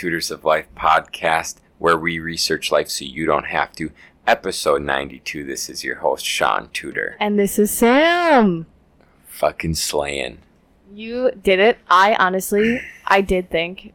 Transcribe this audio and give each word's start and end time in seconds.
Tutors 0.00 0.30
of 0.30 0.46
Life 0.46 0.66
podcast, 0.74 1.56
where 1.76 1.98
we 1.98 2.18
research 2.18 2.72
life 2.72 2.88
so 2.88 3.04
you 3.04 3.26
don't 3.26 3.44
have 3.44 3.72
to. 3.72 3.92
Episode 4.26 4.80
92. 4.80 5.44
This 5.44 5.68
is 5.68 5.84
your 5.84 5.96
host, 5.96 6.24
Shaun 6.24 6.70
Tudor. 6.72 7.18
And 7.20 7.38
this 7.38 7.58
is 7.58 7.70
Sam. 7.70 8.64
Fucking 9.26 9.74
slaying. 9.74 10.38
You 10.90 11.32
did 11.32 11.58
it. 11.58 11.80
I 11.90 12.14
honestly, 12.14 12.80
I 13.04 13.20
did 13.20 13.50
think 13.50 13.92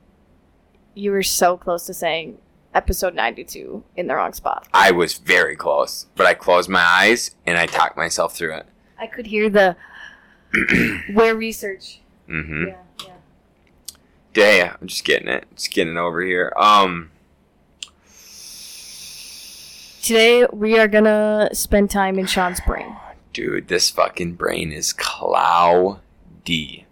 you 0.93 1.09
were 1.09 1.23
so 1.23 1.57
close 1.57 1.87
to 1.87 1.93
saying 1.95 2.37
episode 2.75 3.15
92 3.15 3.83
in 3.95 4.05
the 4.05 4.13
wrong 4.13 4.33
spot. 4.33 4.67
I 4.75 4.91
was 4.91 5.15
very 5.15 5.55
close, 5.55 6.05
but 6.15 6.27
I 6.27 6.35
closed 6.35 6.69
my 6.69 6.83
eyes 6.83 7.31
and 7.47 7.57
I 7.57 7.65
talked 7.65 7.97
myself 7.97 8.35
through 8.35 8.57
it. 8.57 8.67
I 8.99 9.07
could 9.07 9.25
hear 9.25 9.49
the 9.49 9.75
where 11.13 11.35
research. 11.35 12.01
Mm-hmm. 12.29 12.67
Yeah, 12.67 12.77
Yeah, 14.35 14.75
I'm 14.79 14.87
just 14.87 15.05
getting 15.05 15.27
it. 15.29 15.45
Just 15.55 15.71
getting 15.71 15.95
it 15.95 15.99
over 15.99 16.21
here. 16.21 16.53
Um, 16.57 17.11
Today 20.01 20.45
we 20.53 20.77
are 20.77 20.87
gonna 20.87 21.49
spend 21.53 21.89
time 21.89 22.19
in 22.19 22.27
Shaun's 22.27 22.59
brain. 22.61 22.95
dude, 23.33 23.67
this 23.69 23.89
fucking 23.89 24.33
brain 24.33 24.71
is 24.71 24.93
cloudy. 24.93 26.85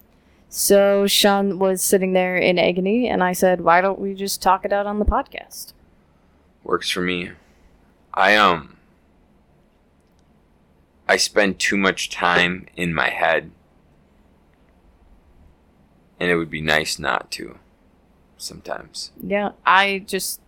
So 0.50 1.06
Shaun 1.08 1.60
was 1.60 1.82
sitting 1.84 2.14
there 2.14 2.36
in 2.36 2.58
agony, 2.58 3.08
and 3.08 3.24
I 3.24 3.34
said, 3.34 3.62
"Why 3.62 3.82
don't 3.82 4.00
we 4.00 4.14
just 4.16 4.42
talk 4.42 4.66
it 4.66 4.74
out 4.74 4.88
on 4.88 4.98
the 5.00 5.06
podcast?" 5.06 5.74
Works 6.64 6.90
for 6.90 7.02
me. 7.02 7.32
I 8.14 8.36
um 8.36 8.78
I 11.08 11.18
spend 11.18 11.60
too 11.60 11.78
much 11.78 12.10
time 12.10 12.68
in 12.76 12.94
my 12.96 13.10
head. 13.10 13.52
And 16.24 16.32
it 16.32 16.38
would 16.38 16.50
be 16.50 16.62
nice 16.62 16.98
not 16.98 17.30
to 17.32 17.60
sometimes. 18.38 19.12
Yeah, 19.22 19.52
I 19.66 20.06
just 20.08 20.40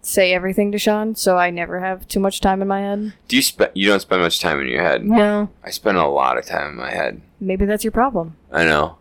say 0.00 0.32
everything 0.32 0.72
to 0.72 0.78
Shaun, 0.78 1.14
so 1.16 1.36
I 1.36 1.50
never 1.50 1.80
have 1.80 2.08
too 2.08 2.18
much 2.18 2.40
time 2.40 2.62
in 2.62 2.68
my 2.68 2.80
head. 2.80 3.12
Do 3.28 3.36
you 3.36 3.42
spend 3.42 3.72
you 3.74 3.88
don't 3.88 4.00
spend 4.00 4.22
much 4.22 4.40
time 4.40 4.58
in 4.58 4.68
your 4.68 4.80
head? 4.80 5.04
No, 5.04 5.50
I 5.62 5.68
spend 5.68 5.98
a 5.98 6.06
lot 6.06 6.38
of 6.38 6.46
time 6.46 6.70
in 6.70 6.76
my 6.76 6.92
head. 6.92 7.20
maybe 7.40 7.66
that's 7.66 7.84
your 7.84 7.90
problem. 7.90 8.38
I 8.50 8.64
know. 8.64 8.96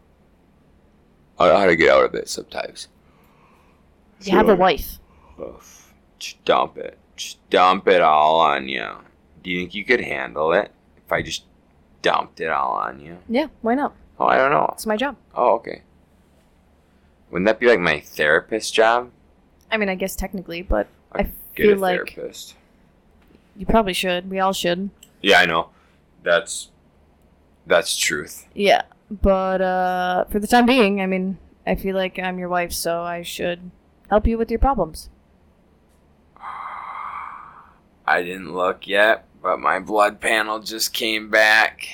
I 1.40 1.48
know 1.48 1.58
how 1.58 1.66
to 1.68 1.78
get 1.78 1.92
out 1.92 2.04
of 2.04 2.14
it 2.14 2.28
sometimes. 2.28 2.90
You 4.24 4.34
have 4.34 4.50
a 4.50 4.56
wife. 4.58 4.98
Oof. 5.40 5.94
Just 6.20 6.44
dump 6.44 6.78
it. 6.78 6.98
Just 7.16 7.38
dump 7.50 7.88
it 7.88 8.02
all 8.02 8.42
on 8.42 8.68
you. 8.68 8.86
Do 9.42 9.50
you 9.50 9.60
think 9.62 9.76
you 9.76 9.86
could 9.86 10.02
handle 10.02 10.52
it 10.52 10.74
if 10.98 11.10
I 11.10 11.22
just 11.22 11.46
dumped 12.02 12.42
it 12.42 12.50
all 12.50 12.74
on 12.74 13.00
you? 13.00 13.20
Yeah, 13.30 13.48
why 13.62 13.76
not? 13.76 13.94
Oh, 14.20 14.26
I 14.26 14.38
don't 14.38 14.52
know. 14.52 14.70
It's 14.74 14.86
my 14.86 14.98
job. 14.98 15.16
Oh, 15.34 15.54
okay. 15.56 15.82
Wouldn't 17.32 17.46
that 17.48 17.60
be 17.60 17.68
like 17.68 17.80
my 17.80 18.00
therapist 18.00 18.74
job? 18.74 19.12
I 19.72 19.78
mean, 19.78 19.88
I 19.90 19.96
guess 19.96 20.16
technically, 20.16 20.62
but 20.62 20.88
I 21.14 21.20
I 21.22 21.32
feel 21.56 21.74
a 21.74 21.80
like 21.80 22.12
therapist. 22.14 22.56
you 23.56 23.66
probably 23.66 23.94
should. 23.94 24.30
We 24.30 24.40
all 24.40 24.54
should. 24.54 24.90
Yeah, 25.22 25.40
I 25.40 25.46
know. 25.46 25.70
That's 26.24 26.70
that's 27.68 27.96
truth. 27.96 28.48
Yeah, 28.54 28.82
but 29.10 29.62
uh, 29.62 30.26
for 30.26 30.40
the 30.40 30.48
time 30.48 30.66
being, 30.66 31.02
I 31.02 31.06
mean, 31.06 31.38
I 31.68 31.76
feel 31.76 31.96
like 31.96 32.18
I'm 32.20 32.40
your 32.40 32.50
wife, 32.50 32.74
so 32.74 33.04
I 33.04 33.22
should 33.22 33.70
help 34.10 34.26
you 34.28 34.38
with 34.38 34.50
your 34.50 34.60
problems. 34.60 35.10
I 38.08 38.24
didn't 38.24 38.54
look 38.54 38.88
yet, 38.88 39.26
but 39.42 39.60
my 39.60 39.80
blood 39.80 40.20
panel 40.20 40.60
just 40.60 40.94
came 40.94 41.30
back. 41.30 41.88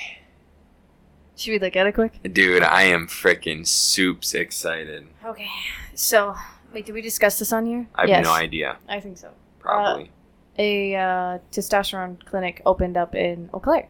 Should 1.36 1.52
we 1.52 1.58
look 1.58 1.76
at 1.76 1.86
it 1.86 1.92
quick? 1.92 2.18
Dude, 2.32 2.62
I 2.62 2.82
am 2.84 3.06
freaking 3.06 3.66
soups 3.66 4.34
excited. 4.34 5.06
Okay. 5.24 5.48
So, 5.94 6.34
wait, 6.72 6.86
did 6.86 6.94
we 6.94 7.02
discuss 7.02 7.38
this 7.38 7.52
on 7.52 7.66
here? 7.66 7.86
I 7.94 8.02
have 8.02 8.08
yes, 8.08 8.24
no 8.24 8.32
idea. 8.32 8.78
I 8.88 9.00
think 9.00 9.18
so. 9.18 9.30
Probably. 9.58 10.10
A 10.58 10.94
uh, 10.94 11.38
testosterone 11.52 12.24
clinic 12.24 12.62
opened 12.64 12.96
up 12.96 13.14
in 13.14 13.50
Eau 13.52 13.60
Claire. 13.60 13.88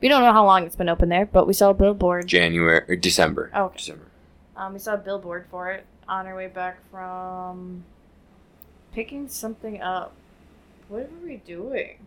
We 0.00 0.08
don't 0.08 0.22
know 0.22 0.32
how 0.32 0.44
long 0.44 0.64
it's 0.64 0.74
been 0.74 0.88
open 0.88 1.08
there, 1.08 1.26
but 1.26 1.46
we 1.46 1.52
saw 1.52 1.70
a 1.70 1.74
billboard. 1.74 2.26
January 2.26 2.84
or 2.88 2.96
December. 2.96 3.52
Oh, 3.54 3.66
okay. 3.66 3.78
December. 3.78 4.06
Um, 4.56 4.72
we 4.72 4.80
saw 4.80 4.94
a 4.94 4.98
billboard 4.98 5.46
for 5.50 5.70
it 5.70 5.86
on 6.08 6.26
our 6.26 6.34
way 6.34 6.48
back 6.48 6.78
from 6.90 7.84
picking 8.92 9.28
something 9.28 9.80
up. 9.80 10.12
What 10.88 11.10
were 11.10 11.28
we 11.28 11.36
doing? 11.36 11.98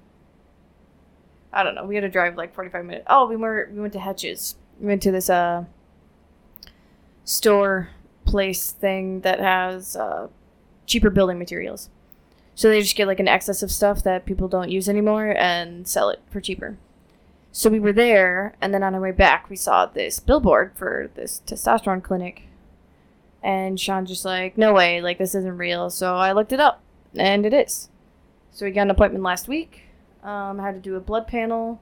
I 1.53 1.63
don't 1.63 1.75
know. 1.75 1.85
We 1.85 1.96
had 1.96 2.02
to 2.02 2.09
drive 2.09 2.35
like 2.35 2.53
forty 2.53 2.69
five 2.69 2.85
minutes. 2.85 3.06
Oh, 3.09 3.28
we 3.28 3.35
were 3.35 3.69
we 3.74 3.80
went 3.80 3.94
to 3.94 4.00
Hetches. 4.00 4.56
We 4.80 4.88
went 4.88 5.02
to 5.03 5.12
this 5.12 5.30
uh 5.30 5.66
store 7.24 7.90
place 8.25 8.72
thing 8.72 9.22
that 9.22 9.40
has 9.40 9.96
uh, 9.96 10.28
cheaper 10.86 11.09
building 11.09 11.40
materials. 11.40 11.90
So 12.56 12.69
they 12.69 12.81
just 12.81 12.96
get 12.96 13.07
like 13.07 13.19
an 13.19 13.28
excess 13.28 13.62
of 13.62 13.72
stuff 13.72 14.03
that 14.03 14.25
people 14.25 14.47
don't 14.47 14.72
use 14.72 14.90
anymore 14.90 15.36
and 15.38 15.88
sell 15.88 16.09
it 16.09 16.22
for 16.30 16.41
cheaper. 16.41 16.78
So 17.52 17.69
we 17.69 17.80
were 17.80 17.94
there, 17.94 18.56
and 18.62 18.74
then 18.74 18.84
on 18.84 18.94
our 18.94 19.02
way 19.02 19.12
back, 19.12 19.50
we 19.50 19.56
saw 19.56 19.86
this 19.86 20.19
billboard 20.19 20.74
for 20.75 21.09
this 21.16 21.41
testosterone 21.46 22.03
clinic. 22.03 22.44
And 23.41 23.80
Shaun 23.80 24.06
just 24.06 24.25
like, 24.25 24.57
no 24.57 24.74
way, 24.74 25.02
like 25.02 25.18
this 25.18 25.36
isn't 25.36 25.57
real. 25.57 25.90
So 25.90 26.16
I 26.16 26.34
looked 26.34 26.52
it 26.52 26.59
up, 26.59 26.81
and 27.16 27.46
it 27.46 27.53
is. 27.53 27.90
So 28.52 28.66
we 28.66 28.72
got 28.72 28.84
an 28.84 28.91
appointment 28.91 29.24
last 29.24 29.47
week. 29.47 29.87
Um, 30.27 30.59
had 30.59 30.73
to 30.73 30.81
do 30.81 30.95
a 30.95 30.99
blood 30.99 31.25
panel, 31.25 31.81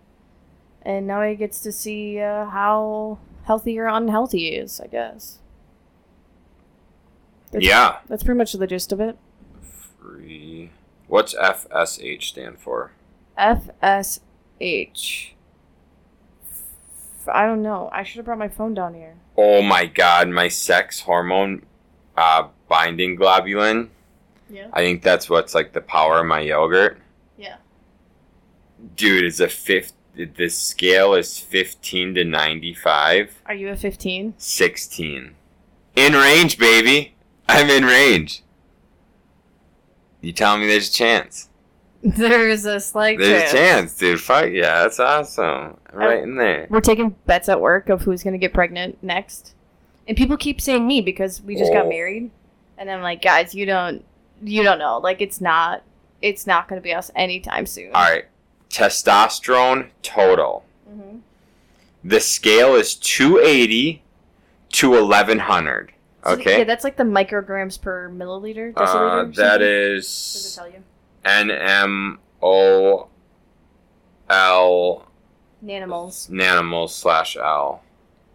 and 0.83 1.07
now 1.07 1.23
he 1.23 1.35
gets 1.35 1.61
to 1.61 1.71
see 1.71 2.19
uh, 2.19 2.45
how 2.45 3.17
healthy 3.45 3.79
or 3.79 3.87
unhealthy 3.87 4.39
he 4.39 4.49
is. 4.49 4.79
I 4.79 4.87
guess. 4.87 5.39
That's, 7.51 7.65
Yeah. 7.65 7.97
That's 8.07 8.23
pretty 8.23 8.37
much 8.37 8.53
the 8.53 8.67
gist 8.67 8.91
of 8.91 8.99
it. 8.99 9.17
Free. 9.99 10.69
What's 11.07 11.33
FSH 11.33 12.23
stand 12.23 12.59
for? 12.59 12.91
FSH. 13.37 15.31
F- 16.43 17.29
I 17.31 17.45
don't 17.45 17.61
know. 17.63 17.89
I 17.91 18.03
should 18.03 18.17
have 18.17 18.25
brought 18.25 18.37
my 18.37 18.49
phone 18.49 18.73
down 18.73 18.93
here. 18.93 19.15
Oh 19.37 19.61
my 19.61 19.85
god, 19.85 20.29
my 20.29 20.49
sex 20.49 20.99
hormone 20.99 21.65
uh, 22.15 22.47
binding 22.67 23.17
globulin. 23.17 23.89
Yeah. 24.49 24.67
I 24.71 24.81
think 24.81 25.01
that's 25.01 25.29
what's 25.29 25.55
like 25.55 25.73
the 25.73 25.81
power 25.81 26.19
of 26.19 26.25
my 26.27 26.41
yogurt. 26.41 26.99
Yeah. 27.37 27.55
Dude, 28.95 29.23
it's 29.23 29.39
a 29.39 29.47
fifth. 29.49 29.93
The 30.15 30.47
scale 30.49 31.13
is 31.13 31.37
15 31.39 32.15
to 32.15 32.23
95. 32.23 33.41
Are 33.47 33.53
you 33.53 33.69
a 33.69 33.75
15? 33.75 34.33
16. 34.37 35.35
In 35.97 36.13
range, 36.13 36.57
baby. 36.57 37.15
I'm 37.49 37.69
in 37.69 37.83
range. 37.83 38.43
You 40.21 40.31
telling 40.31 40.61
me 40.61 40.67
there's 40.67 40.89
a 40.89 40.93
chance? 40.93 41.49
There's 42.05 42.65
a 42.65 42.79
slight 42.79 43.17
There's 43.17 43.51
chance. 43.51 43.53
a 43.53 43.57
chance, 43.57 43.97
dude. 43.97 44.21
Fuck 44.21 44.51
yeah, 44.51 44.83
that's 44.83 44.99
awesome. 44.99 45.77
Right 45.91 46.21
in 46.21 46.35
there. 46.35 46.67
We're 46.69 46.79
taking 46.81 47.15
bets 47.25 47.49
at 47.49 47.59
work 47.59 47.89
of 47.89 48.03
who's 48.03 48.21
gonna 48.23 48.37
get 48.37 48.53
pregnant 48.53 49.01
next, 49.01 49.55
and 50.07 50.15
people 50.15 50.37
keep 50.37 50.61
saying 50.61 50.85
me 50.85 51.01
because 51.01 51.41
we 51.41 51.55
just 51.55 51.73
got 51.73 51.85
Oh. 51.85 51.89
married, 51.89 52.29
and 52.77 52.91
I'm 52.91 53.01
like, 53.01 53.23
guys, 53.23 53.55
you 53.55 53.65
don't, 53.65 54.05
you 54.43 54.61
don't 54.61 54.77
know. 54.77 54.99
Like, 54.99 55.19
it's 55.19 55.41
not, 55.41 55.81
it's 56.21 56.45
not 56.45 56.67
gonna 56.67 56.81
be 56.81 56.93
us 56.93 57.09
anytime 57.15 57.65
soon. 57.65 57.87
All 57.95 58.03
right. 58.03 58.25
Testosterone 58.69 59.89
total. 60.01 60.65
Mm-hmm. 60.89 61.17
The 62.03 62.19
scale 62.19 62.75
is 62.75 62.95
280 62.95 64.03
to 64.73 64.89
1100. 64.91 65.91
Okay. 66.25 66.57
yeah, 66.59 66.63
that's 66.63 66.83
like 66.83 66.97
the 66.97 67.03
micrograms 67.03 67.79
per 67.79 68.09
milliliter. 68.09 68.73
uh, 68.75 69.25
that 69.35 69.61
is 69.61 70.05
Does 70.05 70.51
it 70.51 70.55
tell 70.55 70.69
you? 70.69 70.83
NMOL 71.23 73.07
Nanomoles. 75.63 76.29
nanomoles 76.29 76.89
slash 76.89 77.37
L. 77.37 77.83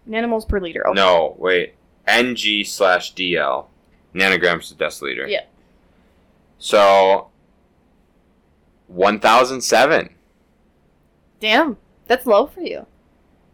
Nanomoles 0.09 0.49
per 0.49 0.61
liter. 0.61 0.87
Okay. 0.89 0.95
No, 1.01 1.35
wait. 1.39 1.75
NG 2.07 2.65
slash 2.65 3.15
DL. 3.15 3.67
Nanograms 4.15 4.69
to 4.69 4.75
deciliter. 4.75 5.29
Yeah. 5.29 5.45
So, 6.59 7.29
1007. 8.89 10.11
Damn, 11.41 11.79
that's 12.07 12.27
low 12.27 12.47
for 12.47 12.61
you. 12.61 12.87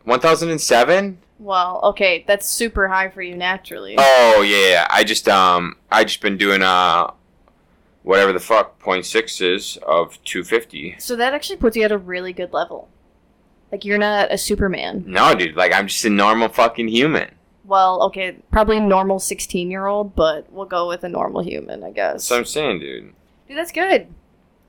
1007? 0.04 1.18
Well, 1.38 1.80
okay, 1.84 2.24
that's 2.26 2.46
super 2.46 2.88
high 2.88 3.08
for 3.10 3.22
you 3.22 3.36
naturally. 3.36 3.96
Oh, 3.98 4.42
yeah. 4.42 4.86
I 4.90 5.04
just, 5.04 5.28
um, 5.28 5.76
I 5.90 6.04
just 6.04 6.20
been 6.20 6.36
doing, 6.36 6.62
uh, 6.62 7.10
whatever 8.02 8.32
the 8.32 8.40
fuck, 8.40 8.80
0.6 8.82 9.54
is 9.54 9.76
of 9.86 10.22
250. 10.24 10.96
So 10.98 11.16
that 11.16 11.34
actually 11.34 11.56
puts 11.56 11.76
you 11.76 11.82
at 11.82 11.92
a 11.92 11.98
really 11.98 12.32
good 12.32 12.52
level. 12.52 12.88
Like 13.70 13.84
you're 13.84 13.98
not 13.98 14.32
a 14.32 14.38
Superman. 14.38 15.04
No, 15.06 15.34
dude, 15.34 15.56
like, 15.56 15.74
I'm 15.74 15.88
just 15.88 16.04
a 16.04 16.10
normal 16.10 16.48
fucking 16.48 16.88
human. 16.88 17.32
Well, 17.64 18.00
okay, 18.04 18.36
probably 18.52 18.76
a 18.76 18.80
normal 18.80 19.18
16 19.18 19.70
year 19.70 19.86
old, 19.86 20.14
but 20.14 20.50
we'll 20.52 20.66
go 20.66 20.86
with 20.88 21.02
a 21.02 21.08
normal 21.08 21.42
human, 21.42 21.82
I 21.82 21.90
guess. 21.90 22.12
That's 22.12 22.30
what 22.30 22.38
I'm 22.38 22.44
saying, 22.44 22.78
dude. 22.78 23.12
Dude, 23.48 23.58
that's 23.58 23.72
good. 23.72 24.06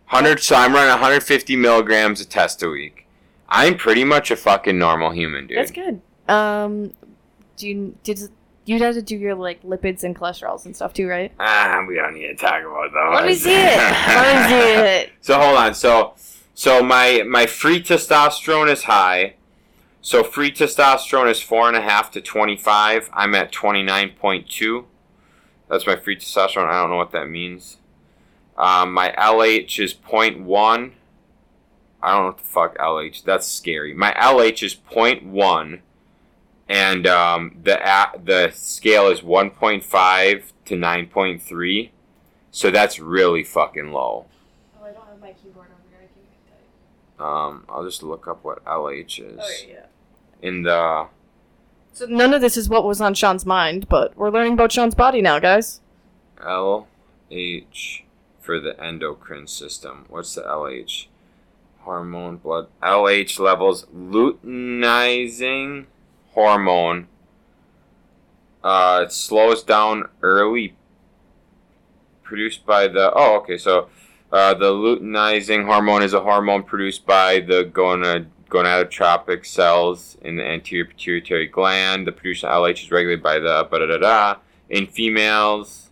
100, 0.10 0.40
so 0.42 0.56
I'm 0.56 0.74
running 0.74 0.90
150 0.90 1.56
milligrams 1.56 2.22
of 2.22 2.30
test 2.30 2.64
a 2.64 2.70
week. 2.70 3.07
I'm 3.50 3.78
pretty 3.78 4.04
much 4.04 4.32
a 4.32 4.36
fucking 4.36 4.78
normal 4.78 5.12
human, 5.12 5.48
dude. 5.48 5.58
That's 5.58 5.72
good. 5.72 6.02
Um, 6.28 6.94
do 7.56 7.68
you 7.68 7.98
did 8.04 8.20
you'd 8.66 8.82
have 8.82 8.96
to 8.96 9.02
do 9.02 9.16
your 9.16 9.36
like 9.36 9.64
lipids 9.64 10.04
and 10.04 10.16
cholesterols 10.16 10.66
and 10.66 10.76
stuff 10.76 10.94
too, 10.94 11.08
right? 11.08 11.32
Ah, 11.40 11.84
we 11.88 11.96
don't 11.96 12.14
need 12.14 12.28
to 12.28 12.36
talk 12.36 12.62
about 12.62 12.92
those. 12.94 13.16
Let 13.16 13.26
me 13.26 13.36
see 13.36 13.56
it. 13.56 13.78
Let 13.78 14.36
me 14.36 14.50
see 14.50 14.82
it. 14.82 15.10
So 15.22 15.40
hold 15.40 15.58
on. 15.58 15.74
So 15.74 16.16
so 16.54 16.84
my 16.84 17.24
my 17.28 17.46
free 17.46 17.82
testosterone 17.82 18.70
is 18.70 18.84
high. 18.84 19.36
So 20.02 20.24
free 20.24 20.52
testosterone 20.52 21.30
is 21.30 21.42
four 21.42 21.68
and 21.68 21.78
a 21.78 21.82
half 21.82 22.12
to 22.12 22.22
twenty 22.22 22.58
five. 22.58 23.10
I'm 23.14 23.34
at 23.36 23.52
twenty 23.52 23.84
nine 23.84 24.12
point 24.12 24.50
two. 24.50 24.88
That's 25.70 25.86
my 25.86 25.96
free 25.96 26.16
testosterone. 26.18 26.68
I 26.68 26.82
don't 26.82 26.90
know 26.90 26.98
what 26.98 27.12
that 27.12 27.30
means. 27.30 27.78
Um, 28.58 28.94
my 28.94 29.12
LH 29.12 29.84
is 29.84 29.94
0.1. 29.94 30.92
I 32.08 32.12
don't 32.14 32.22
know 32.22 32.28
what 32.28 32.38
the 32.38 32.44
fuck 32.44 32.78
LH. 32.78 33.24
That's 33.26 33.46
scary. 33.48 33.94
My 33.94 34.14
LH 34.14 34.64
is 34.64 34.76
0.1, 34.76 35.80
and 36.70 37.06
um, 37.08 37.58
the 37.64 37.78
a- 37.86 38.18
the 38.18 38.52
scale 38.54 39.08
is 39.08 39.20
1.5 39.22 40.52
to 40.66 40.76
9.3. 40.76 41.90
So 42.52 42.72
that's 42.72 42.98
really 43.00 43.44
fucking 43.44 43.92
low. 43.92 44.26
Oh, 44.80 44.86
I 44.86 44.92
don't 44.92 45.06
have 45.08 45.20
my 45.20 45.34
keyboard 45.34 45.68
over 45.68 45.82
here. 45.90 46.08
I 47.20 47.20
can 47.20 47.26
Um, 47.26 47.66
I'll 47.70 47.84
just 47.84 48.02
look 48.04 48.28
up 48.28 48.44
what 48.44 48.64
LH 48.66 49.20
is 49.20 49.40
Oh 49.42 49.66
yeah. 49.68 49.86
in 50.42 50.64
the. 50.64 51.08
So 51.94 52.06
none 52.06 52.34
of 52.34 52.42
this 52.42 52.56
is 52.58 52.70
what 52.70 52.86
was 52.86 53.02
on 53.02 53.16
Shaun's 53.16 53.46
mind, 53.46 53.90
but 53.90 54.16
we're 54.16 54.30
learning 54.30 54.54
about 54.54 54.72
Shaun's 54.72 54.96
body 54.96 55.22
now, 55.22 55.40
guys. 55.40 55.82
LH 56.42 58.04
for 58.40 58.60
the 58.60 58.82
endocrine 58.82 59.48
system. 59.48 60.06
What's 60.08 60.36
the 60.36 60.42
LH? 60.44 61.08
Hormone 61.88 62.36
blood. 62.36 62.68
LH 62.84 63.40
levels 63.40 63.86
luteinizing 63.96 65.86
hormone. 66.32 67.08
Uh, 68.62 69.04
it 69.06 69.14
slows 69.14 69.64
down 69.64 70.10
early. 70.22 70.76
Produced 72.24 72.66
by 72.66 72.90
the. 72.90 73.14
Oh, 73.16 73.38
okay. 73.38 73.58
So, 73.58 73.88
uh, 74.34 74.54
the 74.56 74.74
luteinizing 74.74 75.66
hormone 75.66 76.04
is 76.04 76.14
a 76.14 76.20
hormone 76.20 76.64
produced 76.64 77.06
by 77.06 77.40
the 77.40 77.64
gonad, 77.64 78.28
gonadotropic 78.50 79.46
cells 79.46 80.18
in 80.22 80.36
the 80.36 80.44
anterior 80.44 80.84
pituitary 80.84 81.48
gland. 81.48 82.06
The 82.06 82.12
production 82.12 82.50
of 82.50 82.64
LH 82.64 82.84
is 82.84 82.92
regulated 82.92 83.24
by 83.24 83.40
the. 83.40 84.40
In 84.70 84.88
females, 84.88 85.90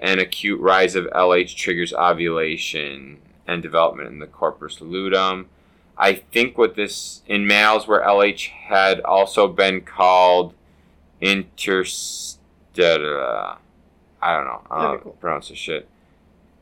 an 0.00 0.18
acute 0.18 0.60
rise 0.60 0.96
of 0.96 1.04
LH 1.14 1.54
triggers 1.54 1.92
ovulation 1.94 3.22
and 3.46 3.62
development 3.62 4.08
in 4.08 4.18
the 4.18 4.26
corpus 4.26 4.80
luteum. 4.80 5.48
I 5.98 6.14
think 6.14 6.58
what 6.58 6.76
this 6.76 7.22
in 7.26 7.46
males 7.46 7.86
where 7.88 8.02
LH 8.02 8.48
had 8.50 9.00
also 9.00 9.48
been 9.48 9.80
called 9.80 10.52
interstitial. 11.20 12.38
I 12.78 12.96
don't 12.98 13.04
know. 13.14 13.56
I 14.20 14.32
don't 14.36 14.44
know 14.44 14.62
how 14.68 14.88
Okay, 14.88 14.96
to 14.98 15.02
cool. 15.04 15.12
pronounce 15.20 15.48
this 15.48 15.58
shit. 15.58 15.88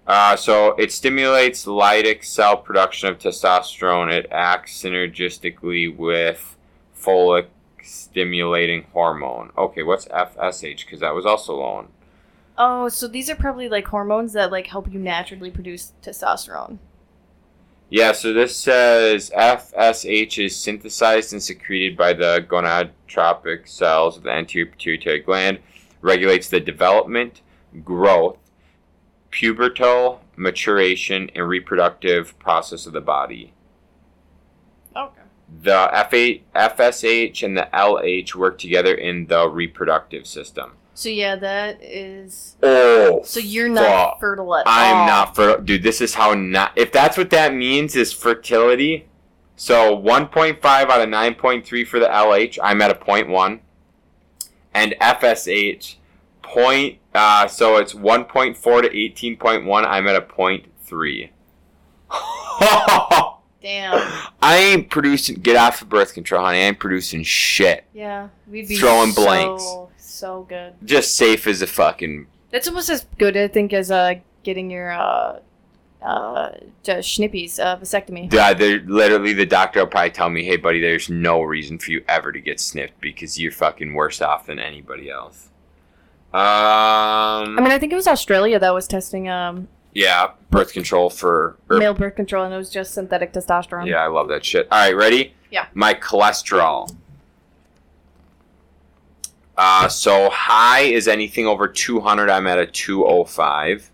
Uh, 0.06 0.36
so 0.36 0.74
it 0.76 0.92
stimulates 0.92 1.64
Leydig 1.64 2.24
cell 2.24 2.56
production 2.58 3.08
of 3.08 3.18
testosterone. 3.18 4.12
It 4.12 4.26
acts 4.30 4.82
synergistically 4.82 5.94
with 5.96 6.56
follicle 6.92 7.50
stimulating 7.82 8.86
hormone. 8.94 9.50
Okay, 9.58 9.82
what's 9.82 10.06
FSH? 10.06 10.84
Because 10.86 11.00
that 11.00 11.14
was 11.14 11.26
also 11.26 11.54
low. 11.56 11.86
Oh, 12.56 12.88
so 12.88 13.08
these 13.08 13.28
are 13.28 13.34
probably 13.34 13.68
like 13.68 13.86
hormones 13.88 14.32
that 14.34 14.52
like 14.52 14.68
help 14.68 14.92
you 14.92 14.98
naturally 14.98 15.50
produce 15.50 15.92
testosterone. 16.02 16.78
Yeah, 17.90 18.12
so 18.12 18.32
this 18.32 18.56
says 18.56 19.30
FSH 19.36 20.44
is 20.44 20.56
synthesized 20.56 21.32
and 21.32 21.42
secreted 21.42 21.96
by 21.96 22.12
the 22.12 22.44
gonadotropic 22.48 23.68
cells 23.68 24.16
of 24.16 24.22
the 24.22 24.30
anterior 24.30 24.66
pituitary 24.66 25.20
gland, 25.20 25.58
regulates 26.00 26.48
the 26.48 26.60
development, 26.60 27.42
growth, 27.84 28.38
pubertal 29.30 30.20
maturation, 30.36 31.30
and 31.34 31.48
reproductive 31.48 32.38
process 32.38 32.86
of 32.86 32.92
the 32.94 33.00
body. 33.00 33.52
Okay. 34.96 35.22
The 35.62 36.40
FSH 36.54 37.42
and 37.42 37.56
the 37.56 37.68
LH 37.72 38.34
work 38.34 38.58
together 38.58 38.94
in 38.94 39.26
the 39.26 39.48
reproductive 39.48 40.26
system. 40.26 40.72
So 40.96 41.08
yeah, 41.08 41.34
that 41.36 41.82
is. 41.82 42.56
Oh, 42.62 43.20
So 43.24 43.40
you're 43.40 43.68
not 43.68 43.84
fuck. 43.84 44.20
fertile 44.20 44.54
at 44.54 44.66
I 44.68 44.90
all. 44.90 44.94
am 44.94 45.06
not 45.08 45.34
for 45.34 45.60
dude. 45.60 45.82
This 45.82 46.00
is 46.00 46.14
how 46.14 46.34
not. 46.34 46.72
If 46.76 46.92
that's 46.92 47.16
what 47.16 47.30
that 47.30 47.52
means 47.54 47.96
is 47.96 48.12
fertility. 48.12 49.06
So 49.56 49.96
1.5 49.96 50.64
out 50.64 51.00
of 51.00 51.08
9.3 51.08 51.86
for 51.86 52.00
the 52.00 52.06
LH. 52.06 52.58
I'm 52.62 52.82
at 52.82 52.90
a 52.90 52.94
0.1, 52.94 53.60
and 54.74 54.94
FSH 55.00 55.96
point. 56.42 56.98
Uh, 57.14 57.46
so 57.46 57.76
it's 57.76 57.94
1.4 57.94 58.54
to 58.82 58.88
18.1. 58.88 59.84
I'm 59.86 60.08
at 60.08 60.16
a 60.16 60.20
0.3. 60.22 61.30
Damn. 63.62 64.12
I 64.42 64.56
ain't 64.58 64.90
producing. 64.90 65.36
Get 65.36 65.56
off 65.56 65.80
of 65.82 65.88
birth 65.88 66.12
control, 66.14 66.44
honey. 66.44 66.58
I 66.58 66.62
ain't 66.62 66.78
producing 66.78 67.22
shit. 67.22 67.84
Yeah, 67.94 68.28
we'd 68.48 68.68
be 68.68 68.76
Throwing 68.76 69.12
so, 69.12 69.24
blanks. 69.24 69.64
So 70.14 70.44
good. 70.48 70.74
Just 70.84 71.16
safe 71.16 71.48
as 71.48 71.60
a 71.60 71.66
fucking. 71.66 72.28
That's 72.52 72.68
almost 72.68 72.88
as 72.88 73.04
good, 73.18 73.36
I 73.36 73.48
think, 73.48 73.72
as 73.72 73.90
uh 73.90 74.14
getting 74.44 74.70
your 74.70 74.92
uh 74.92 75.40
uh 76.00 76.50
just 76.84 77.08
schnippies 77.08 77.58
uh 77.58 77.76
vasectomy. 77.78 78.32
Yeah, 78.32 78.54
they're 78.54 78.78
literally 78.80 79.32
the 79.32 79.44
doctor 79.44 79.80
will 79.80 79.88
probably 79.88 80.10
tell 80.12 80.30
me, 80.30 80.44
"Hey, 80.44 80.56
buddy, 80.56 80.80
there's 80.80 81.10
no 81.10 81.42
reason 81.42 81.80
for 81.80 81.90
you 81.90 82.04
ever 82.06 82.30
to 82.30 82.40
get 82.40 82.60
snipped 82.60 83.00
because 83.00 83.40
you're 83.40 83.50
fucking 83.50 83.92
worse 83.94 84.22
off 84.22 84.46
than 84.46 84.60
anybody 84.60 85.10
else." 85.10 85.48
Um, 86.32 86.40
I 86.42 87.60
mean, 87.60 87.72
I 87.72 87.78
think 87.80 87.92
it 87.92 87.96
was 87.96 88.06
Australia 88.06 88.60
that 88.60 88.72
was 88.72 88.86
testing 88.86 89.28
um 89.28 89.66
yeah, 89.94 90.30
birth 90.50 90.72
control 90.72 91.10
for. 91.10 91.56
or- 91.68 91.78
male 91.78 91.94
birth 91.94 92.14
control, 92.14 92.44
and 92.44 92.54
it 92.54 92.56
was 92.56 92.70
just 92.70 92.94
synthetic 92.94 93.32
testosterone. 93.32 93.88
yeah, 93.88 93.96
I 93.96 94.06
love 94.06 94.28
that 94.28 94.44
shit. 94.44 94.68
All 94.70 94.78
right, 94.78 94.94
ready? 94.96 95.34
Yeah. 95.50 95.66
My 95.74 95.94
cholesterol. 95.94 96.88
Uh, 99.56 99.88
so 99.88 100.28
high 100.30 100.80
is 100.80 101.06
anything 101.06 101.46
over 101.46 101.68
200. 101.68 102.28
I'm 102.28 102.46
at 102.46 102.58
a 102.58 102.66
205. 102.66 103.90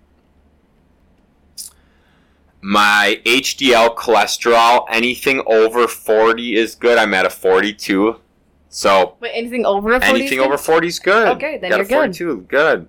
My 2.62 3.20
HDL 3.24 3.94
cholesterol, 3.96 4.84
anything 4.90 5.42
over 5.46 5.88
40 5.88 6.56
is 6.56 6.74
good. 6.74 6.98
I'm 6.98 7.14
at 7.14 7.24
a 7.26 7.30
42. 7.30 8.16
So 8.68 9.16
Wait, 9.20 9.32
anything 9.34 9.64
over 9.64 9.94
a 9.94 10.00
40? 10.00 10.06
anything 10.20 10.40
over 10.40 10.56
40 10.58 10.86
is 10.86 10.98
good. 10.98 11.28
Okay, 11.36 11.58
then 11.58 11.70
Got 11.70 11.76
you're 11.76 11.86
a 11.86 11.88
good. 11.88 12.16
42, 12.16 12.40
good. 12.48 12.88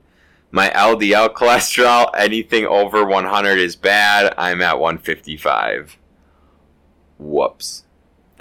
My 0.52 0.70
LDL 0.70 1.34
cholesterol, 1.34 2.12
anything 2.18 2.66
over 2.66 3.06
100 3.06 3.58
is 3.58 3.76
bad. 3.78 4.34
I'm 4.38 4.62
at 4.62 4.78
155. 4.80 5.98
Whoops. 7.18 7.86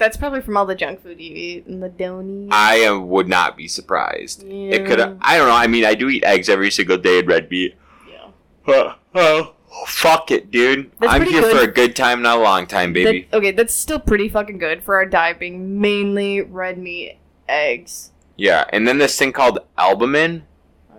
That's 0.01 0.17
probably 0.17 0.41
from 0.41 0.57
all 0.57 0.65
the 0.65 0.73
junk 0.73 1.03
food 1.03 1.21
you 1.21 1.31
eat 1.31 1.67
and 1.67 1.83
the 1.83 1.87
donies. 1.87 2.49
I 2.51 2.85
uh, 2.85 2.97
would 2.97 3.27
not 3.27 3.55
be 3.55 3.67
surprised. 3.67 4.43
It 4.43 4.87
could. 4.87 4.99
I 4.99 5.37
don't 5.37 5.47
know. 5.47 5.53
I 5.53 5.67
mean, 5.67 5.85
I 5.85 5.93
do 5.93 6.09
eat 6.09 6.23
eggs 6.23 6.49
every 6.49 6.71
single 6.71 6.97
day 6.97 7.19
and 7.19 7.27
red 7.27 7.51
meat. 7.51 7.75
yeah. 8.09 8.31
Uh, 8.67 8.95
uh, 9.13 9.43
fuck 9.85 10.31
it, 10.31 10.49
dude. 10.49 10.91
That's 10.99 11.13
I'm 11.13 11.21
here 11.21 11.41
good. 11.41 11.55
for 11.55 11.63
a 11.69 11.71
good 11.71 11.95
time, 11.95 12.23
not 12.23 12.39
a 12.39 12.41
long 12.41 12.65
time, 12.65 12.93
baby. 12.93 13.27
That- 13.29 13.37
okay, 13.37 13.51
that's 13.51 13.75
still 13.75 13.99
pretty 13.99 14.27
fucking 14.27 14.57
good 14.57 14.81
for 14.81 14.95
our 14.95 15.05
diet 15.05 15.37
being 15.37 15.79
mainly 15.79 16.41
red 16.41 16.79
meat, 16.79 17.19
eggs. 17.47 18.09
yeah, 18.37 18.65
and 18.73 18.87
then 18.87 18.97
this 18.97 19.15
thing 19.19 19.31
called 19.31 19.59
albumin. 19.77 20.47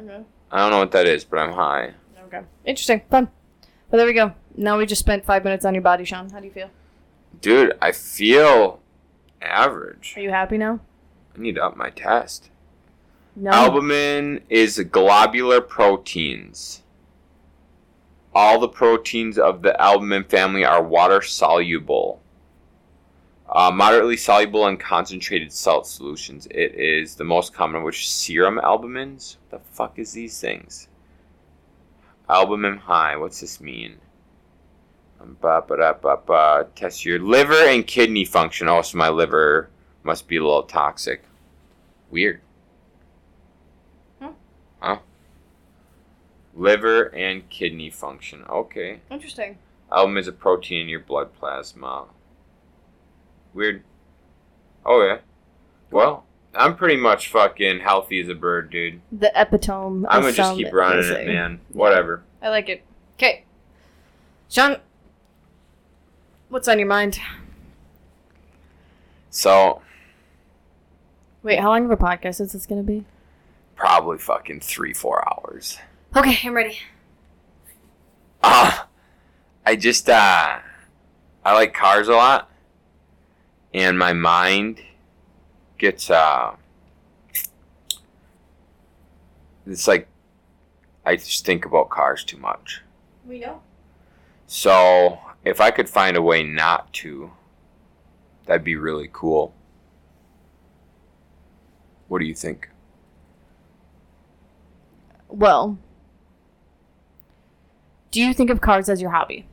Okay. 0.00 0.23
I 0.52 0.59
don't 0.59 0.71
know 0.71 0.78
what 0.78 0.92
that 0.92 1.09
is, 1.09 1.25
but 1.25 1.40
I'm 1.40 1.54
high. 1.54 1.94
Okay. 2.26 2.42
Interesting. 2.64 3.02
Fun. 3.11 3.30
But 3.90 3.97
there 3.97 4.06
we 4.06 4.12
go. 4.12 4.35
Now 4.56 4.78
we 4.78 4.87
just 4.87 5.00
spent 5.00 5.25
five 5.25 5.42
minutes 5.42 5.64
on 5.64 5.75
your 5.75 5.82
body, 5.82 6.04
Shaun. 6.04 6.30
How 6.30 6.38
do 6.38 6.47
you 6.47 6.52
feel? 6.52 6.71
Dude, 7.40 7.76
I 7.82 7.90
feel 7.90 8.78
average. 9.42 10.14
Are 10.16 10.20
you 10.20 10.30
happy 10.30 10.58
now? 10.58 10.80
I 11.37 11.40
need 11.40 11.56
to 11.56 11.64
up 11.64 11.76
my 11.76 11.90
test. 11.90 12.50
No. 13.34 13.50
Albumin 13.50 14.42
is 14.49 14.78
globular 14.90 15.61
proteins. 15.61 16.82
All 18.34 18.58
the 18.58 18.68
proteins 18.68 19.38
of 19.38 19.62
the 19.62 19.78
albumin 19.80 20.25
family 20.25 20.64
are 20.64 20.82
water 20.82 21.22
soluble. 21.22 22.20
Uh, 23.49 23.70
moderately 23.70 24.16
soluble 24.16 24.66
in 24.66 24.78
concentrated 24.78 25.52
salt 25.52 25.87
solutions. 25.87 26.46
It 26.50 26.75
is 26.75 27.14
the 27.14 27.25
most 27.25 27.52
common 27.52 27.76
of 27.76 27.82
which 27.82 28.08
serum 28.08 28.58
albumins. 28.62 29.37
What 29.49 29.62
the 29.62 29.70
fuck 29.75 29.99
is 29.99 30.12
these 30.12 30.40
things? 30.40 30.88
Albumin 32.28 32.78
high. 32.78 33.16
What's 33.16 33.40
this 33.40 33.61
mean? 33.61 33.99
Ba, 35.41 35.62
ba, 35.67 35.76
da, 35.76 35.93
ba, 35.95 36.19
ba. 36.25 36.67
Test 36.75 37.05
your 37.05 37.19
liver 37.19 37.55
and 37.69 37.87
kidney 37.87 38.25
function. 38.25 38.69
Also, 38.69 38.99
my 38.99 39.09
liver 39.09 39.71
must 40.02 40.29
be 40.29 40.37
a 40.37 40.43
little 40.43 40.64
toxic. 40.64 41.25
Weird. 42.11 42.41
Hmm. 44.21 44.33
Huh? 44.81 44.99
Liver 46.55 47.05
and 47.14 47.49
kidney 47.49 47.91
function. 47.91 48.45
Okay. 48.49 49.00
Interesting. 49.11 49.59
Albumin 49.91 50.21
is 50.21 50.29
a 50.29 50.33
protein 50.33 50.83
in 50.83 50.88
your 50.88 51.00
blood 51.00 51.35
plasma. 51.35 52.07
Weird. 53.55 53.83
Oh 54.85 55.02
yeah. 55.05 55.19
Well, 55.91 56.25
I'm 56.55 56.76
pretty 56.76 56.97
much 56.97 57.29
fucking 57.29 57.81
healthy 57.81 58.21
as 58.21 58.29
a 58.29 58.35
bird, 58.35 58.71
dude. 58.71 59.00
The 59.12 59.31
epitome. 59.35 60.07
I'm 60.09 60.23
gonna 60.23 60.33
just 60.33 60.57
keep 60.57 60.73
running 60.73 60.99
amazing. 60.99 61.29
it, 61.29 61.33
man. 61.33 61.61
Whatever. 61.73 62.23
I 62.41 62.49
like 62.49 62.69
it. 62.69 62.83
Okay. 63.19 63.45
Shaun, 64.49 64.79
what's 66.52 66.68
on 66.68 66.78
your 66.78 66.87
mind? 66.88 67.18
So 69.30 69.80
Wait, 71.42 71.59
how 71.59 71.71
long 71.71 71.87
of 71.87 71.90
a 71.90 71.97
podcast 71.97 72.40
is 72.40 72.52
this 72.52 72.66
going 72.66 72.80
to 72.80 72.87
be? 72.87 73.04
probably 73.75 74.16
fucking 74.18 74.61
three, 74.61 74.92
four 74.92 75.26
hours. 75.28 75.76
Okay, 76.14 76.38
I'm 76.47 76.54
ready. 76.54 76.78
Ah, 78.44 78.87
I 79.66 79.75
just 79.75 80.09
uh, 80.09 80.59
I 81.44 81.54
like 81.54 81.75
cars 81.75 82.06
a 82.06 82.12
lot, 82.12 82.49
and 83.75 83.99
my 83.99 84.12
mind 84.12 84.82
gets 85.78 86.11
uh, 86.11 86.54
it's 89.66 89.88
like 89.88 90.06
I 91.04 91.16
just 91.16 91.44
think 91.44 91.64
about 91.64 91.88
cars 91.88 92.23
too 92.23 92.37
much. 92.37 92.82
We 93.26 93.40
know. 93.40 93.62
So 94.47 95.18
if 95.44 95.61
I 95.61 95.70
could 95.70 95.88
find 95.88 96.16
a 96.16 96.22
way 96.22 96.42
not 96.42 96.92
to, 96.94 97.32
that'd 98.46 98.64
be 98.64 98.76
really 98.76 99.08
cool. 99.12 99.54
What 102.08 102.20
do 102.20 102.25
you 102.25 102.34
think? 102.34 102.68
Well, 105.28 105.78
do 108.11 108.20
you 108.20 108.34
think 108.34 108.50
of 108.50 108.61
cars 108.61 108.88
as 108.88 109.00
your 109.00 109.11
hobby? 109.11 109.46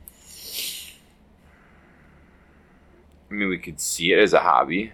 I 3.30 3.34
mean, 3.34 3.48
we 3.48 3.58
could 3.58 3.80
see 3.80 4.12
it 4.12 4.18
as 4.18 4.32
a 4.32 4.40
hobby. 4.40 4.92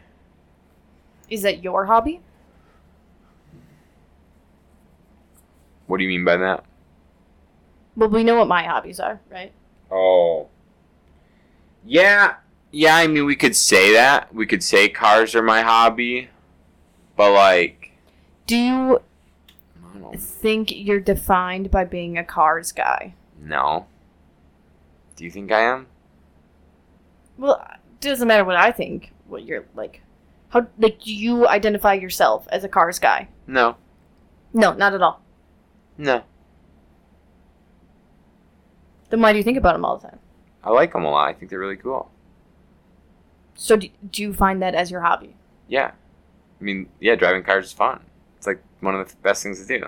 Is 1.28 1.42
that 1.42 1.64
your 1.64 1.86
hobby? 1.86 2.20
What 5.86 5.98
do 5.98 6.04
you 6.04 6.08
mean 6.08 6.24
by 6.24 6.36
that? 6.36 6.64
Well, 7.96 8.10
we 8.10 8.24
know 8.24 8.36
what 8.36 8.48
my 8.48 8.62
hobbies 8.62 9.00
are, 9.00 9.20
right? 9.30 9.52
Oh. 9.90 10.48
Yeah. 11.86 12.36
Yeah, 12.72 12.96
I 12.96 13.06
mean, 13.06 13.24
we 13.24 13.36
could 13.36 13.56
say 13.56 13.92
that. 13.94 14.34
We 14.34 14.44
could 14.46 14.62
say 14.62 14.88
cars 14.88 15.34
are 15.34 15.42
my 15.42 15.62
hobby. 15.62 16.28
But, 17.16 17.32
like, 17.32 17.92
Do 18.46 18.56
you 18.56 18.96
I 18.98 19.92
don't 19.98 20.12
know. 20.12 20.12
think 20.18 20.70
you're 20.74 21.00
defined 21.00 21.70
by 21.70 21.84
being 21.84 22.18
a 22.18 22.24
cars 22.24 22.72
guy? 22.72 23.14
No. 23.40 23.86
Do 25.14 25.24
you 25.24 25.30
think 25.30 25.50
I 25.50 25.60
am? 25.62 25.86
Well, 27.38 27.64
it 27.70 28.00
doesn't 28.00 28.28
matter 28.28 28.44
what 28.44 28.56
I 28.56 28.70
think. 28.72 29.12
What 29.26 29.44
you're 29.44 29.64
like, 29.74 30.02
how 30.50 30.66
like 30.78 31.00
do 31.00 31.14
you 31.14 31.48
identify 31.48 31.94
yourself 31.94 32.46
as 32.50 32.64
a 32.64 32.68
cars 32.68 32.98
guy? 32.98 33.28
No. 33.46 33.76
No, 34.52 34.72
not 34.74 34.92
at 34.94 35.02
all. 35.02 35.22
No. 35.98 36.22
Then 39.10 39.20
why 39.22 39.32
do 39.32 39.38
you 39.38 39.44
think 39.44 39.58
about 39.58 39.72
them 39.72 39.84
all 39.84 39.96
the 39.98 40.08
time? 40.08 40.18
I 40.66 40.70
like 40.70 40.92
them 40.92 41.04
a 41.04 41.10
lot. 41.10 41.28
I 41.28 41.32
think 41.32 41.48
they're 41.48 41.60
really 41.60 41.76
cool. 41.76 42.10
So 43.54 43.76
do, 43.76 43.88
do 44.10 44.22
you 44.22 44.34
find 44.34 44.60
that 44.60 44.74
as 44.74 44.90
your 44.90 45.00
hobby? 45.00 45.36
Yeah. 45.68 45.92
I 46.60 46.64
mean, 46.64 46.88
yeah, 47.00 47.14
driving 47.14 47.44
cars 47.44 47.66
is 47.66 47.72
fun. 47.72 48.00
It's 48.36 48.48
like 48.48 48.60
one 48.80 48.96
of 48.96 49.08
the 49.08 49.16
best 49.22 49.44
things 49.44 49.64
to 49.64 49.78
do. 49.78 49.86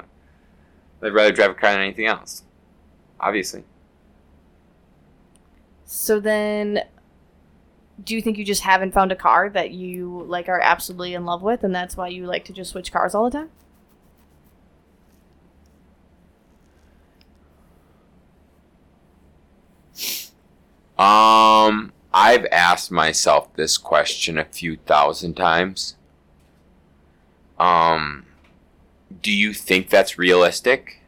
I'd 1.03 1.13
rather 1.13 1.33
drive 1.33 1.51
a 1.51 1.55
car 1.55 1.73
than 1.73 1.81
anything 1.81 2.07
else. 2.07 2.45
Obviously. 3.19 3.65
So 5.85 6.21
then, 6.21 6.85
do 8.05 8.15
you 8.15 8.23
think 8.23 8.39
you 8.39 8.45
just 8.45 8.63
haven't 8.63 8.93
found 8.93 9.11
a 9.11 9.17
car 9.17 9.51
that 9.51 9.73
you 9.73 10.25
like 10.29 10.49
are 10.49 10.61
absolutely 10.61 11.15
in 11.15 11.25
love 11.25 11.43
with, 11.43 11.65
and 11.65 11.75
that's 11.75 11.97
why 11.97 12.09
you 12.09 12.27
like 12.27 12.45
to 12.45 12.53
just 12.53 12.71
switch 12.71 12.93
cars 12.93 13.15
all 13.15 13.25
the 13.25 13.37
time? 13.37 13.51
Um, 20.99 21.93
I've 22.13 22.47
asked 22.51 22.91
myself 22.91 23.55
this 23.55 23.79
question 23.79 24.39
a 24.39 24.45
few 24.45 24.77
thousand 24.77 25.35
times. 25.35 25.95
Um, 27.59 28.27
do 29.23 29.33
you 29.33 29.53
think 29.53 29.89
that's 29.91 30.19
realistic? 30.19 31.03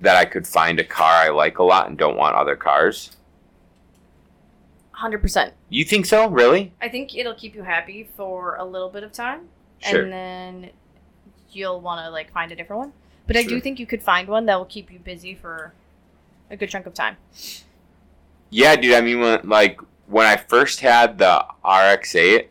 That 0.00 0.16
I 0.16 0.24
could 0.24 0.46
find 0.46 0.78
a 0.78 0.84
car 0.84 1.12
I 1.12 1.28
like 1.30 1.58
a 1.58 1.64
lot 1.64 1.88
and 1.88 1.98
don't 1.98 2.16
want 2.16 2.36
other 2.36 2.54
cars? 2.54 3.16
Hundred 4.92 5.18
percent. 5.18 5.54
You 5.68 5.84
think 5.84 6.06
so? 6.06 6.28
Really? 6.28 6.72
I 6.80 6.88
think 6.88 7.16
it'll 7.16 7.34
keep 7.34 7.54
you 7.54 7.62
happy 7.62 8.08
for 8.16 8.56
a 8.56 8.64
little 8.64 8.88
bit 8.88 9.02
of 9.02 9.12
time, 9.12 9.48
Sure. 9.80 10.02
and 10.02 10.12
then 10.12 10.70
you'll 11.50 11.80
want 11.80 12.04
to 12.04 12.10
like 12.10 12.32
find 12.32 12.52
a 12.52 12.56
different 12.56 12.78
one. 12.80 12.92
But 13.26 13.36
I 13.36 13.42
do 13.42 13.60
think 13.60 13.78
you 13.78 13.86
could 13.86 14.02
find 14.02 14.26
one 14.28 14.46
that 14.46 14.56
will 14.56 14.64
keep 14.64 14.90
you 14.90 14.98
busy 14.98 15.34
for 15.34 15.72
a 16.50 16.56
good 16.56 16.70
chunk 16.70 16.86
of 16.86 16.94
time. 16.94 17.16
Yeah, 18.50 18.76
dude. 18.76 18.94
I 18.94 19.00
mean, 19.00 19.20
when, 19.20 19.48
like 19.48 19.80
when 20.06 20.26
I 20.26 20.36
first 20.36 20.80
had 20.80 21.18
the 21.18 21.44
RX-8, 21.64 22.46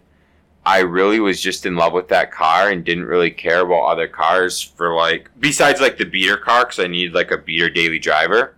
I 0.65 0.79
really 0.79 1.19
was 1.19 1.41
just 1.41 1.65
in 1.65 1.75
love 1.75 1.93
with 1.93 2.09
that 2.09 2.31
car 2.31 2.69
and 2.69 2.83
didn't 2.83 3.05
really 3.05 3.31
care 3.31 3.61
about 3.61 3.85
other 3.85 4.07
cars 4.07 4.61
for 4.61 4.93
like 4.93 5.29
besides 5.39 5.79
like 5.79 5.97
the 5.97 6.05
beater 6.05 6.35
car 6.37 6.65
because 6.65 6.79
I 6.79 6.87
needed 6.87 7.13
like 7.13 7.31
a 7.31 7.37
beater 7.37 7.69
daily 7.69 7.99
driver, 7.99 8.55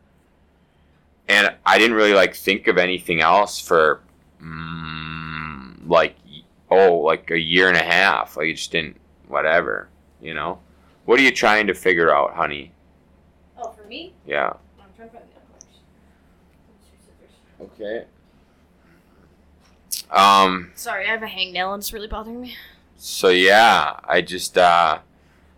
and 1.28 1.54
I 1.66 1.78
didn't 1.78 1.96
really 1.96 2.14
like 2.14 2.36
think 2.36 2.68
of 2.68 2.78
anything 2.78 3.22
else 3.22 3.60
for 3.60 4.02
mm, 4.42 5.88
like 5.88 6.16
oh 6.72 6.96
like 6.98 7.30
a 7.32 7.38
year 7.40 7.68
and 7.68 7.78
a 7.78 7.84
half. 7.84 8.38
Like 8.38 8.48
it 8.48 8.56
just 8.56 8.72
didn't 8.72 8.98
whatever, 9.28 9.88
you 10.20 10.34
know. 10.34 10.60
What 11.06 11.20
are 11.20 11.24
you 11.24 11.32
trying 11.32 11.68
to 11.68 11.74
figure 11.74 12.12
out, 12.14 12.34
honey? 12.36 12.72
Oh, 13.58 13.70
for 13.72 13.84
me, 13.86 14.14
Yeah. 14.26 14.54
I'm 14.80 14.90
trying 14.96 15.10
to 15.10 15.14
find 15.18 15.26
the 15.26 15.40
Okay. 17.62 18.06
Um. 20.12 20.72
Sorry, 20.76 21.06
I 21.06 21.12
have 21.12 21.24
a 21.24 21.28
hangnail 21.28 21.74
and 21.74 21.82
it's 21.82 21.94
really 21.94 22.08
bothering 22.08 22.42
me. 22.42 22.56
So 22.98 23.30
yeah, 23.30 24.00
I 24.04 24.22
just 24.22 24.58
uh 24.58 25.00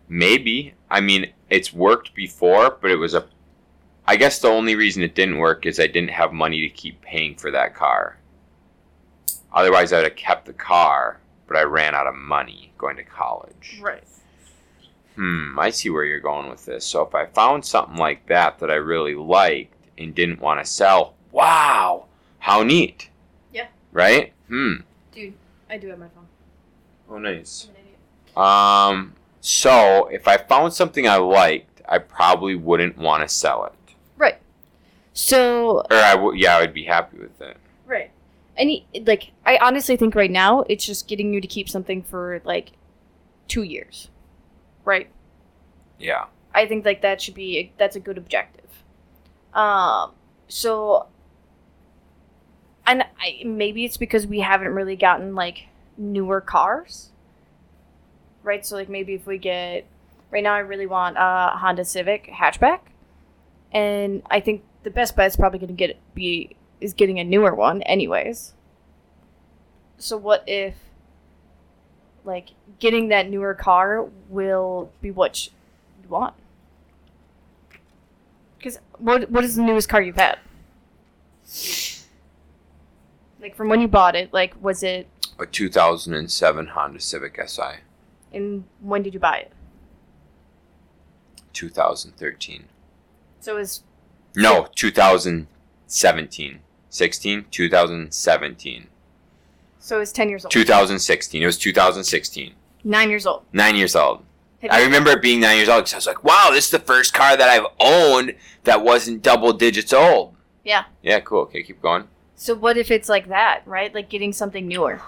maybe. 0.10 0.74
I 0.90 1.00
mean, 1.00 1.32
it's 1.50 1.72
worked 1.74 2.14
before, 2.14 2.78
but 2.82 2.92
it 2.92 2.98
was 2.98 3.14
a 3.14 3.26
I 4.08 4.16
guess 4.16 4.40
the 4.40 4.50
only 4.50 4.76
reason 4.76 5.04
it 5.04 5.16
didn't 5.16 5.38
work 5.38 5.66
is 5.66 5.80
I 5.80 5.88
didn't 5.88 6.10
have 6.10 6.34
money 6.34 6.62
to 6.62 6.70
keep 6.70 7.02
paying 7.02 7.36
for 7.36 7.52
that 7.52 7.76
car. 7.76 8.18
Otherwise, 9.54 9.94
I 9.94 9.98
would 9.98 10.06
have 10.06 10.16
kept 10.16 10.46
the 10.46 10.54
car, 10.54 11.20
but 11.48 11.58
I 11.58 11.64
ran 11.64 11.94
out 11.94 12.08
of 12.08 12.16
money 12.16 12.74
going 12.78 12.98
to 12.98 13.04
college. 13.04 13.80
Right. 13.82 14.04
Hmm, 15.16 15.60
I 15.60 15.70
see 15.70 15.90
where 15.90 16.06
you're 16.06 16.20
going 16.20 16.50
with 16.50 16.66
this. 16.66 16.86
So 16.86 17.04
if 17.04 17.14
I 17.14 17.26
found 17.26 17.66
something 17.66 17.98
like 17.98 18.26
that 18.28 18.60
that 18.60 18.72
I 18.72 18.76
really 18.76 19.16
liked 19.16 19.76
and 19.98 20.16
didn't 20.16 20.40
want 20.40 20.64
to 20.64 20.70
sell, 20.70 21.16
wow, 21.32 22.06
how 22.40 22.64
neat. 22.64 23.10
Yeah. 23.54 23.68
Right? 23.92 24.34
Hmm. 24.48 24.76
Dude, 25.12 25.34
I 25.70 25.78
do 25.78 25.88
have 25.90 26.00
my 26.00 26.08
phone. 26.10 26.28
Oh, 27.10 27.18
nice. 27.18 27.68
I'm 27.70 27.76
an 27.76 27.82
idiot. 27.82 28.38
Um, 28.38 29.14
so 29.42 30.08
if 30.08 30.28
I 30.28 30.38
found 30.38 30.74
something 30.74 31.08
I 31.08 31.18
liked, 31.18 31.82
I 31.90 31.98
probably 31.98 32.56
wouldn't 32.56 32.98
want 32.98 33.24
to 33.24 33.28
sell 33.28 33.66
it. 33.66 33.74
Right. 34.18 34.38
So 35.14 35.80
Or 35.80 35.98
I 35.98 36.16
would, 36.16 36.38
yeah, 36.38 36.58
I 36.58 36.62
would 36.62 36.74
be 36.74 36.86
happy 36.86 37.18
with 37.18 37.42
it. 37.42 37.58
Right. 37.86 38.12
Any 38.56 38.86
like 39.06 39.32
I 39.46 39.58
honestly 39.58 39.98
think 39.98 40.16
right 40.16 40.32
now 40.32 40.62
it's 40.70 40.86
just 40.86 41.08
getting 41.08 41.34
you 41.34 41.42
to 41.42 41.48
keep 41.48 41.68
something 41.68 42.04
for 42.04 42.42
like 42.46 42.72
two 43.48 43.64
years. 43.64 44.10
Right. 44.86 45.10
Yeah. 46.00 46.26
I 46.54 46.66
think 46.68 46.86
like 46.86 47.02
that 47.02 47.22
should 47.22 47.34
be 47.34 47.72
that's 47.78 47.96
a 47.96 48.00
good 48.00 48.18
objective. 48.18 48.70
Um 49.54 50.12
so 50.48 51.08
and 52.92 53.06
I 53.18 53.42
maybe 53.46 53.86
it's 53.86 53.96
because 53.96 54.28
we 54.28 54.42
haven't 54.42 54.76
really 54.76 54.98
gotten 54.98 55.34
like 55.34 55.68
newer 55.98 56.42
cars. 56.42 57.10
Right? 58.44 58.66
So 58.66 58.76
like 58.76 58.90
maybe 58.90 59.14
if 59.14 59.26
we 59.26 59.38
get 59.38 59.86
right 60.30 60.44
now 60.44 60.54
I 60.54 60.60
really 60.60 60.88
want 60.88 61.16
a 61.18 61.52
Honda 61.56 61.86
Civic 61.86 62.30
hatchback. 62.30 62.80
And 63.72 64.24
I 64.30 64.42
think 64.42 64.64
the 64.84 64.90
best 64.90 65.16
bet 65.16 65.28
is 65.28 65.38
probably 65.38 65.60
going 65.60 65.70
to 65.70 65.74
get 65.74 65.98
be 66.14 66.56
is 66.82 66.94
getting 66.94 67.18
a 67.20 67.24
newer 67.24 67.56
one 67.56 67.82
anyways. 67.84 68.54
So 69.98 70.18
what 70.18 70.44
if 70.46 70.76
like 72.26 72.50
getting 72.80 73.08
that 73.08 73.30
newer 73.30 73.54
car 73.54 74.10
will 74.28 74.92
be 75.02 75.12
what 75.12 75.48
you 76.04 76.10
want? 76.10 76.34
Cuz 78.62 78.80
what 78.98 79.32
what 79.32 79.46
is 79.46 79.56
the 79.56 79.64
newest 79.64 79.88
car 79.88 80.02
you've 80.02 80.18
had? 80.18 80.40
Like 83.42 83.56
from 83.56 83.70
when 83.70 83.82
you 83.82 83.88
bought 83.88 84.16
it, 84.16 84.32
like 84.32 84.54
was 84.62 84.84
it 84.84 85.08
A 85.40 85.46
2007 85.46 86.68
Honda 86.68 87.00
Civic 87.00 87.40
Si. 87.50 87.62
and 88.32 88.64
when 88.80 89.02
did 89.02 89.14
you 89.14 89.20
buy 89.20 89.38
it? 89.40 89.52
2013. 91.54 92.66
So 93.40 93.56
it 93.56 93.60
was 93.60 93.84
No, 94.36 94.68
2017. 94.76 96.60
16? 96.90 97.46
2017. 97.50 98.88
so 99.80 99.96
it 99.96 100.00
was 100.00 100.12
10 100.12 100.30
years 100.30 100.46
old. 100.46 100.52
2016. 100.52 101.42
It 101.42 101.46
was 101.46 101.58
2016. 101.58 102.54
Nine 102.84 103.10
years 103.10 103.26
old. 103.26 103.44
Nine 103.54 103.76
years 103.76 103.96
old. 103.96 104.24
I 104.70 104.84
remember 104.84 105.10
it 105.12 105.22
being 105.24 105.40
nine 105.40 105.58
years 105.58 105.70
old 105.70 105.86
because 105.86 105.94
I 105.94 105.98
was 105.98 106.06
like, 106.08 106.24
wow, 106.24 106.50
this 106.52 106.66
is 106.66 106.72
the 106.72 106.80
first 106.80 107.14
car 107.16 107.36
that 107.36 107.50
I've 107.50 107.66
owned 107.80 108.36
that 108.64 108.84
wasn't 108.84 109.24
double 109.24 109.54
digits 109.54 109.92
old. 109.92 110.36
Yeah. 110.64 110.84
Yeah, 111.02 111.20
cool. 111.22 111.42
Okay, 111.42 111.64
keep 111.64 111.82
going. 111.82 112.08
So 112.42 112.56
what 112.56 112.76
if 112.76 112.90
it's 112.90 113.08
like 113.08 113.28
that, 113.28 113.62
right? 113.68 113.94
Like 113.94 114.10
getting 114.10 114.34
something 114.34 114.68
newer. 114.68 115.00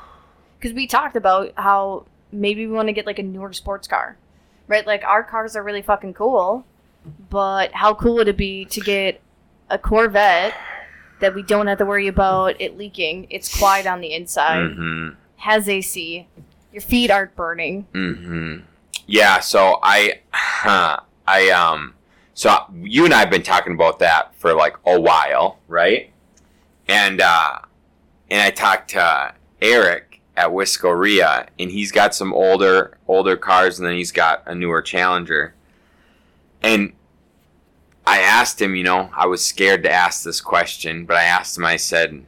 Because 0.59 0.71
we 0.71 0.85
talked 0.85 1.15
about 1.15 1.51
how 1.55 2.05
maybe 2.31 2.67
we 2.67 2.71
want 2.71 2.89
to 2.89 2.93
get 2.93 3.07
like 3.07 3.17
a 3.17 3.23
newer 3.23 3.53
sports 3.53 3.87
car, 3.87 4.17
right? 4.67 4.85
Like 4.85 5.03
our 5.03 5.23
cars 5.23 5.55
are 5.55 5.63
really 5.63 5.81
fucking 5.81 6.13
cool, 6.13 6.63
but 7.31 7.71
how 7.71 7.95
cool 7.95 8.13
would 8.17 8.27
it 8.27 8.37
be 8.37 8.65
to 8.65 8.79
get 8.79 9.19
a 9.67 9.79
Corvette 9.79 10.53
that 11.21 11.33
we 11.33 11.41
don't 11.41 11.65
have 11.65 11.79
to 11.79 11.85
worry 11.85 12.05
about 12.05 12.61
it 12.61 12.77
leaking? 12.77 13.25
It's 13.31 13.57
quiet 13.57 13.87
on 13.87 13.99
the 13.99 14.13
inside, 14.13 14.69
Mm-hmm. 14.69 15.15
has 15.37 15.67
AC, 15.67 16.27
your 16.71 16.81
feet 16.83 17.09
aren't 17.09 17.35
burning. 17.35 17.87
Mm-hmm. 17.93 18.57
Yeah, 19.07 19.39
so 19.39 19.79
I, 19.81 20.19
I, 21.25 21.49
um, 21.49 21.95
so 22.35 22.55
you 22.75 23.05
and 23.05 23.13
I 23.13 23.21
have 23.21 23.31
been 23.31 23.41
talking 23.41 23.73
about 23.73 23.97
that 23.99 24.35
for 24.35 24.53
like 24.53 24.75
a 24.85 25.01
while, 25.01 25.57
right? 25.67 26.12
And, 26.87 27.21
uh, 27.21 27.59
and 28.29 28.41
I 28.41 28.51
talked 28.51 28.91
to 28.91 29.33
Eric 29.61 30.21
at 30.35 30.49
Wiscoria, 30.49 31.47
and 31.59 31.71
he's 31.71 31.91
got 31.91 32.15
some 32.15 32.33
older, 32.33 32.97
older 33.07 33.37
cars, 33.37 33.79
and 33.79 33.87
then 33.87 33.95
he's 33.95 34.11
got 34.11 34.43
a 34.45 34.55
newer 34.55 34.81
Challenger. 34.81 35.53
And 36.61 36.93
I 38.05 38.19
asked 38.19 38.61
him, 38.61 38.75
you 38.75 38.83
know, 38.83 39.09
I 39.15 39.27
was 39.27 39.45
scared 39.45 39.83
to 39.83 39.91
ask 39.91 40.23
this 40.23 40.41
question, 40.41 41.05
but 41.05 41.17
I 41.17 41.23
asked 41.23 41.57
him, 41.57 41.65
I 41.65 41.77
said, 41.77 42.25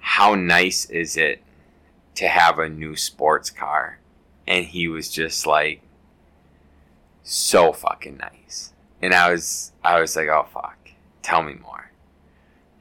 how 0.00 0.34
nice 0.34 0.84
is 0.86 1.16
it 1.16 1.42
to 2.16 2.28
have 2.28 2.58
a 2.58 2.68
new 2.68 2.96
sports 2.96 3.50
car? 3.50 3.98
And 4.46 4.64
he 4.64 4.88
was 4.88 5.10
just 5.10 5.46
like, 5.46 5.82
so 7.22 7.72
fucking 7.72 8.18
nice. 8.18 8.72
And 9.02 9.12
I 9.12 9.30
was, 9.30 9.72
I 9.82 10.00
was 10.00 10.14
like, 10.14 10.28
oh 10.28 10.46
fuck, 10.52 10.90
tell 11.22 11.42
me 11.42 11.54
more. 11.54 11.85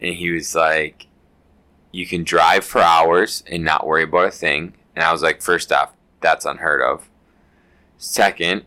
And 0.05 0.13
he 0.13 0.29
was 0.29 0.53
like, 0.53 1.07
you 1.91 2.05
can 2.05 2.23
drive 2.23 2.63
for 2.63 2.79
hours 2.79 3.43
and 3.49 3.63
not 3.63 3.87
worry 3.87 4.03
about 4.03 4.27
a 4.27 4.31
thing. 4.31 4.75
And 4.95 5.03
I 5.03 5.11
was 5.11 5.23
like, 5.23 5.41
first 5.41 5.71
off, 5.71 5.93
that's 6.21 6.45
unheard 6.45 6.79
of. 6.79 7.09
Second, 7.97 8.65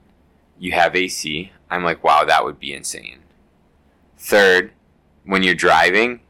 you 0.58 0.72
have 0.72 0.96
AC. 0.96 1.52
I'm 1.70 1.84
like, 1.84 2.02
wow, 2.02 2.24
that 2.24 2.44
would 2.44 2.58
be 2.58 2.74
insane. 2.74 3.20
Third, 4.16 4.72
when 5.26 5.44
you're 5.44 5.54
driving, 5.54 6.22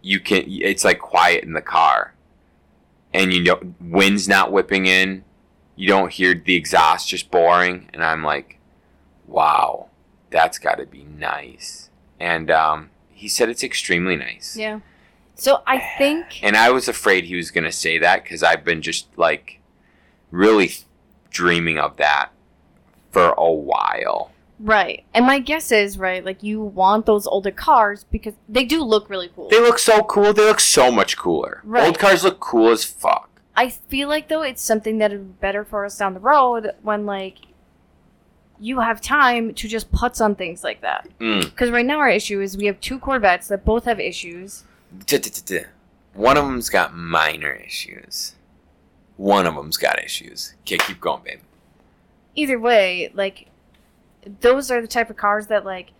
you 0.00 0.20
can 0.20 0.44
it's 0.46 0.84
like 0.84 1.00
quiet 1.00 1.42
in 1.42 1.54
the 1.54 1.60
car. 1.60 2.14
And 3.12 3.34
you 3.34 3.42
know 3.42 3.74
wind's 3.80 4.28
not 4.28 4.52
whipping 4.52 4.86
in. 4.86 5.24
You 5.74 5.88
don't 5.88 6.12
hear 6.12 6.36
the 6.36 6.54
exhaust 6.54 7.08
just 7.08 7.32
boring 7.32 7.90
and 7.92 8.04
I'm 8.04 8.22
like, 8.22 8.60
wow, 9.26 9.88
that's 10.30 10.60
got 10.60 10.76
to 10.76 10.86
be 10.86 11.02
nice. 11.02 11.90
And 12.20 12.48
um, 12.48 12.90
he 13.22 13.28
said 13.28 13.48
it's 13.48 13.62
extremely 13.62 14.16
nice. 14.16 14.56
Yeah. 14.56 14.80
So 15.36 15.62
I 15.66 15.78
think 15.96 16.42
And 16.42 16.56
I 16.56 16.70
was 16.70 16.88
afraid 16.88 17.24
he 17.24 17.36
was 17.36 17.50
going 17.52 17.64
to 17.64 17.72
say 17.72 17.96
that 17.98 18.24
because 18.24 18.42
I've 18.42 18.64
been 18.64 18.82
just 18.82 19.06
like 19.16 19.60
really 20.32 20.72
dreaming 21.30 21.78
of 21.78 21.96
that 21.98 22.30
for 23.12 23.32
a 23.38 23.52
while. 23.52 24.32
right. 24.58 25.04
And 25.14 25.24
my 25.26 25.38
guess 25.38 25.70
is, 25.72 25.98
right, 25.98 26.24
like 26.24 26.42
you 26.42 26.60
want 26.60 27.06
those 27.06 27.26
older 27.26 27.50
cars 27.50 28.04
because 28.10 28.34
they 28.48 28.64
do 28.64 28.82
look 28.82 29.08
really 29.08 29.30
cool. 29.34 29.48
They 29.48 29.60
look 29.60 29.78
so 29.78 30.02
cool. 30.02 30.32
They 30.32 30.44
look 30.44 30.60
so 30.60 30.90
much 30.90 31.16
cooler. 31.16 31.60
Right. 31.64 31.86
Old 31.86 31.98
cars 31.98 32.24
look 32.24 32.40
cool 32.40 32.70
as 32.70 32.84
fuck. 32.84 33.28
I 33.54 33.68
feel 33.68 34.08
like 34.08 34.28
though 34.28 34.42
it's 34.42 34.62
something 34.62 34.98
that 34.98 35.10
would 35.12 35.26
be 35.38 35.40
better 35.40 35.64
for 35.64 35.84
us 35.84 35.96
down 35.98 36.14
the 36.14 36.20
road 36.20 36.72
when 36.82 37.06
like 37.06 37.36
you 38.62 38.78
have 38.80 39.00
time 39.00 39.52
to 39.54 39.66
just 39.66 39.90
putz 39.90 40.24
on 40.24 40.36
things 40.36 40.62
like 40.62 40.80
that. 40.82 41.08
Mm. 41.18 41.44
Because 41.44 41.70
right 41.72 41.84
now 41.84 41.98
our 41.98 42.08
issue 42.08 42.40
is 42.40 42.56
we 42.56 42.66
have 42.66 42.80
two 42.80 42.98
Corvettes 42.98 43.48
that 43.48 43.64
both 43.64 43.84
have 43.86 43.98
issues. 43.98 44.62
One 46.14 46.36
of 46.36 46.44
them's 46.44 46.68
got 46.68 46.94
minor 46.94 47.52
issues. 47.52 48.34
One 49.16 49.46
of 49.46 49.54
them's 49.56 49.76
got 49.76 50.02
issues. 50.02 50.54
Okay, 50.62 50.78
keep 50.78 51.00
going, 51.00 51.22
babe. 51.24 51.40
Either 52.36 52.58
way, 52.58 53.10
like 53.14 53.48
those 54.40 54.70
are 54.70 54.80
the 54.80 54.86
type 54.86 55.10
of 55.10 55.16
cars 55.16 55.48
that 55.48 55.64
like 55.64 55.90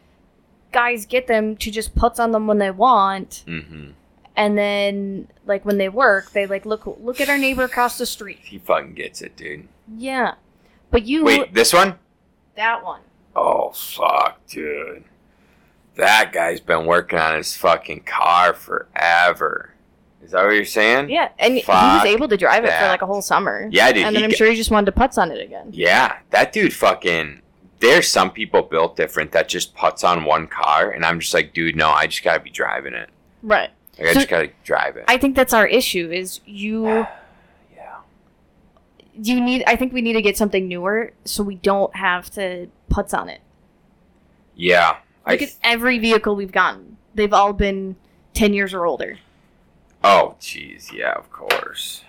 guys 0.72 1.04
get 1.04 1.26
them 1.26 1.56
to 1.56 1.70
just 1.70 1.94
putz 1.96 2.18
on 2.18 2.30
them 2.32 2.46
when 2.46 2.58
they 2.58 2.70
want, 2.70 3.42
Mm-hmm. 3.46 3.90
and 4.36 4.56
then 4.58 5.28
like 5.46 5.64
when 5.64 5.78
they 5.78 5.88
work, 5.88 6.30
they 6.32 6.46
like 6.46 6.64
look 6.64 6.86
look 7.00 7.20
at 7.20 7.28
our 7.28 7.38
neighbor 7.38 7.64
across 7.64 7.98
the 7.98 8.06
street. 8.06 8.40
He 8.44 8.58
fucking 8.58 8.94
gets 8.94 9.20
it, 9.20 9.36
dude. 9.36 9.66
Yeah, 9.96 10.34
but 10.90 11.04
you 11.06 11.24
Wait, 11.24 11.52
this 11.54 11.72
one? 11.72 11.96
That 12.56 12.84
one. 12.84 13.00
Oh, 13.34 13.70
fuck, 13.70 14.44
dude. 14.46 15.04
That 15.96 16.32
guy's 16.32 16.60
been 16.60 16.86
working 16.86 17.18
on 17.18 17.36
his 17.36 17.54
fucking 17.56 18.00
car 18.04 18.54
forever. 18.54 19.70
Is 20.22 20.30
that 20.30 20.44
what 20.44 20.52
you're 20.54 20.64
saying? 20.64 21.10
Yeah, 21.10 21.30
and 21.38 21.54
he 21.56 21.64
was 21.66 22.04
able 22.04 22.28
to 22.28 22.36
drive 22.36 22.64
it 22.64 22.72
for 22.72 22.86
like 22.86 23.02
a 23.02 23.06
whole 23.06 23.22
summer. 23.22 23.68
Yeah, 23.70 23.90
dude. 23.92 24.04
and 24.04 24.14
then 24.16 24.22
I'm 24.24 24.30
g- 24.30 24.36
sure 24.36 24.48
he 24.48 24.56
just 24.56 24.70
wanted 24.70 24.86
to 24.94 24.98
putz 24.98 25.18
on 25.18 25.30
it 25.32 25.42
again. 25.42 25.70
Yeah, 25.72 26.16
that 26.30 26.52
dude 26.52 26.72
fucking. 26.72 27.40
There's 27.80 28.06
some 28.06 28.30
people 28.30 28.62
built 28.62 28.96
different 28.96 29.32
that 29.32 29.48
just 29.48 29.74
puts 29.74 30.04
on 30.04 30.24
one 30.24 30.46
car, 30.46 30.90
and 30.90 31.04
I'm 31.04 31.18
just 31.18 31.34
like, 31.34 31.52
dude, 31.52 31.74
no, 31.74 31.90
I 31.90 32.06
just 32.06 32.22
gotta 32.22 32.38
be 32.40 32.50
driving 32.50 32.94
it. 32.94 33.10
Right. 33.42 33.70
Like, 33.98 34.08
I 34.10 34.14
just 34.14 34.28
gotta 34.28 34.50
drive 34.62 34.96
it. 34.96 35.04
I 35.08 35.18
think 35.18 35.34
that's 35.34 35.52
our 35.52 35.66
issue. 35.66 36.10
Is 36.12 36.40
you. 36.46 37.06
you 39.14 39.40
need? 39.40 39.64
I 39.66 39.76
think 39.76 39.92
we 39.92 40.02
need 40.02 40.14
to 40.14 40.22
get 40.22 40.36
something 40.36 40.68
newer 40.68 41.12
so 41.24 41.42
we 41.42 41.56
don't 41.56 41.94
have 41.96 42.30
to 42.30 42.68
putz 42.90 43.16
on 43.16 43.28
it. 43.28 43.40
Yeah. 44.54 44.96
I, 45.24 45.32
Look 45.32 45.42
at 45.42 45.54
every 45.62 45.98
vehicle 45.98 46.34
we've 46.36 46.52
gotten. 46.52 46.96
They've 47.14 47.32
all 47.32 47.52
been 47.52 47.96
ten 48.34 48.54
years 48.54 48.72
or 48.74 48.86
older. 48.86 49.18
oh, 50.04 50.34
jeez. 50.40 50.92
Yeah, 50.92 51.12
of 51.12 51.30
course. 51.30 52.02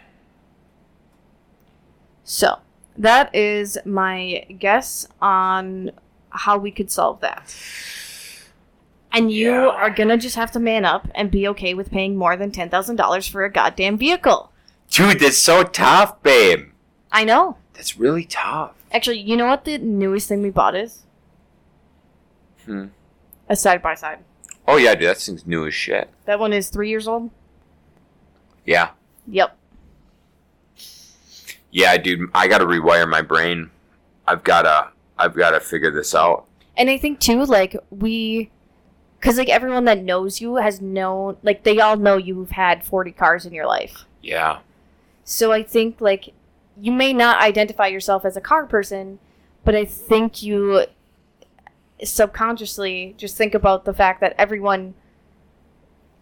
So 2.24 2.60
that 2.98 3.34
is 3.36 3.78
my 3.86 4.46
guess 4.60 5.08
on 5.22 5.92
how 6.30 6.58
we 6.58 6.72
could 6.72 6.90
solve 6.90 7.20
that. 7.22 7.56
And 9.12 9.32
you 9.32 9.52
Yeah. 9.52 9.68
are 9.68 9.90
gonna 9.92 10.18
just 10.18 10.36
have 10.36 10.52
to 10.54 10.60
man 10.60 10.86
up 10.86 11.08
and 11.14 11.30
be 11.30 11.48
okay 11.50 11.74
with 11.76 11.92
paying 11.92 12.16
more 12.16 12.36
than 12.36 12.52
ten 12.52 12.70
thousand 12.70 12.96
dollars 12.96 13.28
for 13.28 13.44
a 13.46 13.52
goddamn 13.52 13.98
vehicle. 13.98 14.52
Dude, 14.90 15.20
that's 15.20 15.38
so 15.38 15.64
tough, 15.64 16.22
babe. 16.24 16.70
I 17.14 17.24
know. 17.24 17.58
That's 17.74 17.98
really 17.98 18.26
tough. 18.26 18.74
Actually, 18.92 19.20
you 19.20 19.38
know 19.38 19.48
what 19.48 19.64
the 19.64 19.78
newest 19.78 20.28
thing 20.28 20.42
we 20.42 20.50
bought 20.50 20.76
is? 20.76 21.04
Hmm. 22.66 22.88
A 23.48 23.56
side 23.56 23.82
by 23.82 23.96
side. 23.96 24.20
Oh, 24.68 24.78
yeah, 24.78 24.96
dude, 24.96 25.10
that 25.10 25.18
thing's 25.18 25.46
new 25.46 25.68
as 25.68 25.74
shit. 25.74 26.10
That 26.26 26.40
one 26.40 26.54
is 26.54 26.70
three 26.70 26.90
years 26.90 27.08
old. 27.08 27.30
Yeah. 28.66 28.92
Yep. 29.28 29.58
Yeah, 31.72 31.98
dude, 31.98 32.30
I 32.34 32.48
gotta 32.48 32.66
rewire 32.66 33.10
my 33.10 33.22
brain. 33.22 33.70
I've 34.28 34.44
gotta, 34.44 34.90
I've 35.18 35.36
gotta 35.36 35.60
figure 35.60 35.92
this 35.92 36.16
out. 36.16 36.46
And 36.78 36.90
I 36.90 36.98
think 36.98 37.20
too, 37.20 37.44
like 37.46 37.76
we, 37.90 38.50
because 39.20 39.38
like 39.38 39.50
everyone 39.50 39.86
that 39.86 40.02
knows 40.02 40.40
you 40.40 40.56
has 40.56 40.82
known, 40.82 41.38
like 41.44 41.64
they 41.64 41.80
all 41.80 41.98
know 41.98 42.18
you've 42.18 42.52
had 42.52 42.86
forty 42.86 43.12
cars 43.12 43.46
in 43.46 43.54
your 43.54 43.66
life. 43.66 44.06
Yeah. 44.22 44.60
So 45.24 45.52
I 45.52 45.64
think 45.64 46.00
like 46.00 46.34
you 46.80 46.92
may 46.92 47.14
not 47.14 47.42
identify 47.42 47.88
yourself 47.88 48.26
as 48.26 48.36
a 48.38 48.42
car 48.42 48.66
person, 48.66 49.20
but 49.64 49.76
I 49.76 49.86
think 49.86 50.42
you 50.44 50.86
subconsciously 52.04 53.16
just 53.18 53.38
think 53.38 53.54
about 53.54 53.86
the 53.86 53.94
fact 53.94 54.20
that 54.22 54.36
everyone 54.38 54.94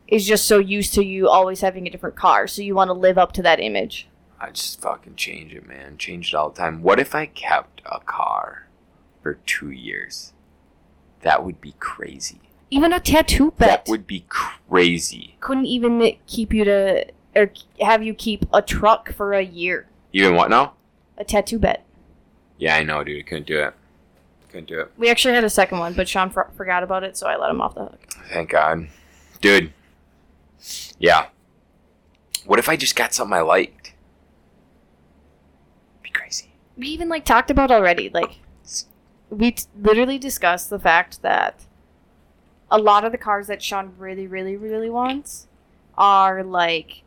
is 0.07 0.27
just 0.27 0.45
so 0.47 0.59
used 0.59 0.93
to 0.93 1.03
you 1.03 1.29
always 1.29 1.61
having 1.61 1.87
a 1.87 1.89
different 1.89 2.15
car, 2.15 2.47
so 2.47 2.61
you 2.61 2.75
want 2.75 2.89
to 2.89 2.93
live 2.93 3.17
up 3.17 3.31
to 3.33 3.41
that 3.41 3.59
image. 3.59 4.07
I 4.39 4.51
just 4.51 4.81
fucking 4.81 5.15
change 5.15 5.53
it, 5.53 5.67
man. 5.67 5.97
Change 5.97 6.33
it 6.33 6.35
all 6.35 6.49
the 6.49 6.57
time. 6.57 6.81
What 6.81 6.99
if 6.99 7.15
I 7.15 7.27
kept 7.27 7.81
a 7.85 7.99
car 7.99 8.67
for 9.21 9.35
two 9.45 9.71
years? 9.71 10.33
That 11.21 11.45
would 11.45 11.61
be 11.61 11.75
crazy. 11.79 12.41
Even 12.71 12.91
a 12.93 12.99
tattoo 12.99 13.51
bet 13.51 13.85
That 13.85 13.91
would 13.91 14.07
be 14.07 14.25
crazy. 14.27 15.35
couldn't 15.39 15.65
even 15.65 16.17
keep 16.25 16.53
you 16.53 16.63
to 16.63 17.05
or 17.35 17.51
have 17.79 18.03
you 18.03 18.13
keep 18.13 18.45
a 18.53 18.61
truck 18.61 19.13
for 19.13 19.33
a 19.33 19.43
year. 19.43 19.87
Even 20.13 20.35
what 20.35 20.49
now? 20.49 20.73
A 21.17 21.23
tattoo 21.23 21.59
bet. 21.59 21.85
Yeah, 22.57 22.75
I 22.75 22.83
know, 22.83 23.03
dude. 23.03 23.25
Couldn't 23.25 23.47
do 23.47 23.59
it. 23.59 23.73
Couldn't 24.49 24.67
do 24.67 24.79
it. 24.81 24.91
We 24.97 25.09
actually 25.09 25.33
had 25.33 25.43
a 25.43 25.49
second 25.49 25.79
one, 25.79 25.93
but 25.93 26.07
Shaun 26.09 26.29
for- 26.29 26.49
forgot 26.55 26.83
about 26.83 27.03
it, 27.03 27.15
so 27.17 27.27
I 27.27 27.37
let 27.37 27.49
him 27.49 27.61
off 27.61 27.75
the 27.75 27.85
hook. 27.85 28.13
Thank 28.31 28.49
God. 28.49 28.87
Dude. 29.39 29.71
Yeah. 30.99 31.27
What 32.45 32.59
if 32.59 32.67
I 32.69 32.75
just 32.75 32.95
got 32.95 33.13
something 33.13 33.33
I 33.33 33.41
liked? 33.41 33.93
Be 36.03 36.09
crazy. 36.09 36.51
we 36.77 36.87
even 36.87 37.07
like 37.09 37.25
talked 37.25 37.49
about 37.51 37.71
already 37.71 38.09
like 38.09 38.39
we 39.29 39.51
t- 39.51 39.65
literally 39.79 40.17
discussed 40.17 40.69
the 40.69 40.79
fact 40.79 41.21
that 41.21 41.65
a 42.69 42.77
lot 42.77 43.03
of 43.05 43.11
the 43.11 43.17
cars 43.17 43.47
that 43.47 43.61
Shaun 43.63 43.93
really 43.97 44.27
really 44.27 44.57
really 44.57 44.89
wants 44.89 45.47
are 45.97 46.43
like 46.43 47.03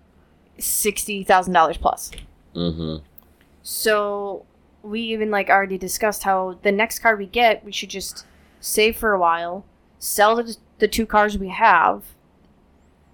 $60,000 0.58 1.80
plus. 1.80 2.10
Mm-hmm. 2.54 2.96
So 3.62 4.44
we 4.82 5.00
even 5.00 5.30
like 5.30 5.48
already 5.48 5.78
discussed 5.78 6.22
how 6.24 6.58
the 6.62 6.72
next 6.72 6.98
car 7.00 7.16
we 7.16 7.26
get, 7.26 7.64
we 7.64 7.72
should 7.72 7.90
just 7.90 8.26
save 8.60 8.96
for 8.96 9.12
a 9.12 9.18
while, 9.18 9.64
sell 9.98 10.36
the, 10.36 10.56
the 10.78 10.88
two 10.88 11.06
cars 11.06 11.38
we 11.38 11.48
have, 11.48 12.04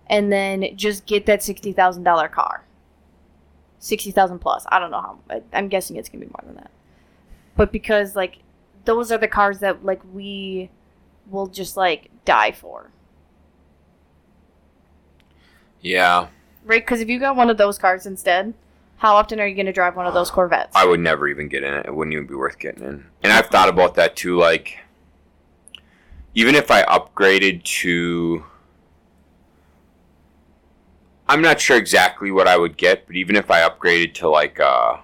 and 0.08 0.32
then 0.32 0.76
just 0.76 1.06
get 1.06 1.26
that 1.26 1.42
sixty 1.42 1.72
thousand 1.72 2.02
dollar 2.02 2.28
car. 2.28 2.64
Sixty 3.78 4.10
thousand 4.10 4.40
plus. 4.40 4.66
I 4.70 4.78
don't 4.78 4.90
know 4.90 5.00
how. 5.00 5.18
I- 5.30 5.42
I'm 5.52 5.68
guessing 5.68 5.96
it's 5.96 6.08
gonna 6.08 6.24
be 6.24 6.30
more 6.30 6.42
than 6.44 6.56
that. 6.56 6.70
But 7.56 7.72
because 7.72 8.16
like 8.16 8.38
those 8.84 9.12
are 9.12 9.18
the 9.18 9.28
cars 9.28 9.60
that 9.60 9.84
like 9.84 10.00
we 10.12 10.70
will 11.30 11.46
just 11.46 11.76
like 11.76 12.10
die 12.24 12.50
for, 12.52 12.90
Yeah, 15.80 16.28
right? 16.64 16.82
Because 16.84 17.00
if 17.00 17.08
you 17.08 17.18
got 17.18 17.36
one 17.36 17.48
of 17.50 17.56
those 17.56 17.78
cars 17.78 18.04
instead, 18.06 18.52
how 19.00 19.16
often 19.16 19.40
are 19.40 19.46
you 19.46 19.54
gonna 19.56 19.72
drive 19.72 19.96
one 19.96 20.06
of 20.06 20.12
those 20.12 20.30
Corvettes? 20.30 20.76
I 20.76 20.84
would 20.84 21.00
never 21.00 21.26
even 21.26 21.48
get 21.48 21.64
in 21.64 21.72
it. 21.72 21.86
It 21.86 21.94
wouldn't 21.94 22.12
even 22.12 22.26
be 22.26 22.34
worth 22.34 22.58
getting 22.58 22.84
in. 22.84 23.06
And 23.22 23.32
I've 23.32 23.46
thought 23.46 23.70
about 23.70 23.94
that 23.94 24.14
too. 24.14 24.36
Like, 24.36 24.78
even 26.34 26.54
if 26.54 26.70
I 26.70 26.82
upgraded 26.82 27.64
to, 27.80 28.44
I'm 31.26 31.40
not 31.40 31.62
sure 31.62 31.78
exactly 31.78 32.30
what 32.30 32.46
I 32.46 32.58
would 32.58 32.76
get, 32.76 33.06
but 33.06 33.16
even 33.16 33.36
if 33.36 33.50
I 33.50 33.66
upgraded 33.66 34.12
to 34.16 34.28
like, 34.28 34.60
uh, 34.60 34.98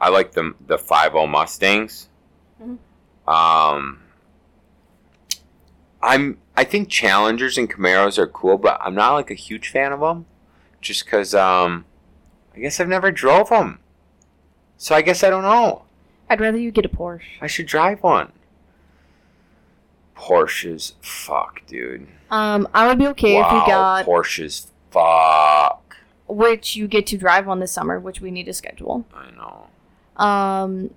I 0.00 0.08
like 0.08 0.32
the 0.32 0.56
the 0.66 0.76
50 0.76 1.28
Mustangs. 1.28 2.08
Mhm. 2.60 2.78
Um, 3.32 4.00
I'm 6.02 6.38
I 6.56 6.64
think 6.64 6.88
Challengers 6.88 7.56
and 7.56 7.70
Camaros 7.70 8.18
are 8.18 8.26
cool, 8.26 8.58
but 8.58 8.80
I'm 8.82 8.96
not 8.96 9.12
like 9.14 9.30
a 9.30 9.34
huge 9.34 9.68
fan 9.68 9.92
of 9.92 10.00
them, 10.00 10.26
just 10.80 11.04
because 11.04 11.36
um, 11.36 11.84
I 12.54 12.60
guess 12.60 12.80
I've 12.80 12.88
never 12.88 13.10
drove 13.10 13.50
them. 13.50 13.80
So 14.76 14.94
I 14.94 15.02
guess 15.02 15.22
I 15.22 15.30
don't 15.30 15.42
know. 15.42 15.82
I'd 16.28 16.40
rather 16.40 16.58
you 16.58 16.70
get 16.70 16.84
a 16.84 16.88
Porsche. 16.88 17.22
I 17.40 17.46
should 17.46 17.66
drive 17.66 18.02
one. 18.02 18.32
Porsches, 20.16 20.92
fuck, 21.00 21.62
dude. 21.66 22.06
Um, 22.30 22.68
I 22.74 22.86
would 22.86 22.98
be 22.98 23.06
okay 23.08 23.34
wow, 23.34 23.46
if 23.46 23.52
you 23.52 23.72
got 23.72 24.06
Porsches, 24.06 24.66
fuck. 24.90 25.96
which 26.28 26.76
you 26.76 26.86
get 26.86 27.06
to 27.08 27.18
drive 27.18 27.46
one 27.46 27.58
this 27.60 27.72
summer, 27.72 27.98
which 27.98 28.20
we 28.20 28.30
need 28.30 28.44
to 28.44 28.52
schedule. 28.52 29.06
I 29.14 29.30
know. 29.30 29.66
Um, 30.22 30.90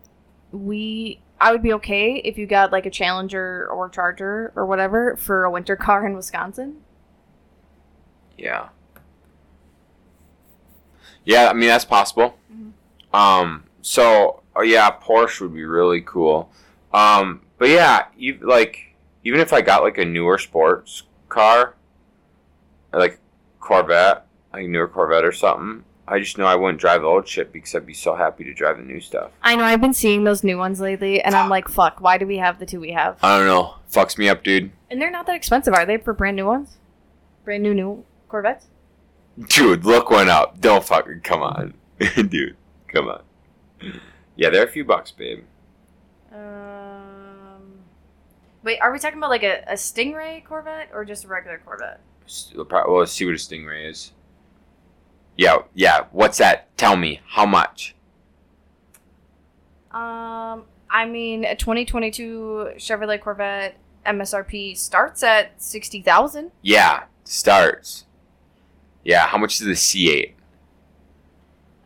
we 0.51 1.19
I 1.39 1.51
would 1.51 1.63
be 1.63 1.73
okay 1.73 2.21
if 2.23 2.37
you 2.37 2.45
got 2.45 2.71
like 2.71 2.85
a 2.85 2.89
Challenger 2.89 3.67
or 3.69 3.89
Charger 3.89 4.53
or 4.55 4.65
whatever 4.65 5.15
for 5.17 5.43
a 5.43 5.51
winter 5.51 5.75
car 5.75 6.05
in 6.05 6.15
Wisconsin. 6.15 6.77
Yeah. 8.37 8.69
Yeah, 11.25 11.49
I 11.49 11.53
mean 11.53 11.69
that's 11.69 11.86
possible. 11.86 12.38
Mhm. 12.53 12.71
Um. 13.17 13.63
So, 13.81 14.41
oh 14.55 14.62
yeah, 14.63 14.91
Porsche 14.91 15.41
would 15.41 15.53
be 15.53 15.65
really 15.65 16.01
cool. 16.01 16.51
Um. 16.93 17.41
But 17.57 17.69
yeah, 17.69 18.05
you 18.17 18.39
like 18.41 18.95
even 19.23 19.39
if 19.39 19.53
I 19.53 19.62
got 19.62 19.83
like 19.83 19.97
a 19.97 20.05
newer 20.05 20.38
sports 20.38 21.03
car, 21.29 21.75
like 22.91 23.19
Corvette, 23.59 24.25
like 24.51 24.65
a 24.65 24.67
newer 24.67 24.88
Corvette 24.88 25.23
or 25.23 25.31
something, 25.31 25.83
I 26.07 26.19
just 26.19 26.38
know 26.38 26.45
I 26.45 26.55
wouldn't 26.55 26.79
drive 26.81 27.01
the 27.01 27.07
old 27.07 27.27
shit 27.27 27.53
because 27.53 27.73
I'd 27.73 27.86
be 27.86 27.93
so 27.93 28.15
happy 28.15 28.43
to 28.43 28.53
drive 28.53 28.77
the 28.77 28.83
new 28.83 28.99
stuff. 28.99 29.31
I 29.41 29.55
know 29.55 29.63
I've 29.63 29.79
been 29.79 29.93
seeing 29.93 30.25
those 30.25 30.43
new 30.43 30.57
ones 30.57 30.81
lately, 30.81 31.21
and 31.21 31.33
I'm 31.33 31.49
like, 31.49 31.69
fuck, 31.69 32.01
why 32.01 32.17
do 32.17 32.27
we 32.27 32.38
have 32.38 32.59
the 32.59 32.65
two 32.65 32.81
we 32.81 32.91
have? 32.91 33.17
I 33.23 33.38
don't 33.38 33.47
know. 33.47 33.75
Fucks 33.89 34.17
me 34.17 34.27
up, 34.27 34.43
dude. 34.43 34.71
And 34.91 35.01
they're 35.01 35.09
not 35.12 35.25
that 35.27 35.36
expensive, 35.36 35.73
are 35.73 35.86
they, 35.86 35.97
for 35.97 36.13
brand 36.13 36.36
new 36.36 36.45
ones? 36.45 36.75
Brand 37.45 37.63
new 37.63 37.73
new 37.73 38.03
Corvettes? 38.27 38.67
Dude, 39.47 39.85
look 39.85 40.09
one 40.11 40.29
up. 40.29 40.59
Don't 40.61 40.83
fucking 40.83 41.21
come 41.21 41.41
on, 41.41 41.73
dude. 42.29 42.55
Come 42.87 43.07
on. 43.09 43.23
Yeah, 44.35 44.49
they're 44.49 44.65
a 44.65 44.71
few 44.71 44.85
bucks, 44.85 45.11
babe. 45.11 45.43
Um, 46.31 47.79
wait, 48.63 48.79
are 48.79 48.91
we 48.91 48.99
talking 48.99 49.17
about 49.17 49.29
like 49.29 49.43
a, 49.43 49.63
a 49.67 49.73
Stingray 49.73 50.43
Corvette 50.43 50.89
or 50.93 51.05
just 51.05 51.25
a 51.25 51.27
regular 51.27 51.59
Corvette? 51.63 51.99
Well, 52.55 52.99
let's 52.99 53.11
see 53.11 53.25
what 53.25 53.33
a 53.33 53.37
Stingray 53.37 53.89
is. 53.89 54.11
Yeah, 55.37 55.57
yeah. 55.73 56.05
What's 56.11 56.37
that? 56.37 56.75
Tell 56.77 56.95
me 56.95 57.21
how 57.27 57.45
much. 57.45 57.95
Um, 59.91 60.65
I 60.89 61.05
mean, 61.05 61.43
a 61.45 61.55
2022 61.55 62.73
Chevrolet 62.77 63.19
Corvette 63.19 63.77
MSRP 64.05 64.77
starts 64.77 65.23
at 65.23 65.61
60,000. 65.61 66.51
Yeah, 66.61 67.03
starts. 67.23 68.05
Yeah, 69.03 69.27
how 69.27 69.37
much 69.37 69.59
is 69.59 69.67
the 69.67 69.73
C8? 69.73 70.33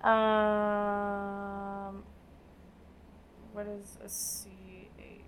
Um, 0.07 2.03
what 3.53 3.65
is 3.67 3.97
a 4.03 4.07
C8? 4.07 5.23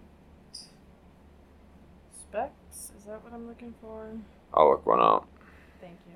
Specs? 2.14 2.92
Is 2.98 3.06
that 3.06 3.24
what 3.24 3.34
I'm 3.34 3.48
looking 3.48 3.74
for? 3.82 4.08
I'll 4.54 4.70
look 4.70 4.86
one 4.86 5.00
up. 5.00 5.28
Thank 5.82 5.98
you. 6.08 6.16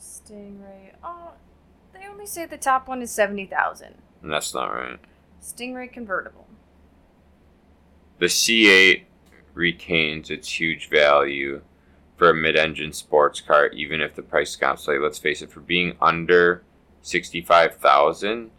Stingray. 0.00 0.92
Oh, 1.04 1.32
they 1.92 2.06
only 2.08 2.26
say 2.26 2.46
the 2.46 2.56
top 2.58 2.88
one 2.88 3.02
is 3.02 3.10
70,000. 3.12 3.94
And 4.22 4.32
that's 4.32 4.52
not 4.52 4.66
right. 4.66 4.98
Stingray 5.40 5.92
convertible. 5.92 6.48
The 8.18 8.26
C8 8.26 9.04
retains 9.54 10.30
its 10.30 10.60
huge 10.60 10.88
value 10.90 11.62
for 12.20 12.28
a 12.28 12.34
mid-engine 12.34 12.92
sports 12.92 13.40
car, 13.40 13.68
even 13.68 14.02
if 14.02 14.14
the 14.14 14.20
price 14.22 14.54
drops 14.54 14.82
slightly. 14.84 15.02
Let's 15.02 15.18
face 15.18 15.40
it, 15.40 15.50
for 15.50 15.60
being 15.60 15.96
under 16.02 16.62
sixty-five 17.00 17.76
thousand. 17.76 18.50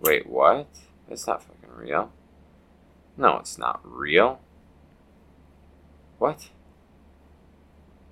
Wait, 0.00 0.26
what? 0.26 0.66
That's 1.08 1.28
not 1.28 1.44
fucking 1.44 1.76
real. 1.76 2.10
No, 3.16 3.36
it's 3.36 3.56
not 3.56 3.80
real. 3.84 4.40
What? 6.18 6.48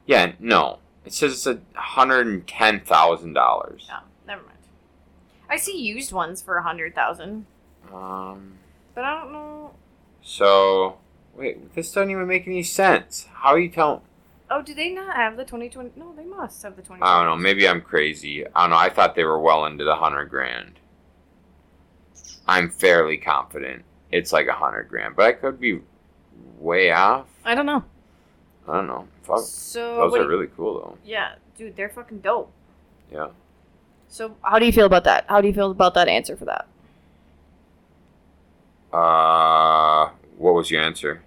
Yeah, 0.07 0.35
no. 0.39 0.79
It 1.05 1.13
says 1.13 1.33
it's 1.33 1.47
a 1.49 1.59
hundred 1.75 2.29
and 2.29 2.47
ten 2.47 2.79
thousand 2.79 3.33
dollars. 3.33 3.89
Oh, 3.93 4.05
never 4.25 4.43
mind. 4.43 4.59
I 5.51 5.57
see 5.57 5.77
used 5.77 6.13
ones 6.13 6.41
for 6.43 6.55
a 6.55 6.61
100,000, 6.63 7.45
Um. 7.93 8.53
but 8.95 9.03
I 9.05 9.21
don't 9.21 9.33
know. 9.33 9.73
So 10.23 10.99
wait, 11.35 11.75
this 11.75 11.91
doesn't 11.91 12.13
even 12.13 12.29
make 12.29 12.47
any 12.47 12.63
sense. 12.63 13.27
How 13.35 13.51
are 13.51 13.59
you 13.59 13.69
telling? 13.69 14.01
Oh, 14.51 14.63
do 14.63 14.75
they 14.75 14.91
not 14.91 15.17
have 15.17 15.37
the 15.37 15.45
2020? 15.45 15.93
No, 15.97 16.13
they 16.15 16.25
must 16.25 16.63
have 16.63 16.77
the 16.77 16.83
2020. 16.83 17.03
I 17.03 17.25
don't 17.25 17.27
know. 17.39 17.43
Maybe 17.43 17.67
I'm 17.67 17.81
crazy. 17.81 18.47
I 18.47 18.63
don't 18.63 18.71
know. 18.71 18.77
I 18.77 18.91
thought 18.91 19.15
they 19.15 19.25
were 19.25 19.39
well 19.41 19.65
into 19.67 19.85
the 19.85 19.97
hundred 19.97 20.27
grand. 20.27 20.81
I'm 22.47 22.69
fairly 22.71 23.17
confident 23.17 23.85
it's 24.13 24.33
like 24.33 24.47
a 24.47 24.53
hundred 24.53 24.89
grand, 24.89 25.17
but 25.17 25.25
I 25.27 25.33
could 25.33 25.59
be 25.59 25.81
way 26.59 26.91
off. 26.93 27.27
I 27.45 27.55
don't 27.55 27.67
know. 27.67 27.85
I 28.69 28.75
don't 28.75 28.87
know. 28.87 29.09
Fuck, 29.23 29.41
So, 29.41 29.97
those 29.97 30.15
are 30.21 30.29
really 30.29 30.49
cool 30.57 30.75
though. 30.75 30.99
yeah, 31.05 31.35
dude, 31.57 31.75
they're 31.77 31.89
fucking 31.89 32.21
dope. 32.21 32.53
Yeah. 33.11 33.29
So, 34.09 34.37
how 34.43 34.59
do 34.59 34.67
you 34.67 34.73
feel 34.73 34.87
about 34.87 35.05
that? 35.05 35.25
How 35.29 35.41
do 35.41 35.49
you 35.49 35.55
feel 35.55 35.71
about 35.71 35.95
that 35.95 36.07
answer 36.09 36.37
for 36.37 36.45
that? 36.45 36.67
Uh, 38.93 40.11
what 40.39 40.55
was 40.55 40.71
your 40.71 40.83
answer? 40.83 41.23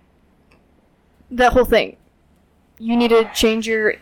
That 1.31 1.51
whole 1.53 1.65
thing. 1.65 1.97
You 2.79 2.95
need 2.95 3.09
to 3.09 3.29
change 3.33 3.67
your 3.67 3.95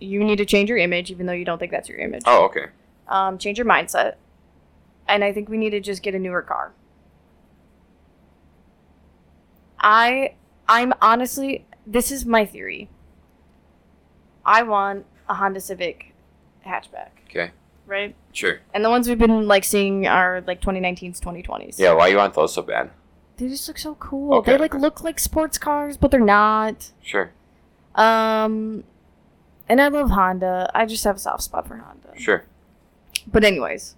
you 0.00 0.22
need 0.24 0.36
to 0.36 0.44
change 0.44 0.68
your 0.68 0.78
image 0.78 1.10
even 1.10 1.26
though 1.26 1.32
you 1.32 1.44
don't 1.44 1.58
think 1.58 1.70
that's 1.72 1.88
your 1.88 1.98
image. 1.98 2.22
Oh, 2.26 2.44
okay. 2.46 2.66
Um 3.08 3.38
change 3.38 3.58
your 3.58 3.66
mindset. 3.66 4.14
And 5.06 5.22
I 5.22 5.32
think 5.32 5.48
we 5.48 5.56
need 5.58 5.70
to 5.70 5.80
just 5.80 6.02
get 6.02 6.14
a 6.14 6.18
newer 6.18 6.42
car. 6.42 6.72
I 9.80 10.34
I'm 10.68 10.92
honestly 11.00 11.66
this 11.86 12.10
is 12.10 12.24
my 12.24 12.46
theory. 12.46 12.88
I 14.46 14.62
want 14.62 15.06
a 15.28 15.34
Honda 15.34 15.60
Civic 15.60 16.14
hatchback, 16.66 17.10
Okay. 17.30 17.50
right? 17.86 18.14
Sure. 18.32 18.60
And 18.72 18.84
the 18.84 18.90
ones 18.90 19.08
we've 19.08 19.18
been 19.18 19.46
like 19.46 19.64
seeing 19.64 20.06
are 20.06 20.42
like 20.46 20.60
2019s, 20.60 21.20
2020s. 21.20 21.78
Yeah. 21.78 21.92
Why 21.94 22.08
you 22.08 22.16
want 22.16 22.34
those 22.34 22.54
so 22.54 22.62
bad? 22.62 22.90
They 23.36 23.48
just 23.48 23.66
look 23.68 23.78
so 23.78 23.94
cool. 23.96 24.34
Okay, 24.38 24.52
They 24.52 24.58
like 24.58 24.74
look 24.74 25.02
like 25.02 25.18
sports 25.18 25.58
cars, 25.58 25.96
but 25.96 26.10
they're 26.10 26.20
not. 26.20 26.90
Sure. 27.02 27.32
Um, 27.94 28.84
and 29.68 29.80
I 29.80 29.88
love 29.88 30.10
Honda. 30.10 30.70
I 30.74 30.86
just 30.86 31.04
have 31.04 31.16
a 31.16 31.18
soft 31.18 31.42
spot 31.42 31.66
for 31.66 31.76
Honda. 31.76 32.18
Sure. 32.18 32.44
But 33.26 33.44
anyways, 33.44 33.96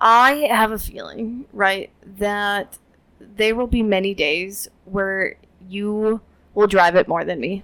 I 0.00 0.48
have 0.50 0.72
a 0.72 0.78
feeling, 0.78 1.44
right, 1.52 1.90
that 2.18 2.78
there 3.20 3.54
will 3.54 3.66
be 3.66 3.82
many 3.82 4.14
days 4.14 4.68
where 4.84 5.36
you 5.68 6.20
will 6.54 6.66
drive 6.66 6.96
it 6.96 7.08
more 7.08 7.24
than 7.24 7.40
me. 7.40 7.62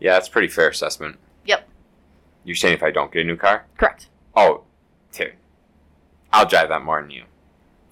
Yeah, 0.00 0.14
that's 0.14 0.28
a 0.28 0.30
pretty 0.30 0.48
fair 0.48 0.68
assessment. 0.68 1.16
Yep. 1.44 1.68
You're 2.44 2.56
saying 2.56 2.74
if 2.74 2.82
I 2.82 2.90
don't 2.90 3.12
get 3.12 3.20
a 3.20 3.24
new 3.24 3.36
car? 3.36 3.66
Correct. 3.76 4.08
Oh, 4.34 4.62
dude. 5.12 5.34
I'll 6.32 6.46
drive 6.46 6.70
that 6.70 6.82
more 6.82 7.02
than 7.02 7.10
you. 7.10 7.24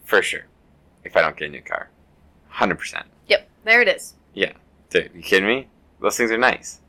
For 0.04 0.22
sure. 0.22 0.46
If 1.04 1.16
I 1.16 1.20
don't 1.20 1.36
get 1.36 1.48
a 1.48 1.52
new 1.52 1.60
car. 1.60 1.90
100%. 2.54 3.02
There 3.68 3.82
it 3.82 3.88
is. 3.88 4.14
Yeah. 4.32 4.52
Dude, 4.88 5.10
you 5.14 5.20
kidding 5.20 5.46
me? 5.46 5.68
Those 6.00 6.16
things 6.16 6.30
are 6.30 6.38
nice. 6.38 6.80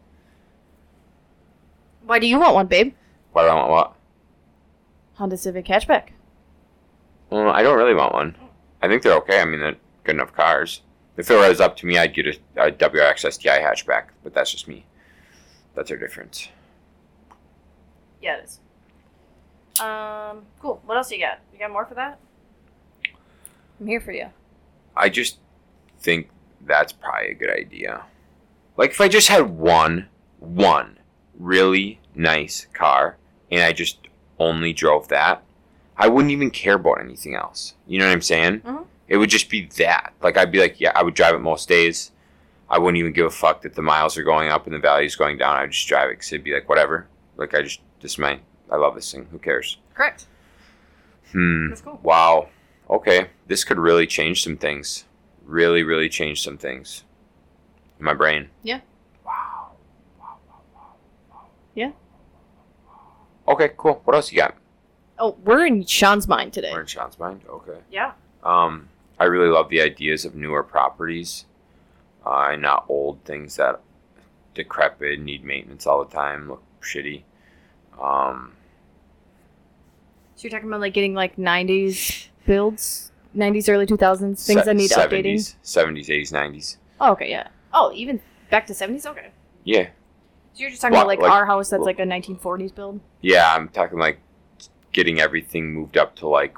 Why 2.06 2.20
do 2.20 2.26
you 2.26 2.40
want 2.40 2.56
one, 2.56 2.68
babe? 2.68 2.94
Why 3.34 3.44
do 3.44 3.50
I 3.50 3.56
want 3.56 3.70
what? 3.70 3.96
Honda 5.16 5.36
Civic 5.36 5.66
hatchback. 5.66 6.12
Well, 7.30 7.50
I 7.50 7.64
don't 7.64 7.78
really 7.78 7.94
want 7.94 8.14
one. 8.14 8.34
I 8.82 8.88
think 8.88 9.04
they're 9.04 9.18
okay. 9.18 9.42
I 9.42 9.46
mean, 9.46 9.60
they're 9.60 9.76
good 10.06 10.16
enough 10.16 10.32
cars. 10.32 10.82
If 11.18 11.30
it 11.30 11.36
was 11.36 11.60
up 11.60 11.76
to 11.78 11.86
me, 11.86 11.98
I'd 11.98 12.14
get 12.14 12.28
a, 12.28 12.68
a 12.68 12.72
WRX 12.72 13.30
STI 13.30 13.60
hatchback, 13.60 14.06
but 14.24 14.34
that's 14.34 14.50
just 14.50 14.70
me. 14.70 14.86
That's 15.76 15.92
our 15.92 15.98
difference. 15.98 16.48
Yeah, 18.22 18.38
it 18.38 18.46
is. 18.46 18.62
Um, 19.82 20.46
cool. 20.62 20.82
What 20.86 20.96
else 20.96 21.12
you 21.12 21.20
got? 21.20 21.40
You 21.52 21.60
got 21.60 21.72
more 21.72 21.86
for 21.86 21.96
that? 21.96 22.20
I'm 23.82 23.88
here 23.88 24.00
for 24.00 24.14
you. 24.14 24.28
I 24.96 25.10
just 25.10 25.40
think 26.00 26.30
that's 26.66 26.92
probably 26.94 27.30
a 27.30 27.34
good 27.34 27.50
idea. 27.50 28.04
Like 28.78 28.92
if 28.92 29.02
I 29.02 29.08
just 29.08 29.28
had 29.28 29.50
one, 29.58 30.08
one 30.40 30.98
really 31.38 32.00
nice 32.16 32.68
car, 32.74 33.18
and 33.52 33.62
I 33.64 33.74
just 33.74 34.00
only 34.40 34.74
drove 34.74 35.08
that, 35.10 35.44
I 35.98 36.08
wouldn't 36.08 36.32
even 36.32 36.50
care 36.52 36.76
about 36.76 37.02
anything 37.02 37.36
else. 37.36 37.74
You 37.88 38.00
know 38.00 38.06
what 38.06 38.14
I'm 38.14 38.22
saying? 38.22 38.62
Mhm. 38.62 38.86
It 39.08 39.18
would 39.18 39.30
just 39.30 39.50
be 39.50 39.66
that. 39.78 40.14
Like 40.22 40.38
I'd 40.38 40.52
be 40.52 40.60
like, 40.60 40.80
yeah, 40.80 40.92
I 40.96 41.04
would 41.04 41.14
drive 41.16 41.36
it 41.36 41.40
most 41.40 41.68
days. 41.68 42.12
I 42.70 42.78
wouldn't 42.78 43.00
even 43.00 43.14
give 43.14 43.26
a 43.26 43.32
fuck 43.32 43.64
that 43.64 43.74
the 43.74 43.82
miles 43.82 44.18
are 44.18 44.24
going 44.24 44.50
up 44.50 44.66
and 44.68 44.76
the 44.76 44.80
value's 44.80 45.16
going 45.16 45.38
down. 45.40 45.58
I'd 45.58 45.72
just 45.72 45.88
drive 45.88 46.10
it 46.10 46.14
because 46.20 46.32
it'd 46.32 46.44
be 46.44 46.54
like 46.54 46.70
whatever. 46.70 47.08
Like 47.36 47.56
I 47.56 47.64
just, 47.64 47.82
this 48.00 48.12
is 48.14 48.18
my, 48.20 48.40
I 48.70 48.76
love 48.76 48.94
this 48.96 49.12
thing. 49.12 49.28
Who 49.32 49.40
cares? 49.40 49.78
Correct. 49.96 50.28
Hmm. 51.32 51.70
That's 51.70 51.82
cool. 51.82 52.00
Wow. 52.04 52.50
Okay. 52.90 53.30
This 53.48 53.64
could 53.64 53.80
really 53.80 54.06
change 54.06 54.44
some 54.44 54.56
things. 54.58 55.06
Really, 55.50 55.82
really 55.82 56.10
change 56.10 56.44
some 56.44 56.60
things. 56.60 57.04
In 57.98 58.06
my 58.06 58.14
brain. 58.14 58.50
Yeah. 58.62 58.82
Wow. 59.26 59.72
Wow, 60.20 60.38
wow, 60.48 60.60
wow, 60.76 60.94
wow. 61.32 61.46
Yeah. 61.74 61.92
Okay, 63.48 63.72
cool. 63.76 64.00
What 64.06 64.16
else 64.16 64.32
you 64.32 64.38
got? 64.38 64.56
Oh, 65.18 65.36
we're 65.44 65.66
in 65.66 65.84
Shaun's 65.88 66.28
mind 66.28 66.54
today. 66.54 66.70
We're 66.72 66.82
in 66.82 66.86
Shaun's 66.86 67.18
mind. 67.18 67.42
Okay. 67.50 67.80
Yeah. 67.92 68.12
Um, 68.44 68.90
I 69.20 69.24
really 69.24 69.50
love 69.50 69.70
the 69.70 69.82
ideas 69.82 70.24
of 70.24 70.36
newer 70.36 70.62
properties, 70.62 71.46
uh, 72.24 72.50
and 72.52 72.62
not 72.62 72.86
old 72.88 73.24
things 73.26 73.56
that 73.56 73.82
decrepit, 74.54 75.20
need 75.20 75.44
maintenance 75.44 75.88
all 75.88 76.06
the 76.06 76.14
time, 76.16 76.48
look 76.48 76.62
shitty. 76.82 77.24
Um, 78.00 78.54
So 80.36 80.44
you're 80.44 80.52
talking 80.52 80.68
about 80.70 80.80
like 80.82 80.94
getting 80.94 81.16
like 81.16 81.38
90s 81.38 82.28
builds, 82.46 83.09
90s, 83.36 83.70
early 83.70 83.86
2000s, 83.86 84.46
things 84.46 84.66
that 84.66 84.76
need 84.76 84.90
updating. 84.92 85.36
70s, 85.36 85.56
70s, 85.64 86.08
80s, 86.10 86.32
90s. 86.32 86.78
Oh, 87.00 87.12
okay, 87.14 87.30
yeah. 87.30 87.48
Oh, 87.74 87.92
even 87.94 88.20
back 88.50 88.66
to 88.68 88.74
70s? 88.74 89.06
Okay. 89.06 89.30
Yeah. 89.64 89.90
So 90.54 90.62
you're 90.62 90.70
just 90.72 90.82
talking 90.82 90.94
Well, 90.94 91.02
about 91.04 91.08
like, 91.10 91.20
like- 91.22 91.32
our 91.32 91.46
house 91.46 91.70
that's 91.70 91.84
like 91.84 92.00
a 92.00 92.04
1940s 92.06 92.74
build? 92.74 93.00
Yeah, 93.22 93.54
I'm 93.56 93.70
talking 93.70 94.00
like 94.00 94.20
getting 94.92 95.20
everything 95.20 95.74
moved 95.74 95.98
up 95.98 96.16
to 96.18 96.28
like 96.28 96.58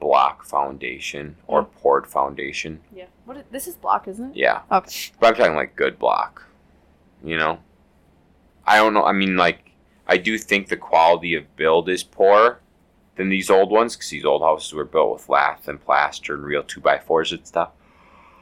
block 0.00 0.44
foundation 0.44 1.36
or 1.46 1.64
poured 1.64 2.06
foundation. 2.06 2.80
Yeah. 2.94 3.06
What? 3.24 3.38
Is, 3.38 3.44
this 3.50 3.66
is 3.66 3.76
block, 3.76 4.06
isn't 4.08 4.30
it? 4.32 4.36
Yeah, 4.36 4.60
Okay. 4.70 5.10
but 5.18 5.28
I'm 5.28 5.34
talking 5.34 5.54
like 5.56 5.74
good 5.76 5.98
block. 5.98 6.46
You 7.24 7.36
know, 7.38 7.58
I 8.66 8.76
don't 8.76 8.92
know. 8.94 9.04
I 9.04 9.12
mean, 9.12 9.36
like 9.36 9.72
I 10.06 10.18
do 10.18 10.36
think 10.38 10.68
the 10.68 10.76
quality 10.76 11.34
of 11.34 11.56
build 11.56 11.88
is 11.88 12.02
poor 12.04 12.60
than 13.16 13.28
these 13.28 13.50
old 13.50 13.70
ones 13.70 13.94
because 13.96 14.10
these 14.10 14.24
old 14.24 14.42
houses 14.42 14.72
were 14.72 14.84
built 14.84 15.12
with 15.12 15.28
lath 15.28 15.68
and 15.68 15.80
plaster 15.84 16.34
and 16.34 16.44
real 16.44 16.62
two 16.62 16.80
by 16.80 16.98
fours 16.98 17.32
and 17.32 17.46
stuff. 17.46 17.70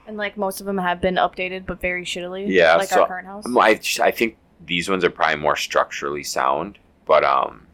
And 0.07 0.17
like 0.17 0.37
most 0.37 0.61
of 0.61 0.67
them 0.67 0.79
have 0.79 1.01
been 1.01 1.17
updated, 1.17 1.67
but 1.67 1.81
very 1.81 2.05
shittily. 2.05 2.47
Yeah, 2.49 2.77
Like 2.77 2.89
so 2.89 3.03
our 3.03 3.09
current 3.09 3.27
house. 3.27 3.45
I 3.57 3.75
just- 3.75 4.01
I 4.01 4.11
think 4.11 4.37
these 4.65 4.89
ones 4.89 5.05
are 5.05 5.11
probably 5.11 5.37
more 5.37 5.57
structurally 5.57 6.25
sound, 6.25 6.79
but 7.05 7.25
um, 7.25 7.67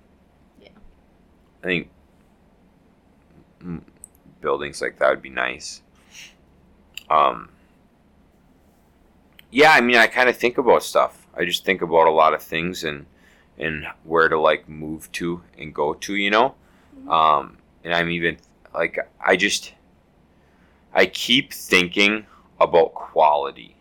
Yeah. 0.61 0.69
I 1.63 1.67
think 1.67 1.91
buildings 4.41 4.81
like 4.81 4.99
that 4.99 5.11
would 5.11 5.23
be 5.23 5.31
nice. 5.31 5.83
Um, 7.11 7.49
yeah, 9.51 9.73
I 9.73 9.81
mean, 9.81 9.97
I 9.97 10.07
kind 10.07 10.29
of 10.29 10.37
think 10.37 10.59
about 10.59 10.83
stuff. 10.83 11.27
I 11.35 11.45
just 11.45 11.65
think 11.65 11.81
about 11.83 12.07
a 12.07 12.11
lot 12.11 12.35
of 12.35 12.43
things 12.43 12.85
and 12.85 13.07
and 13.57 13.87
where 14.05 14.29
to 14.29 14.39
like 14.39 14.69
move 14.69 15.11
to 15.13 15.43
and 15.59 15.75
go 15.75 15.95
to, 15.95 16.15
you 16.15 16.31
know. 16.31 16.55
Um, 17.09 17.59
and 17.85 17.95
I'm 17.95 18.11
even 18.11 18.39
like 18.75 18.99
I 19.25 19.37
just 19.37 19.75
I 20.93 21.07
keep 21.07 21.53
thinking 21.53 22.27
about 22.61 22.95
quality. 22.95 23.77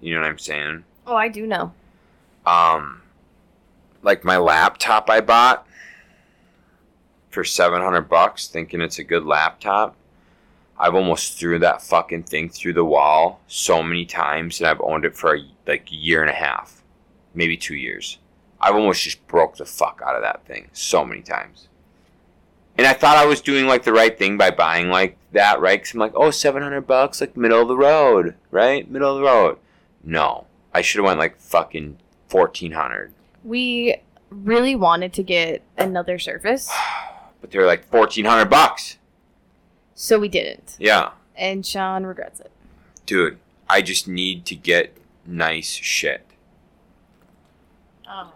You 0.00 0.14
know 0.14 0.20
what 0.20 0.28
I'm 0.28 0.38
saying? 0.38 0.84
Oh, 1.06 1.16
I 1.16 1.28
do 1.28 1.46
know. 1.46 1.72
Um, 2.46 3.02
like 4.02 4.24
my 4.24 4.36
laptop 4.36 5.10
I 5.10 5.20
bought 5.20 5.66
for 7.30 7.44
700 7.44 8.02
bucks, 8.02 8.46
thinking 8.48 8.80
it's 8.80 8.98
a 8.98 9.04
good 9.04 9.24
laptop. 9.24 9.96
I've 10.78 10.94
almost 10.94 11.38
threw 11.38 11.58
that 11.58 11.82
fucking 11.82 12.22
thing 12.24 12.48
through 12.48 12.74
the 12.74 12.84
wall 12.84 13.40
so 13.48 13.82
many 13.82 14.04
times, 14.06 14.60
and 14.60 14.68
I've 14.68 14.80
owned 14.80 15.04
it 15.04 15.16
for 15.16 15.38
like 15.66 15.90
a 15.90 15.94
year 15.94 16.20
and 16.20 16.30
a 16.30 16.34
half, 16.34 16.82
maybe 17.34 17.56
two 17.56 17.74
years. 17.74 18.18
I've 18.60 18.74
almost 18.74 19.02
just 19.02 19.26
broke 19.28 19.56
the 19.56 19.64
fuck 19.64 20.00
out 20.04 20.16
of 20.16 20.22
that 20.22 20.44
thing 20.46 20.68
so 20.72 21.04
many 21.04 21.22
times. 21.22 21.68
And 22.76 22.86
I 22.86 22.92
thought 22.92 23.16
I 23.16 23.26
was 23.26 23.40
doing 23.40 23.66
like 23.66 23.82
the 23.84 23.92
right 23.92 24.16
thing 24.16 24.36
by 24.38 24.50
buying 24.50 24.88
like 24.88 25.16
that, 25.32 25.60
right? 25.60 25.80
Because 25.80 25.94
I'm 25.94 26.00
like, 26.00 26.12
oh, 26.14 26.30
700 26.30 26.82
bucks, 26.82 27.20
like 27.20 27.36
middle 27.36 27.62
of 27.62 27.68
the 27.68 27.76
road, 27.76 28.34
right? 28.50 28.88
Middle 28.90 29.14
of 29.16 29.20
the 29.20 29.26
road. 29.26 29.58
No, 30.04 30.46
I 30.72 30.80
should 30.80 30.98
have 30.98 31.06
went 31.06 31.18
like 31.18 31.38
fucking 31.40 31.98
1400. 32.30 33.12
We 33.44 33.96
really 34.30 34.76
wanted 34.76 35.12
to 35.14 35.22
get 35.22 35.62
another 35.76 36.18
Surface, 36.18 36.70
But 37.40 37.50
they're 37.52 37.66
like 37.66 37.84
1400 37.92 38.46
bucks. 38.46 38.98
so 39.94 40.18
we 40.18 40.28
didn't. 40.28 40.76
Yeah. 40.78 41.10
And 41.36 41.64
Shaun 41.64 42.04
regrets 42.04 42.40
it. 42.40 42.50
Dude, 43.06 43.38
I 43.68 43.80
just 43.82 44.06
need 44.08 44.44
to 44.46 44.54
get 44.56 44.96
nice 45.24 45.70
shit. 45.70 46.24
Oh. 48.08 48.32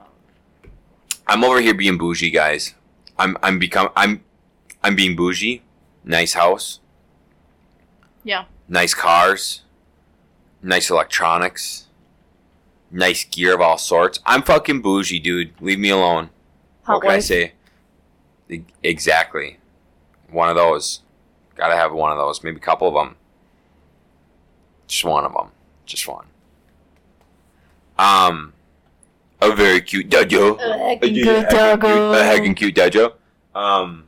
I'm 1.32 1.42
over 1.44 1.62
here 1.62 1.72
being 1.72 1.96
bougie, 1.96 2.30
guys. 2.30 2.74
I'm 3.18 3.38
I'm 3.42 3.58
become 3.58 3.88
I'm 3.96 4.22
I'm 4.82 4.94
being 4.94 5.16
bougie. 5.16 5.62
Nice 6.04 6.34
house. 6.34 6.80
Yeah. 8.22 8.44
Nice 8.68 8.92
cars. 8.92 9.62
Nice 10.62 10.90
electronics. 10.90 11.88
Nice 12.90 13.24
gear 13.24 13.54
of 13.54 13.62
all 13.62 13.78
sorts. 13.78 14.20
I'm 14.26 14.42
fucking 14.42 14.82
bougie, 14.82 15.20
dude. 15.20 15.54
Leave 15.58 15.78
me 15.78 15.88
alone. 15.88 16.28
Hot 16.82 16.96
what 16.96 17.02
can 17.04 17.10
I 17.12 17.18
say? 17.20 17.52
E- 18.50 18.64
Exactly. 18.82 19.58
One 20.28 20.50
of 20.50 20.56
those. 20.56 21.00
Gotta 21.54 21.76
have 21.76 21.94
one 21.94 22.12
of 22.12 22.18
those. 22.18 22.44
Maybe 22.44 22.58
a 22.58 22.60
couple 22.60 22.88
of 22.88 22.94
them. 22.94 23.16
Just 24.86 25.02
one 25.06 25.24
of 25.24 25.32
them. 25.32 25.48
Just 25.86 26.06
one. 26.06 26.26
Um, 27.98 28.52
a 29.42 29.54
very 29.54 29.80
cute 29.80 30.08
dojo. 30.08 30.58
A 30.58 30.78
heckin' 30.78 31.00
cute- 31.14 31.24
good 31.24 31.44
a 31.44 31.46
heckin' 31.46 31.50
cute- 31.50 31.80
doggo. 31.80 32.12
A 32.12 32.16
heckin' 32.22 32.56
cute 32.56 32.74
dojo. 32.74 33.12
Um, 33.54 34.04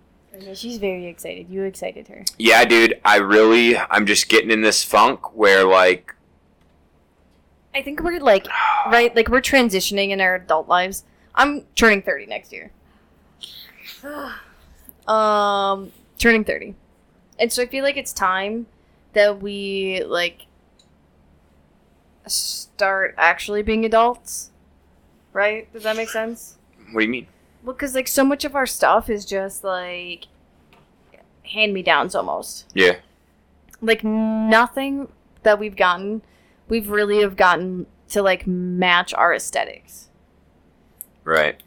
She's 0.54 0.78
very 0.78 1.06
excited. 1.06 1.48
You 1.48 1.62
excited 1.62 2.08
her. 2.08 2.24
yeah, 2.38 2.64
dude. 2.64 3.00
I 3.04 3.16
really, 3.16 3.76
I'm 3.78 4.04
just 4.06 4.28
getting 4.28 4.50
in 4.50 4.62
this 4.62 4.82
funk 4.84 5.34
where 5.36 5.64
like, 5.64 6.14
I 7.74 7.82
think 7.82 8.00
we're 8.02 8.20
like, 8.20 8.46
right, 8.86 9.14
like 9.16 9.28
we're 9.28 9.40
transitioning 9.40 10.10
in 10.10 10.20
our 10.20 10.36
adult 10.36 10.68
lives. 10.68 11.04
I'm 11.34 11.62
turning 11.74 12.02
30 12.02 12.26
next 12.26 12.52
year. 12.52 12.70
um, 15.08 15.92
turning 16.18 16.44
30. 16.44 16.74
And 17.38 17.52
so 17.52 17.62
I 17.62 17.66
feel 17.66 17.82
like 17.82 17.96
it's 17.96 18.12
time 18.12 18.66
that 19.12 19.40
we 19.42 20.02
like 20.04 20.42
start 22.26 23.14
actually 23.18 23.62
being 23.62 23.84
adults. 23.84 24.50
Right? 25.34 25.70
Does 25.74 25.82
that 25.82 25.96
make 25.96 26.08
sense? 26.08 26.56
what 26.92 27.00
do 27.00 27.04
you 27.04 27.10
mean? 27.10 27.26
Well, 27.62 27.74
because 27.74 27.94
like 27.94 28.08
so 28.08 28.24
much 28.24 28.44
of 28.44 28.54
our 28.54 28.66
stuff 28.66 29.10
is 29.10 29.26
just 29.26 29.64
like 29.64 30.26
hand 31.42 31.74
me 31.74 31.82
downs 31.82 32.14
almost. 32.14 32.70
Yeah. 32.72 32.96
Like 33.82 34.02
nothing 34.02 35.08
that 35.42 35.58
we've 35.58 35.76
gotten, 35.76 36.22
we've 36.68 36.88
really 36.88 37.20
have 37.20 37.36
gotten 37.36 37.86
to 38.10 38.22
like 38.22 38.46
match 38.46 39.12
our 39.12 39.34
aesthetics. 39.34 40.08
Right. 41.24 41.62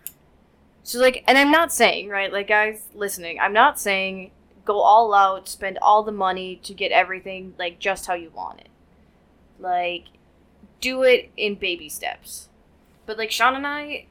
So 0.84 1.00
like, 1.00 1.24
and 1.28 1.38
I'm 1.38 1.52
not 1.52 1.74
saying 1.74 2.10
right, 2.10 2.32
like 2.32 2.48
guys 2.48 2.88
listening, 2.96 3.40
I'm 3.40 3.54
not 3.54 3.80
saying 3.80 4.32
go 4.68 4.82
all 4.82 5.14
out, 5.14 5.48
spend 5.48 5.80
all 5.82 6.04
the 6.04 6.12
money 6.12 6.58
to 6.58 6.74
get 6.74 6.92
everything 6.92 7.56
like 7.58 7.80
just 7.80 8.06
how 8.06 8.14
you 8.14 8.30
want 8.30 8.60
it. 8.60 8.70
Like, 9.60 10.06
do 10.82 11.04
it 11.04 11.32
in 11.36 11.56
baby 11.56 11.90
steps. 11.90 12.50
But 13.08 13.18
like 13.18 13.32
Shaun 13.32 13.56
and 13.56 13.66
I, 13.66 14.06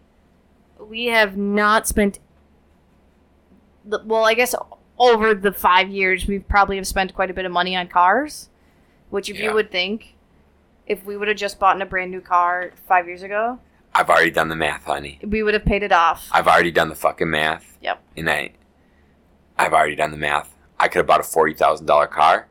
we 0.81 1.07
have 1.07 1.37
not 1.37 1.87
spent. 1.87 2.19
The, 3.85 4.03
well, 4.05 4.25
I 4.25 4.35
guess 4.35 4.53
over 4.99 5.33
the 5.35 5.53
five 5.53 5.89
years, 5.91 6.27
we 6.27 6.41
probably 6.41 6.75
have 6.77 6.87
spent 6.89 7.15
quite 7.15 7.31
a 7.31 7.35
bit 7.35 7.45
of 7.45 7.53
money 7.53 7.77
on 7.77 7.87
cars, 7.87 8.49
which 9.11 9.31
if 9.31 9.39
Yeah. 9.39 9.45
you 9.51 9.55
would 9.55 9.71
think, 9.71 10.17
if 10.89 11.05
we 11.05 11.17
would 11.17 11.29
have 11.29 11.37
just 11.37 11.61
bought 11.61 11.81
a 11.81 11.87
brand 11.87 12.11
new 12.11 12.21
car 12.21 12.73
five 12.89 13.07
years 13.07 13.23
ago, 13.23 13.61
I've 13.95 14.11
already 14.11 14.31
done 14.31 14.49
the 14.49 14.57
math, 14.57 14.85
honey. 14.85 15.19
we 15.23 15.43
would 15.43 15.55
have 15.55 15.65
paid 15.65 15.83
it 15.83 15.93
off. 15.93 16.29
I've 16.33 16.47
already 16.49 16.71
done 16.71 16.89
the 16.91 16.95
fucking 16.95 17.31
math. 17.31 17.79
Yep. 17.81 18.03
And 18.17 18.29
I, 18.29 18.53
I've 19.59 19.73
already 19.73 19.95
done 19.95 20.11
the 20.11 20.19
math. 20.19 20.55
I 20.79 20.89
could 20.89 20.99
have 20.99 21.07
bought 21.07 21.21
a 21.21 21.23
forty 21.23 21.55
thousand 21.55 21.87
dollar 21.87 22.07
car. 22.07 22.49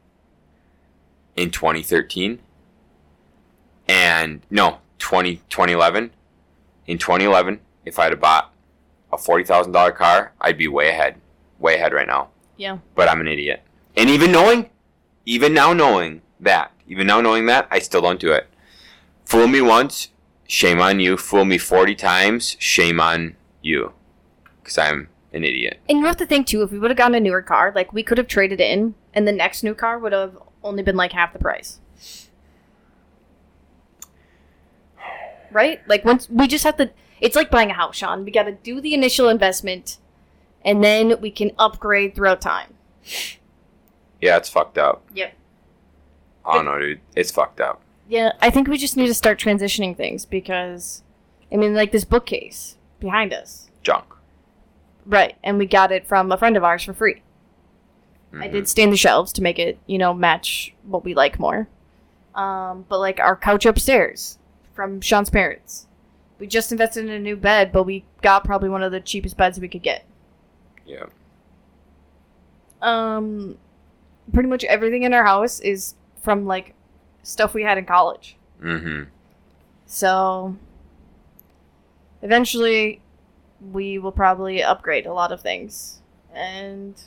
In 1.35 1.51
2013. 1.51 2.39
And 3.89 4.41
no, 4.49 4.79
20, 4.99 5.35
2011. 5.49 6.11
In 6.87 6.97
2011, 6.97 7.59
if 7.85 7.97
I'd 7.99 8.11
have 8.11 8.19
bought 8.19 8.53
a 9.11 9.17
forty 9.17 9.43
thousand 9.43 9.71
dollar 9.71 9.91
car, 9.91 10.33
I'd 10.41 10.57
be 10.57 10.67
way 10.67 10.89
ahead, 10.89 11.19
way 11.59 11.75
ahead 11.75 11.93
right 11.93 12.07
now. 12.07 12.29
Yeah. 12.57 12.79
But 12.95 13.09
I'm 13.09 13.21
an 13.21 13.27
idiot. 13.27 13.63
And 13.95 14.09
even 14.09 14.31
knowing, 14.31 14.69
even 15.25 15.53
now 15.53 15.73
knowing 15.73 16.21
that, 16.39 16.71
even 16.87 17.07
now 17.07 17.21
knowing 17.21 17.45
that, 17.47 17.67
I 17.71 17.79
still 17.79 18.01
don't 18.01 18.19
do 18.19 18.31
it. 18.31 18.47
Fool 19.25 19.47
me 19.47 19.61
once, 19.61 20.09
shame 20.47 20.79
on 20.79 20.99
you. 20.99 21.17
Fool 21.17 21.45
me 21.45 21.57
40 21.57 21.95
times, 21.95 22.55
shame 22.59 22.99
on 22.99 23.35
you. 23.61 23.93
Because 24.61 24.77
I'm 24.77 25.09
an 25.33 25.43
idiot. 25.43 25.79
And 25.89 25.99
you 25.99 26.05
have 26.05 26.17
to 26.17 26.25
think 26.25 26.47
too, 26.47 26.61
if 26.61 26.71
we 26.71 26.79
would 26.79 26.91
have 26.91 26.97
gotten 26.97 27.15
a 27.15 27.19
newer 27.19 27.41
car, 27.41 27.71
like 27.73 27.91
we 27.93 28.03
could 28.03 28.17
have 28.17 28.27
traded 28.27 28.61
in, 28.61 28.95
and 29.13 29.27
the 29.27 29.31
next 29.31 29.63
new 29.63 29.73
car 29.73 29.97
would 29.97 30.13
have 30.13 30.37
only 30.63 30.83
been 30.83 30.95
like 30.95 31.13
half 31.13 31.33
the 31.33 31.39
price. 31.39 31.79
Right? 35.51 35.81
Like 35.87 36.03
once 36.05 36.29
we 36.29 36.47
just 36.47 36.63
have 36.63 36.77
to. 36.77 36.89
It's 37.21 37.35
like 37.35 37.49
buying 37.49 37.71
a 37.71 37.73
house, 37.73 37.95
Shaun. 37.95 38.25
We 38.25 38.31
got 38.31 38.43
to 38.43 38.51
do 38.51 38.81
the 38.81 38.93
initial 38.93 39.29
investment, 39.29 39.97
and 40.63 40.83
then 40.83 41.19
we 41.21 41.31
can 41.31 41.51
upgrade 41.57 42.13
throughout 42.15 42.41
time. 42.41 42.73
Yeah, 44.21 44.37
it's 44.37 44.49
fucked 44.49 44.77
up. 44.77 45.03
Yep. 45.13 45.33
I 46.45 46.53
don't 46.55 46.65
know, 46.65 46.79
dude. 46.79 46.99
It's 47.15 47.31
fucked 47.31 47.59
up. 47.61 47.81
Yeah, 48.07 48.33
I 48.41 48.49
think 48.49 48.67
we 48.67 48.77
just 48.77 48.97
need 48.97 49.07
to 49.07 49.13
start 49.13 49.39
transitioning 49.39 49.95
things 49.95 50.25
because, 50.25 51.03
I 51.51 51.55
mean, 51.55 51.73
like 51.73 51.91
this 51.91 52.05
bookcase 52.05 52.77
behind 52.99 53.33
us, 53.33 53.69
Junk. 53.81 54.05
right? 55.05 55.35
And 55.43 55.57
we 55.57 55.65
got 55.65 55.91
it 55.91 56.05
from 56.07 56.31
a 56.31 56.37
friend 56.37 56.55
of 56.57 56.63
ours 56.63 56.83
for 56.83 56.93
free. 56.93 57.23
I 58.33 58.47
Mhm. 58.47 58.51
did 58.51 58.67
stain 58.67 58.89
the 58.91 58.97
shelves 58.97 59.31
to 59.33 59.41
make 59.41 59.57
it, 59.57 59.79
you 59.87 59.97
know, 59.97 60.13
match 60.13 60.73
what 60.83 61.03
we 61.03 61.13
like 61.15 61.39
more. 61.39 61.67
Um, 62.35 62.85
but 62.89 62.99
like 62.99 63.19
our 63.19 63.35
couch 63.35 63.65
upstairs 63.65 64.37
from 64.75 65.01
Shaun's 65.01 65.29
parents, 65.29 65.87
we 66.37 66.45
just 66.45 66.71
invested 66.71 67.05
in 67.05 67.11
a 67.11 67.19
new 67.19 67.35
bed, 67.35 67.71
but 67.71 67.83
we 67.83 68.05
got 68.21 68.43
probably 68.43 68.69
one 68.69 68.83
of 68.83 68.91
the 68.91 68.99
cheapest 68.99 69.37
beds 69.37 69.59
we 69.59 69.69
could 69.69 69.81
get. 69.81 70.05
Yeah. 70.85 71.05
Um, 72.81 73.57
pretty 74.33 74.49
much 74.49 74.63
everything 74.65 75.03
in 75.03 75.13
our 75.13 75.23
house 75.23 75.59
is 75.61 75.95
from 76.21 76.45
like 76.45 76.75
stuff 77.23 77.53
we 77.53 77.63
had 77.63 77.77
in 77.77 77.85
college. 77.85 78.37
Mm-hmm. 78.61 79.09
So 79.85 80.57
eventually 82.21 83.01
we 83.71 83.97
will 83.97 84.11
probably 84.11 84.61
upgrade 84.61 85.05
a 85.05 85.13
lot 85.13 85.31
of 85.31 85.41
things. 85.41 86.01
And 86.33 87.01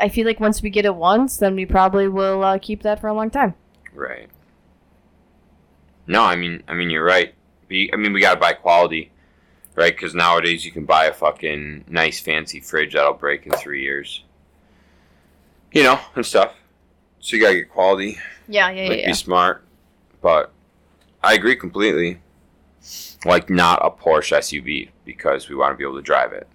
I 0.00 0.08
feel 0.08 0.26
like 0.26 0.40
once 0.40 0.62
we 0.62 0.70
get 0.70 0.86
it 0.86 0.94
once, 0.94 1.36
then 1.36 1.54
we 1.54 1.66
probably 1.66 2.08
will 2.08 2.42
uh, 2.42 2.58
keep 2.58 2.82
that 2.82 3.00
for 3.00 3.08
a 3.08 3.14
long 3.14 3.30
time. 3.30 3.54
Right. 3.92 4.30
No, 6.12 6.22
I 6.22 6.36
mean, 6.36 6.62
I 6.68 6.74
mean, 6.74 6.90
you're 6.90 7.04
right. 7.04 7.34
We, 7.68 7.90
I 7.92 7.96
mean, 7.96 8.12
we 8.12 8.20
gotta 8.20 8.38
buy 8.38 8.52
quality, 8.52 9.10
right? 9.74 9.94
Because 9.94 10.14
nowadays 10.14 10.64
you 10.64 10.70
can 10.70 10.84
buy 10.84 11.06
a 11.06 11.12
fucking 11.12 11.86
nice, 11.88 12.20
fancy 12.20 12.60
fridge 12.60 12.92
that'll 12.92 13.14
break 13.14 13.46
in 13.46 13.52
three 13.52 13.82
years. 13.82 14.22
You 15.72 15.84
know, 15.84 15.98
and 16.14 16.24
stuff. 16.26 16.54
So 17.20 17.36
you 17.36 17.42
gotta 17.42 17.54
get 17.54 17.70
quality. 17.70 18.18
Yeah, 18.46 18.70
yeah, 18.70 18.88
like, 18.90 19.00
yeah. 19.00 19.06
be 19.06 19.14
smart. 19.14 19.64
But 20.20 20.52
I 21.24 21.32
agree 21.34 21.56
completely. 21.56 22.20
Like, 23.24 23.48
not 23.48 23.78
a 23.82 23.90
Porsche 23.90 24.36
SUV 24.36 24.90
because 25.04 25.48
we 25.48 25.54
want 25.54 25.72
to 25.72 25.76
be 25.78 25.84
able 25.84 25.96
to 25.96 26.02
drive 26.02 26.32
it 26.32 26.48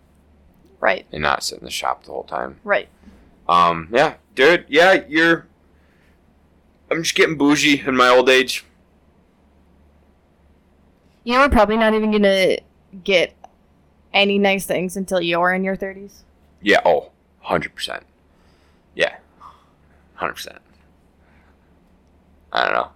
Right, 0.81 1.05
and 1.11 1.23
not 1.23 1.41
sit 1.43 1.59
in 1.59 1.65
the 1.65 1.71
shop 1.71 2.03
the 2.03 2.11
whole 2.11 2.25
time. 2.25 2.59
right. 2.63 2.89
Um, 3.49 3.87
yeah, 3.91 4.15
dude, 4.35 4.65
yeah, 4.67 5.05
you're. 5.07 5.47
I'm 6.91 7.01
just 7.01 7.15
getting 7.15 7.37
bougie 7.37 7.81
in 7.87 7.95
my 7.95 8.09
old 8.09 8.29
age. 8.29 8.65
You 11.27 11.33
know, 11.33 11.39
we're 11.39 11.49
probably 11.49 11.75
not 11.75 11.93
even 11.93 12.09
gonna 12.09 12.55
get 13.03 13.33
any 14.13 14.39
nice 14.39 14.65
things 14.65 14.95
until 14.95 15.19
you're 15.19 15.53
in 15.53 15.61
your 15.61 15.75
30s. 15.75 16.23
Yeah, 16.61 16.79
oh, 16.85 17.11
100%. 17.43 18.03
Yeah, 18.95 19.13
100%. 20.17 20.57
I 22.53 22.63
don't 22.63 22.73
know. 22.73 22.91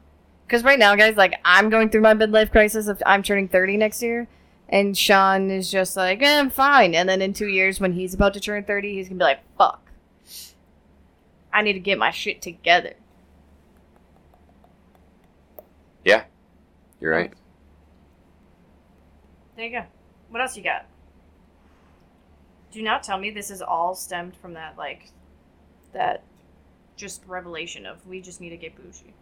Because 0.48 0.64
right 0.64 0.80
now, 0.80 0.96
guys, 0.96 1.18
like, 1.18 1.42
I'm 1.44 1.70
going 1.70 1.90
through 1.90 2.04
my 2.04 2.14
midlife 2.14 2.54
crisis 2.54 2.88
of 2.88 3.04
I'm 3.06 3.22
turning 3.22 3.50
30 3.50 3.76
next 3.76 4.02
year. 4.02 4.30
And 4.70 4.98
Shaun 4.98 5.52
is 5.52 5.70
just 5.70 5.98
like, 5.98 6.22
eh, 6.22 6.40
I'm 6.40 6.50
fine. 6.50 6.96
And 6.96 7.10
then 7.10 7.22
in 7.22 7.34
two 7.34 7.50
years, 7.50 7.82
when 7.82 7.92
he's 7.92 8.14
about 8.14 8.34
to 8.36 8.40
turn 8.40 8.64
30, 8.64 8.94
he's 8.94 9.10
to 9.10 9.16
be 9.16 9.20
like, 9.26 9.42
fuck. 9.58 9.92
I 11.52 11.62
need 11.64 11.74
to 11.74 11.80
get 11.80 11.98
my 11.98 12.12
shit 12.12 12.42
together. 12.42 12.94
Yeah, 16.06 16.24
you're 17.02 17.12
right. 17.12 17.34
There 19.62 19.70
you 19.70 19.78
go. 19.80 19.86
What 20.32 20.42
else 20.42 20.58
you 20.58 20.64
got? 20.64 20.88
Do 22.72 22.82
not 22.82 23.04
tell 23.04 23.20
me 23.20 23.30
this 23.30 23.52
is 23.52 23.62
all 23.62 23.94
stemmed 23.94 24.36
from 24.36 24.56
that, 24.56 24.76
like, 24.76 25.12
that 25.94 26.24
just 26.96 27.22
revelation 27.28 27.86
of 27.86 28.08
we 28.08 28.22
just 28.22 28.42
need 28.42 28.50
to 28.50 28.58
get 28.58 28.76
bougie. 28.76 29.14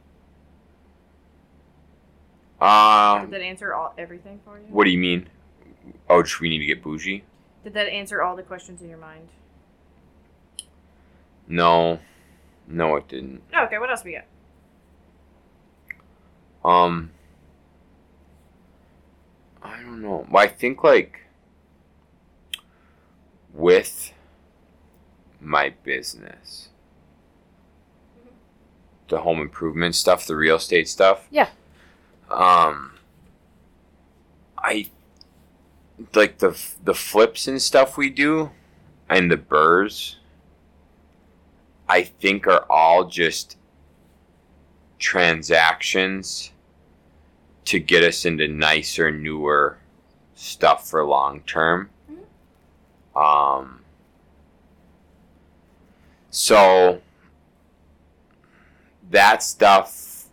Did 2.62 2.66
Um, 2.66 3.30
that 3.32 3.42
answer 3.42 3.74
all 3.74 3.94
everything 3.98 4.40
for 4.46 4.58
you? 4.58 4.64
what 4.68 4.86
do 4.86 4.92
you 4.92 4.98
mean? 4.98 5.28
Oh, 6.10 6.24
just 6.24 6.40
we 6.40 6.48
need 6.48 6.60
to 6.60 6.66
get 6.66 6.82
bougie? 6.82 7.26
Did 7.66 7.74
that 7.74 7.90
answer 7.90 8.22
all 8.22 8.38
the 8.38 8.44
questions 8.44 8.82
in 8.82 8.88
your 8.88 8.98
mind? 8.98 9.28
No, 11.50 12.00
no, 12.66 12.96
it 12.96 13.10
didn't. 13.10 13.42
Okay, 13.54 13.78
what 13.78 13.90
else 13.90 14.06
we 14.06 14.14
got? 16.64 16.70
Um, 16.72 17.12
I 19.62 19.82
don't 19.82 20.02
know. 20.02 20.26
I 20.34 20.48
think 20.48 20.84
like 20.84 21.22
with 23.54 24.14
my 25.40 25.74
business, 25.84 26.70
the 29.10 29.20
home 29.20 29.42
improvement 29.42 29.96
stuff, 29.96 30.26
the 30.26 30.36
real 30.36 30.58
estate 30.58 30.88
stuff. 30.88 31.28
Yeah. 31.30 31.50
Um, 32.30 32.94
I 34.58 34.90
like 36.14 36.38
the 36.38 36.60
the 36.84 36.94
flips 36.94 37.48
and 37.48 37.62
stuff 37.62 37.98
we 37.98 38.10
do, 38.10 38.52
and 39.10 39.30
the 39.30 39.38
burrs. 39.38 40.18
I 41.88 42.04
think 42.04 42.46
are 42.46 42.66
all 42.70 43.06
just 43.06 43.58
transactions 45.00 46.52
to 47.70 47.80
get 47.80 48.04
us 48.04 48.26
into 48.26 48.48
nicer, 48.48 49.12
newer 49.12 49.78
stuff 50.34 50.90
for 50.90 51.06
long 51.06 51.40
term. 51.42 51.88
Um, 53.16 53.82
so 56.32 57.00
that 59.12 59.44
stuff 59.44 60.26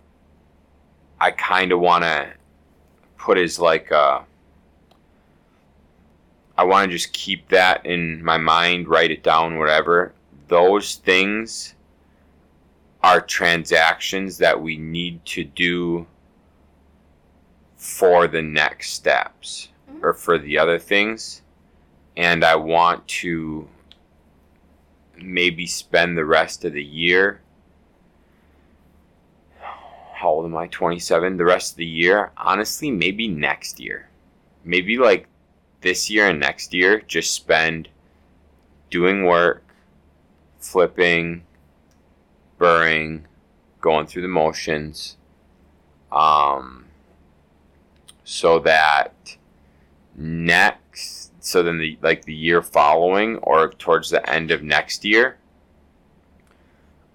I 1.20 1.30
kind 1.30 1.72
of 1.72 1.80
want 1.80 2.04
to 2.04 2.32
put 3.18 3.36
as 3.36 3.58
like 3.58 3.90
a. 3.90 4.24
I 6.56 6.64
want 6.64 6.90
to 6.90 6.96
just 6.96 7.12
keep 7.12 7.50
that 7.50 7.84
in 7.84 8.24
my 8.24 8.38
mind, 8.38 8.88
write 8.88 9.10
it 9.10 9.22
down, 9.22 9.58
whatever. 9.58 10.14
Those 10.48 10.94
things 10.94 11.74
are 13.02 13.20
transactions 13.20 14.38
that 14.38 14.58
we 14.58 14.78
need 14.78 15.22
to 15.26 15.44
do 15.44 16.06
for 17.76 18.26
the 18.26 18.42
next 18.42 18.92
steps 18.92 19.68
Mhm. 19.90 20.02
or 20.02 20.12
for 20.12 20.38
the 20.38 20.58
other 20.58 20.78
things. 20.78 21.42
And 22.16 22.44
I 22.44 22.56
want 22.56 23.06
to 23.08 23.68
maybe 25.16 25.66
spend 25.66 26.16
the 26.16 26.24
rest 26.24 26.64
of 26.64 26.72
the 26.72 26.84
year. 26.84 27.40
How 30.14 30.30
old 30.30 30.46
am 30.46 30.56
I? 30.56 30.66
27. 30.68 31.36
The 31.36 31.44
rest 31.44 31.72
of 31.72 31.76
the 31.76 31.84
year, 31.86 32.32
honestly, 32.38 32.90
maybe 32.90 33.28
next 33.28 33.78
year. 33.78 34.08
Maybe 34.64 34.96
like 34.98 35.28
this 35.82 36.08
year 36.10 36.28
and 36.28 36.40
next 36.40 36.72
year, 36.72 37.00
just 37.00 37.34
spend 37.34 37.88
doing 38.90 39.24
work, 39.24 39.62
flipping, 40.58 41.44
burring, 42.58 43.26
going 43.82 44.06
through 44.06 44.22
the 44.22 44.28
motions, 44.28 45.18
um, 46.10 46.85
so 48.28 48.58
that 48.58 49.36
next, 50.16 51.32
so 51.38 51.62
then 51.62 51.78
the 51.78 51.96
like 52.02 52.24
the 52.24 52.34
year 52.34 52.60
following 52.60 53.36
or 53.36 53.70
towards 53.70 54.10
the 54.10 54.28
end 54.28 54.50
of 54.50 54.64
next 54.64 55.04
year, 55.04 55.38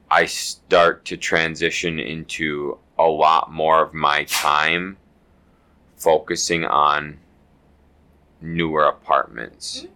I 0.10 0.26
start 0.26 1.04
to 1.06 1.18
transition 1.18 2.00
into 2.00 2.78
a 2.98 3.04
lot 3.04 3.52
more 3.52 3.84
of 3.84 3.94
my 3.94 4.24
time 4.24 4.96
focusing 5.98 6.64
on 6.64 7.20
newer 8.40 8.86
apartments. 8.86 9.88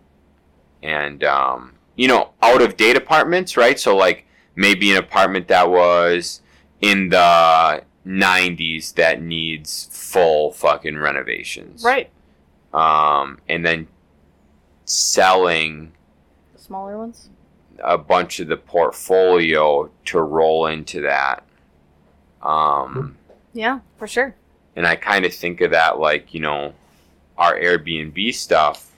And 0.84 1.24
um, 1.24 1.76
you 1.96 2.10
know 2.10 2.32
out 2.42 2.62
of 2.62 2.76
date 2.76 2.98
apartments 2.98 3.56
right? 3.56 3.80
So 3.80 3.96
like 3.96 4.26
maybe 4.54 4.92
an 4.92 4.98
apartment 4.98 5.48
that 5.48 5.70
was 5.70 6.42
in 6.82 7.08
the 7.08 7.85
90s 8.06 8.94
that 8.96 9.22
needs 9.22 9.88
full 9.92 10.52
fucking 10.52 10.98
renovations 10.98 11.84
Right. 11.84 12.10
um, 12.74 13.40
and 13.50 13.66
then 13.66 13.88
selling 14.86 15.92
The 16.54 16.60
smaller 16.62 16.98
ones. 16.98 17.30
a 17.84 17.98
bunch 17.98 18.40
of 18.40 18.48
the 18.48 18.58
portfolio 18.58 19.90
to 20.06 20.22
roll 20.22 20.68
into 20.68 21.02
that 21.02 21.44
um, 22.42 23.18
Yeah, 23.54 23.80
for 23.98 24.08
sure. 24.08 24.36
and 24.76 24.86
I 24.86 24.96
kind 24.96 25.26
of 25.26 25.34
think 25.34 25.62
of 25.62 25.72
that 25.72 26.00
like 26.00 26.34
you 26.34 26.40
know 26.42 26.74
our 27.38 27.56
Airbnb 27.56 28.34
stuff 28.34 28.92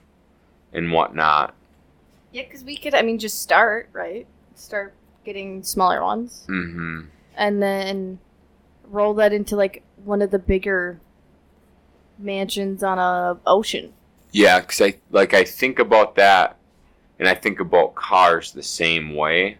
and 0.73 0.91
whatnot. 0.91 1.55
Yeah, 2.31 2.43
because 2.43 2.63
we 2.63 2.75
could. 2.77 2.93
I 2.93 3.01
mean, 3.01 3.17
just 3.17 3.41
start 3.41 3.89
right. 3.93 4.27
Start 4.53 4.93
getting 5.23 5.63
smaller 5.63 6.03
ones, 6.03 6.45
Mm-hmm. 6.49 7.05
and 7.35 7.63
then 7.63 8.19
roll 8.89 9.13
that 9.15 9.33
into 9.33 9.55
like 9.55 9.83
one 10.03 10.21
of 10.21 10.31
the 10.31 10.39
bigger 10.39 10.99
mansions 12.17 12.83
on 12.83 12.99
a 12.99 13.37
ocean. 13.45 13.93
Yeah, 14.31 14.59
because 14.59 14.81
I 14.81 14.95
like 15.11 15.33
I 15.33 15.43
think 15.43 15.79
about 15.79 16.15
that, 16.15 16.57
and 17.19 17.27
I 17.27 17.35
think 17.35 17.59
about 17.59 17.95
cars 17.95 18.51
the 18.51 18.63
same 18.63 19.15
way. 19.15 19.57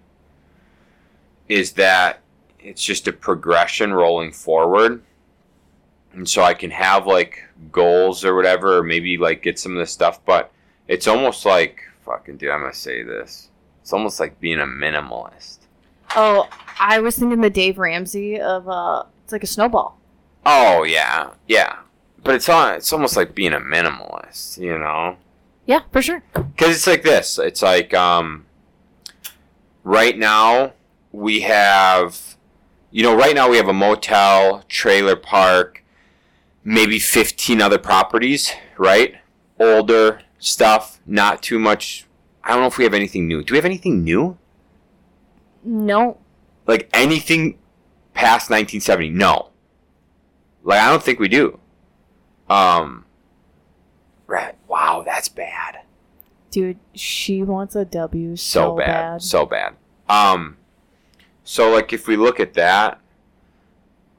Is 1.47 1.73
that 1.73 2.19
it's 2.59 2.83
just 2.83 3.07
a 3.07 3.13
progression 3.13 3.93
rolling 3.93 4.31
forward, 4.31 5.01
and 6.13 6.27
so 6.27 6.43
I 6.43 6.53
can 6.53 6.71
have 6.71 7.07
like 7.07 7.43
goals 7.71 8.25
or 8.25 8.35
whatever, 8.35 8.77
or 8.77 8.83
maybe 8.83 9.17
like 9.17 9.43
get 9.43 9.57
some 9.57 9.71
of 9.73 9.77
this 9.77 9.91
stuff, 9.91 10.23
but 10.25 10.51
it's 10.87 11.07
almost 11.07 11.45
like 11.45 11.81
fucking 12.03 12.37
dude. 12.37 12.49
I'm 12.49 12.61
gonna 12.61 12.73
say 12.73 13.03
this. 13.03 13.49
It's 13.81 13.93
almost 13.93 14.19
like 14.19 14.39
being 14.41 14.59
a 14.59 14.65
minimalist. 14.65 15.59
Oh, 16.15 16.49
I 16.79 16.99
was 16.99 17.17
thinking 17.17 17.41
the 17.41 17.49
Dave 17.49 17.77
Ramsey 17.77 18.39
of 18.39 18.67
uh, 18.67 19.03
it's 19.27 19.33
like 19.33 19.43
a 19.43 19.47
snowball. 19.47 19.99
Oh 20.45 20.83
yeah, 20.83 21.31
yeah. 21.49 21.79
But 22.23 22.35
it's 22.35 22.47
on. 22.47 22.75
It's 22.75 22.93
almost 22.93 23.17
like 23.17 23.35
being 23.35 23.51
a 23.51 23.59
minimalist, 23.59 24.57
you 24.57 24.77
know. 24.77 25.17
Yeah, 25.65 25.81
for 25.91 26.01
sure. 26.01 26.23
Because 26.33 26.77
it's 26.77 26.87
like 26.87 27.03
this. 27.03 27.37
It's 27.37 27.61
like 27.61 27.93
um. 27.93 28.45
Right 29.83 30.17
now 30.17 30.71
we 31.11 31.41
have, 31.41 32.37
you 32.89 33.03
know, 33.03 33.13
right 33.13 33.35
now 33.35 33.49
we 33.49 33.57
have 33.57 33.67
a 33.67 33.73
motel, 33.73 34.63
trailer 34.69 35.17
park, 35.17 35.83
maybe 36.63 36.99
fifteen 36.99 37.61
other 37.61 37.77
properties. 37.77 38.53
Right, 38.77 39.15
older 39.59 40.21
stuff, 40.39 41.01
not 41.05 41.43
too 41.43 41.59
much. 41.59 42.05
I 42.45 42.51
don't 42.53 42.61
know 42.61 42.67
if 42.67 42.77
we 42.77 42.85
have 42.85 42.93
anything 42.93 43.27
new. 43.27 43.43
Do 43.43 43.53
we 43.53 43.57
have 43.57 43.65
anything 43.65 44.05
new? 44.05 44.37
No, 45.65 46.17
Like 46.65 46.89
anything 46.93 47.57
past 48.17 48.49
1970? 48.49 49.09
No. 49.11 49.49
Like 50.63 50.79
I 50.81 50.89
don't 50.89 51.03
think 51.03 51.19
we 51.19 51.27
do. 51.27 51.59
Um. 52.49 53.05
Right. 54.25 54.55
Wow, 54.67 55.03
that's 55.05 55.29
bad. 55.29 55.79
dude, 56.51 56.79
she 56.93 57.43
wants 57.43 57.75
a 57.75 57.85
W 57.85 58.35
So, 58.35 58.59
so, 58.61 58.75
bad. 58.77 58.85
bad. 58.87 59.21
So 59.21 59.45
bad. 59.45 59.75
Um. 60.09 60.57
So 61.43 61.71
like 61.71 61.93
if 61.93 62.07
we 62.07 62.17
look 62.17 62.39
at 62.39 62.53
that, 62.55 62.99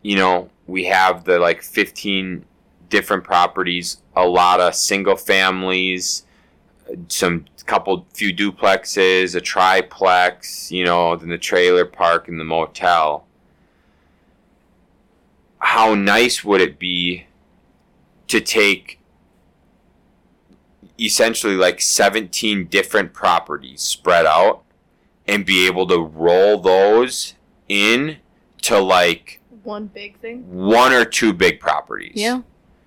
you 0.03 0.17
know, 0.17 0.49
we 0.67 0.85
have 0.85 1.25
the 1.25 1.39
like 1.39 1.63
15 1.63 2.45
different 2.89 3.25
properties, 3.25 4.01
a 4.17 4.25
lot 4.27 4.61
of 4.61 4.75
single 4.75 5.17
families, 5.17 6.25
some 7.09 7.45
couple 7.67 8.07
few 8.15 8.35
duplexes, 8.35 9.35
a 9.35 9.41
triplex, 9.43 10.73
you 10.73 10.85
know, 10.87 11.15
then 11.17 11.29
the 11.29 11.37
trailer 11.37 11.85
park 11.85 12.29
and 12.29 12.41
the 12.41 12.45
motel. 12.45 13.27
How 15.59 15.95
nice 15.95 16.45
would 16.45 16.61
it 16.61 16.79
be 16.79 17.27
to 18.29 18.41
take 18.41 19.01
essentially 21.01 21.55
like 21.57 21.81
17 21.81 22.67
different 22.67 23.13
properties 23.13 23.81
spread 23.83 24.27
out 24.27 24.63
and 25.27 25.45
be 25.45 25.67
able 25.67 25.87
to 25.87 25.99
roll 25.99 26.59
those 26.59 27.35
in 27.69 28.17
to 28.63 28.79
like 28.79 29.41
One 29.63 29.87
big 29.87 30.19
thing. 30.19 30.45
one 30.51 30.93
or 30.93 31.05
two 31.05 31.33
big 31.33 31.61
properties. 31.61 32.13
Yeah. 32.15 32.43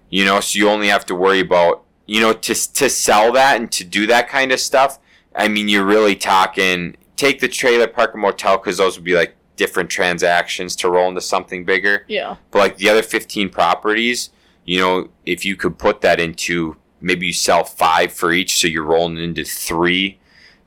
You 0.10 0.26
know, 0.26 0.40
so 0.42 0.58
you 0.60 0.68
only 0.70 0.88
have 0.90 1.06
to 1.06 1.16
worry 1.16 1.40
about, 1.40 1.84
you 2.06 2.20
know, 2.20 2.34
to 2.34 2.54
to 2.74 2.90
sell 2.90 3.32
that 3.34 3.58
and 3.60 3.72
to 3.72 3.84
do 3.86 4.06
that 4.08 4.28
kind 4.28 4.52
of 4.52 4.60
stuff. 4.60 5.00
I 5.34 5.48
mean, 5.48 5.70
you're 5.70 5.86
really 5.86 6.16
talking. 6.16 6.98
Take 7.16 7.40
the 7.40 7.48
trailer 7.48 7.88
park 7.88 8.14
and 8.14 8.22
motel 8.22 8.58
because 8.58 8.78
those 8.78 8.98
would 8.98 9.06
be 9.06 9.14
like 9.16 9.36
different 9.62 9.92
transactions 9.92 10.76
to 10.76 10.90
roll 10.90 11.08
into 11.08 11.22
something 11.22 11.64
bigger. 11.64 12.04
Yeah. 12.08 12.38
But 12.50 12.58
like 12.60 12.78
the 12.78 12.90
other 12.90 13.04
15 13.04 13.50
properties, 13.50 14.32
you 14.66 14.80
know, 14.80 15.10
if 15.24 15.46
you 15.46 15.56
could 15.56 15.78
put 15.78 16.02
that 16.02 16.20
into 16.20 16.78
maybe 17.00 17.28
you 17.28 17.34
sell 17.34 17.64
five 17.64 18.12
for 18.12 18.32
each, 18.34 18.58
so 18.60 18.68
you're 18.68 18.84
rolling 18.84 19.18
into 19.18 19.44
three 19.44 20.20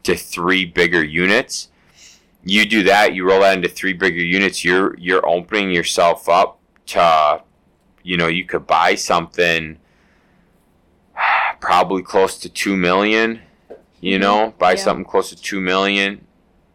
to 0.04 0.14
three 0.14 0.64
bigger 0.64 1.02
units. 1.02 1.70
You 2.44 2.64
do 2.66 2.84
that, 2.84 3.14
you 3.16 3.26
roll 3.28 3.40
that 3.40 3.56
into 3.56 3.68
three 3.68 3.94
bigger 3.94 4.22
units. 4.22 4.64
You're 4.64 4.96
you're 4.96 5.26
opening 5.28 5.72
yourself 5.72 6.28
up 6.28 6.60
to, 6.86 7.42
you 8.04 8.16
know, 8.16 8.28
you 8.28 8.44
could 8.44 8.64
buy 8.68 8.94
something 8.94 9.78
probably 11.60 12.02
close 12.02 12.38
to 12.38 12.48
two 12.48 12.76
million. 12.76 13.40
You 14.00 14.18
know, 14.20 14.54
buy 14.58 14.72
Yeah. 14.72 14.84
something 14.84 15.04
close 15.04 15.30
to 15.30 15.36
two 15.36 15.60
million, 15.60 16.26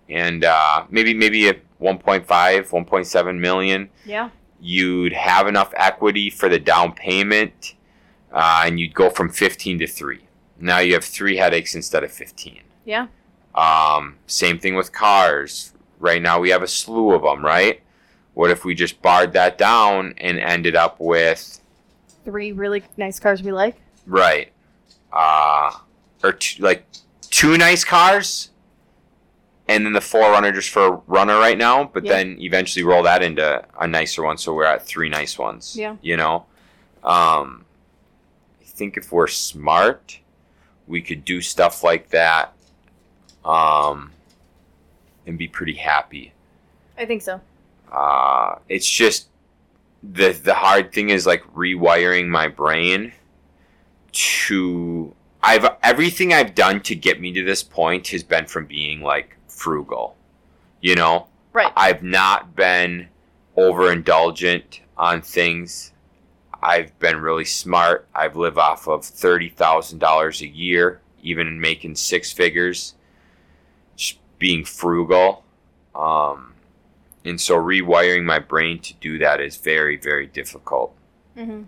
and 0.10 0.44
uh, 0.44 0.86
maybe 0.90 1.14
maybe 1.14 1.48
a 1.48 1.56
1.5, 1.82 2.26
1.7 2.26 3.40
million 3.40 3.90
Yeah. 4.06 4.30
you'd 4.60 5.14
have 5.14 5.48
enough 5.48 5.74
equity 5.76 6.30
for 6.30 6.50
the 6.50 6.60
down 6.60 6.94
payment, 6.94 7.76
uh, 8.34 8.64
and 8.66 8.80
you'd 8.80 8.94
go 8.94 9.10
from 9.10 9.30
15 9.30 9.80
to 9.80 9.88
3. 9.88 10.20
Now 10.60 10.80
you 10.80 10.94
have 10.94 11.06
three 11.06 11.38
headaches 11.38 11.74
instead 11.76 12.04
of 12.04 12.12
15. 12.12 12.62
Yeah. 12.86 13.08
Um, 13.56 14.18
same 14.28 14.60
thing 14.60 14.76
with 14.76 14.92
cars. 14.92 15.74
Right 16.00 16.22
now 16.22 16.40
we 16.40 16.50
have 16.50 16.62
a 16.62 16.68
slew 16.68 17.14
of 17.14 17.22
them, 17.24 17.44
right? 17.46 17.82
What 18.34 18.52
if 18.52 18.64
we 18.66 18.76
just 18.76 19.02
barred 19.02 19.34
that 19.34 19.58
down 19.58 20.14
and 20.18 20.40
ended 20.40 20.76
up 20.76 21.00
with, 21.00 21.62
Three 22.26 22.52
really 22.52 22.84
nice 22.98 23.20
cars 23.20 23.42
we 23.42 23.52
like. 23.52 23.78
right, 24.06 24.52
uh, 25.14 25.72
or 26.24 26.34
two, 26.34 26.62
like 26.62 26.86
two 27.22 27.58
nice 27.58 27.84
cars, 27.86 28.50
and 29.70 29.86
then 29.86 29.94
the 29.94 30.00
4Runner 30.00 30.54
just 30.54 30.70
for 30.70 30.86
a 30.86 30.92
runner 31.08 31.38
right 31.38 31.58
now, 31.58 31.86
but 31.86 32.04
Yeah. 32.04 32.14
then 32.14 32.38
eventually 32.42 32.84
roll 32.84 33.04
that 33.04 33.22
into 33.24 33.64
a 33.80 33.88
nicer 33.88 34.24
one, 34.24 34.38
so 34.38 34.54
we're 34.54 34.66
at 34.66 34.86
three 34.86 35.10
nice 35.10 35.38
ones. 35.38 35.76
Yeah. 35.78 35.96
You 36.02 36.18
know, 36.18 36.46
um, 37.04 37.66
I 38.62 38.66
think 38.66 38.98
if 38.98 39.12
we're 39.12 39.28
smart, 39.28 40.20
we 40.88 41.02
could 41.02 41.24
do 41.24 41.40
stuff 41.42 41.84
like 41.84 42.10
that, 42.10 42.54
um, 43.46 44.12
and 45.28 45.38
be 45.38 45.48
pretty 45.48 45.76
happy. 45.76 46.34
I 46.98 47.06
think 47.06 47.22
so. 47.22 47.40
Uh, 47.92 48.56
it's 48.68 48.90
just 48.90 49.28
the 50.04 50.32
the 50.32 50.54
hard 50.54 50.92
thing 50.94 51.10
is 51.10 51.26
like 51.28 51.44
rewiring 51.54 52.28
my 52.28 52.48
brain 52.48 53.12
to 54.12 55.14
I've 55.42 55.66
everything 55.84 56.34
I've 56.34 56.56
done 56.56 56.82
to 56.82 56.96
get 56.96 57.20
me 57.22 57.32
to 57.34 57.44
this 57.44 57.64
point 57.64 58.08
has 58.10 58.24
been 58.24 58.46
from 58.46 58.66
being 58.66 59.02
like 59.02 59.36
frugal. 59.60 60.16
You 60.82 60.96
know? 60.96 61.28
Right. 61.54 61.74
I've 61.76 62.02
not 62.04 62.56
been 62.56 63.10
overindulgent 63.58 64.80
on 64.98 65.22
things. 65.22 65.94
I've 66.62 66.98
been 67.00 67.18
really 67.22 67.46
smart. 67.46 68.08
I've 68.14 68.36
lived 68.36 68.58
off 68.58 68.88
of 68.88 69.04
thirty 69.06 69.50
thousand 69.50 70.00
dollars 70.00 70.42
a 70.42 70.48
year, 70.48 71.02
even 71.22 71.60
making 71.60 71.96
six 71.96 72.32
figures. 72.32 72.96
Just 73.96 74.20
being 74.40 74.64
frugal. 74.66 75.44
Um, 75.96 76.54
and 77.26 77.40
so 77.40 77.56
rewiring 77.56 78.24
my 78.24 78.40
brain 78.40 78.80
to 78.80 78.94
do 78.96 79.18
that 79.20 79.42
is 79.42 79.58
very, 79.58 79.98
very 79.98 80.28
difficult. 80.28 80.96
hmm 81.36 81.64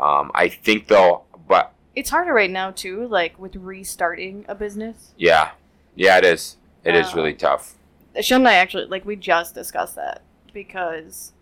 Um, 0.00 0.30
I 0.34 0.48
think 0.48 0.86
though, 0.88 1.22
but 1.48 1.72
It's 1.94 2.10
harder 2.10 2.32
right 2.32 2.50
now 2.50 2.70
too, 2.70 3.06
like 3.08 3.38
with 3.38 3.56
restarting 3.56 4.44
a 4.48 4.54
business. 4.54 5.12
yeah, 5.16 5.50
yeah, 5.96 6.18
it 6.18 6.24
is. 6.24 6.56
It 6.84 6.94
is 6.94 7.12
Uh, 7.12 7.16
really 7.16 7.34
tough. 7.34 7.74
Shaun 8.20 8.40
and 8.42 8.48
I 8.48 8.54
actually 8.54 8.86
like 8.86 9.04
we 9.04 9.16
just 9.16 9.54
discussed 9.54 9.96
that 9.96 10.22
because 10.52 11.32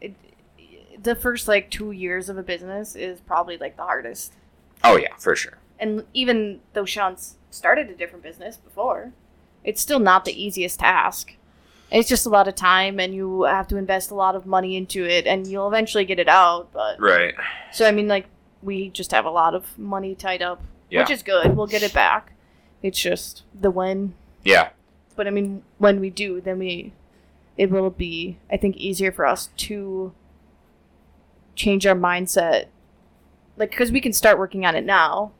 it, 0.00 0.14
the 1.02 1.14
first 1.14 1.48
like 1.48 1.70
two 1.70 1.90
years 1.92 2.28
of 2.28 2.38
a 2.38 2.42
business 2.42 2.94
is 2.96 3.20
probably 3.20 3.56
like 3.58 3.76
the 3.76 3.82
hardest. 3.82 4.32
Oh 4.84 4.96
yeah, 4.96 5.14
for 5.18 5.36
sure. 5.36 5.58
And 5.78 6.04
even 6.14 6.60
though 6.74 6.84
Shaun's 6.84 7.36
started 7.50 7.90
a 7.90 7.94
different 7.94 8.22
business 8.22 8.56
before, 8.56 9.12
it's 9.64 9.80
still 9.80 9.98
not 9.98 10.24
the 10.24 10.42
easiest 10.42 10.80
task. 10.80 11.34
It's 11.90 12.08
just 12.08 12.24
a 12.24 12.30
lot 12.30 12.48
of 12.48 12.54
time, 12.54 12.98
and 12.98 13.14
you 13.14 13.42
have 13.42 13.68
to 13.68 13.76
invest 13.76 14.10
a 14.10 14.14
lot 14.14 14.34
of 14.34 14.46
money 14.46 14.76
into 14.76 15.04
it, 15.04 15.26
and 15.26 15.46
you'll 15.46 15.68
eventually 15.68 16.04
get 16.06 16.18
it 16.18 16.28
out. 16.28 16.72
But 16.72 16.98
Right. 17.00 17.34
so 17.70 17.86
I 17.86 17.90
mean, 17.92 18.08
like 18.08 18.26
we 18.62 18.88
just 18.88 19.10
have 19.10 19.24
a 19.26 19.30
lot 19.30 19.54
of 19.54 19.76
money 19.78 20.14
tied 20.14 20.40
up, 20.40 20.62
Yeah. 20.88 21.00
which 21.00 21.10
is 21.10 21.22
good. 21.22 21.54
We'll 21.56 21.66
get 21.66 21.82
it 21.82 21.92
back. 21.92 22.32
It's 22.82 22.98
just 23.00 23.42
the 23.58 23.70
when. 23.70 24.14
Yeah. 24.44 24.70
But 25.16 25.26
I 25.26 25.30
mean, 25.30 25.62
when 25.78 26.00
we 26.00 26.10
do, 26.10 26.40
then 26.40 26.58
we, 26.58 26.92
it 27.56 27.70
will 27.70 27.90
be, 27.90 28.38
I 28.50 28.56
think, 28.56 28.76
easier 28.76 29.12
for 29.12 29.26
us 29.26 29.48
to 29.58 30.12
change 31.54 31.86
our 31.86 31.94
mindset. 31.94 32.66
Like, 33.56 33.70
because 33.70 33.92
we 33.92 34.00
can 34.00 34.12
start 34.12 34.38
working 34.38 34.64
on 34.64 34.74
it 34.74 34.84
now, 34.84 35.32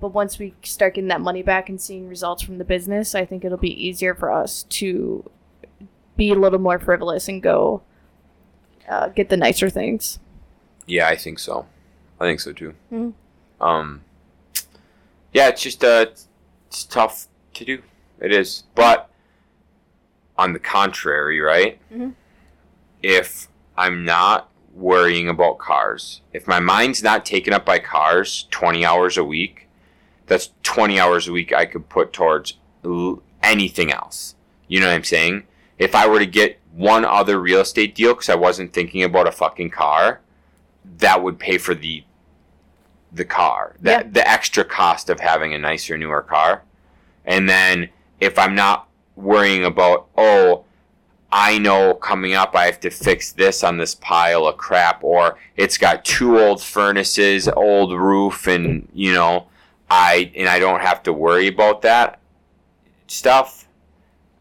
but 0.00 0.08
once 0.08 0.38
we 0.38 0.54
start 0.62 0.94
getting 0.94 1.08
that 1.08 1.20
money 1.20 1.42
back 1.42 1.68
and 1.68 1.80
seeing 1.80 2.08
results 2.08 2.42
from 2.42 2.58
the 2.58 2.64
business, 2.64 3.14
I 3.14 3.24
think 3.24 3.44
it'll 3.44 3.58
be 3.58 3.86
easier 3.86 4.14
for 4.14 4.32
us 4.32 4.62
to 4.64 5.30
be 6.16 6.30
a 6.30 6.34
little 6.34 6.58
more 6.58 6.78
frivolous 6.78 7.28
and 7.28 7.42
go 7.42 7.82
uh, 8.88 9.08
get 9.08 9.28
the 9.28 9.36
nicer 9.36 9.68
things. 9.68 10.18
Yeah, 10.86 11.08
I 11.08 11.16
think 11.16 11.38
so. 11.38 11.66
I 12.18 12.24
think 12.24 12.40
so 12.40 12.52
too. 12.52 12.74
Mhm. 12.90 13.12
Um, 13.60 14.02
yeah, 15.32 15.48
it's 15.48 15.62
just 15.62 15.84
uh, 15.84 16.06
it's 16.68 16.84
tough 16.84 17.26
to 17.54 17.64
do. 17.64 17.82
It 18.20 18.32
is, 18.32 18.64
but 18.74 19.10
on 20.36 20.52
the 20.52 20.58
contrary, 20.58 21.40
right? 21.40 21.78
Mhm. 21.92 22.14
If 23.02 23.48
I'm 23.76 24.04
not 24.04 24.50
worrying 24.74 25.28
about 25.28 25.58
cars, 25.58 26.20
if 26.32 26.46
my 26.46 26.60
mind's 26.60 27.02
not 27.02 27.24
taken 27.24 27.52
up 27.52 27.64
by 27.64 27.78
cars, 27.78 28.46
twenty 28.50 28.84
hours 28.84 29.16
a 29.16 29.24
week, 29.24 29.66
that's 30.26 30.50
twenty 30.62 31.00
hours 31.00 31.26
a 31.26 31.32
week 31.32 31.52
I 31.52 31.64
could 31.64 31.88
put 31.88 32.12
towards 32.12 32.54
anything 33.42 33.92
else. 33.92 34.34
You 34.68 34.80
know 34.80 34.86
what 34.86 34.94
I'm 34.94 35.04
saying? 35.04 35.46
If 35.78 35.94
I 35.94 36.06
were 36.06 36.18
to 36.18 36.26
get 36.26 36.58
one 36.72 37.04
other 37.04 37.40
real 37.40 37.60
estate 37.60 37.94
deal 37.94 38.14
because 38.14 38.28
I 38.28 38.34
wasn't 38.34 38.72
thinking 38.72 39.02
about 39.02 39.26
a 39.26 39.32
fucking 39.32 39.70
car, 39.70 40.20
that 40.98 41.22
would 41.22 41.38
pay 41.38 41.58
for 41.58 41.74
the 41.74 42.04
the 43.12 43.24
car, 43.24 43.74
the, 43.80 43.90
Yeah. 43.90 44.02
the 44.10 44.28
extra 44.28 44.64
cost 44.64 45.08
of 45.10 45.20
having 45.20 45.54
a 45.54 45.58
nicer, 45.58 45.96
newer 45.96 46.22
car. 46.22 46.62
And 47.24 47.48
then 47.48 47.88
if 48.20 48.38
I'm 48.38 48.54
not 48.54 48.88
worrying 49.16 49.64
about, 49.64 50.06
oh, 50.16 50.64
I 51.30 51.58
know 51.58 51.92
coming 51.94 52.32
up 52.34 52.56
I 52.56 52.64
have 52.66 52.80
to 52.80 52.90
fix 52.90 53.32
this 53.32 53.62
on 53.62 53.76
this 53.76 53.94
pile 53.94 54.46
of 54.46 54.56
crap, 54.56 55.04
or 55.04 55.38
it's 55.56 55.76
got 55.76 56.04
two 56.04 56.38
old 56.38 56.62
furnaces, 56.62 57.48
old 57.48 57.92
roof, 57.92 58.46
and 58.46 58.88
you 58.94 59.12
know, 59.12 59.46
I 59.90 60.32
and 60.34 60.48
I 60.48 60.58
don't 60.58 60.80
have 60.80 61.02
to 61.02 61.12
worry 61.12 61.46
about 61.48 61.82
that 61.82 62.18
stuff. 63.08 63.67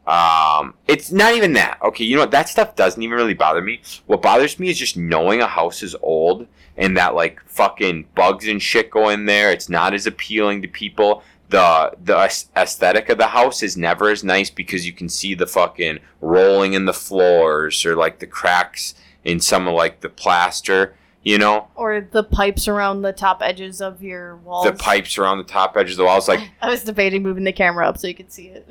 Um, 0.08 0.74
it's 0.88 1.12
not 1.12 1.34
even 1.36 1.54
that. 1.54 1.80
Okay, 1.84 2.06
you 2.06 2.16
know 2.16 2.22
what? 2.22 2.32
That 2.32 2.48
stuff 2.48 2.76
doesn't 2.76 3.02
even 3.02 3.18
really 3.18 3.34
bother 3.34 3.62
me. 3.62 3.82
What 4.06 4.22
bothers 4.22 4.58
me 4.58 4.70
is 4.70 4.80
just 4.80 4.96
knowing 4.96 5.42
a 5.42 5.48
house 5.48 5.84
is 5.84 5.96
old 6.02 6.48
and 6.78 6.96
that 6.96 7.14
like 7.14 7.42
fucking 7.46 8.08
bugs 8.16 8.48
and 8.48 8.62
shit 8.62 8.90
go 8.90 9.10
in 9.10 9.26
there. 9.26 9.52
It's 9.52 9.68
not 9.68 9.94
as 9.94 10.08
appealing 10.08 10.62
to 10.62 10.68
people. 10.70 11.24
The 11.50 11.94
the 12.02 12.16
aesthetic 12.56 13.10
of 13.10 13.18
the 13.18 13.28
house 13.28 13.62
is 13.62 13.76
never 13.78 14.10
as 14.10 14.24
nice 14.24 14.50
because 14.50 14.86
you 14.86 14.94
can 14.94 15.10
see 15.10 15.34
the 15.34 15.48
fucking 15.48 16.00
rolling 16.22 16.74
in 16.74 16.86
the 16.86 16.94
floors 16.94 17.86
or 17.86 17.96
like 17.96 18.20
the 18.20 18.28
cracks 18.28 18.96
in 19.26 19.40
some 19.42 19.68
of 19.68 19.74
like 19.74 20.00
the 20.02 20.10
plaster. 20.10 20.96
You 21.24 21.38
know, 21.38 21.68
Or 21.76 22.00
the 22.00 22.24
pipes 22.24 22.70
around 22.70 23.02
the 23.02 23.12
top 23.12 23.42
edges 23.42 23.82
of 23.82 24.02
your 24.02 24.38
walls. 24.38 24.66
the 24.66 24.72
pipes 24.72 25.18
around 25.18 25.40
the 25.40 25.44
top 25.44 25.76
edges 25.76 25.94
of 25.94 25.98
the 25.98 26.04
walls. 26.06 26.30
Like 26.30 26.50
I 26.62 26.70
was 26.70 26.86
debating 26.86 27.22
moving 27.24 27.44
the 27.44 27.52
camera 27.52 27.86
up 27.86 27.98
so 27.98 28.08
you 28.08 28.16
could 28.16 28.32
see 28.32 28.48
it. 28.48 28.66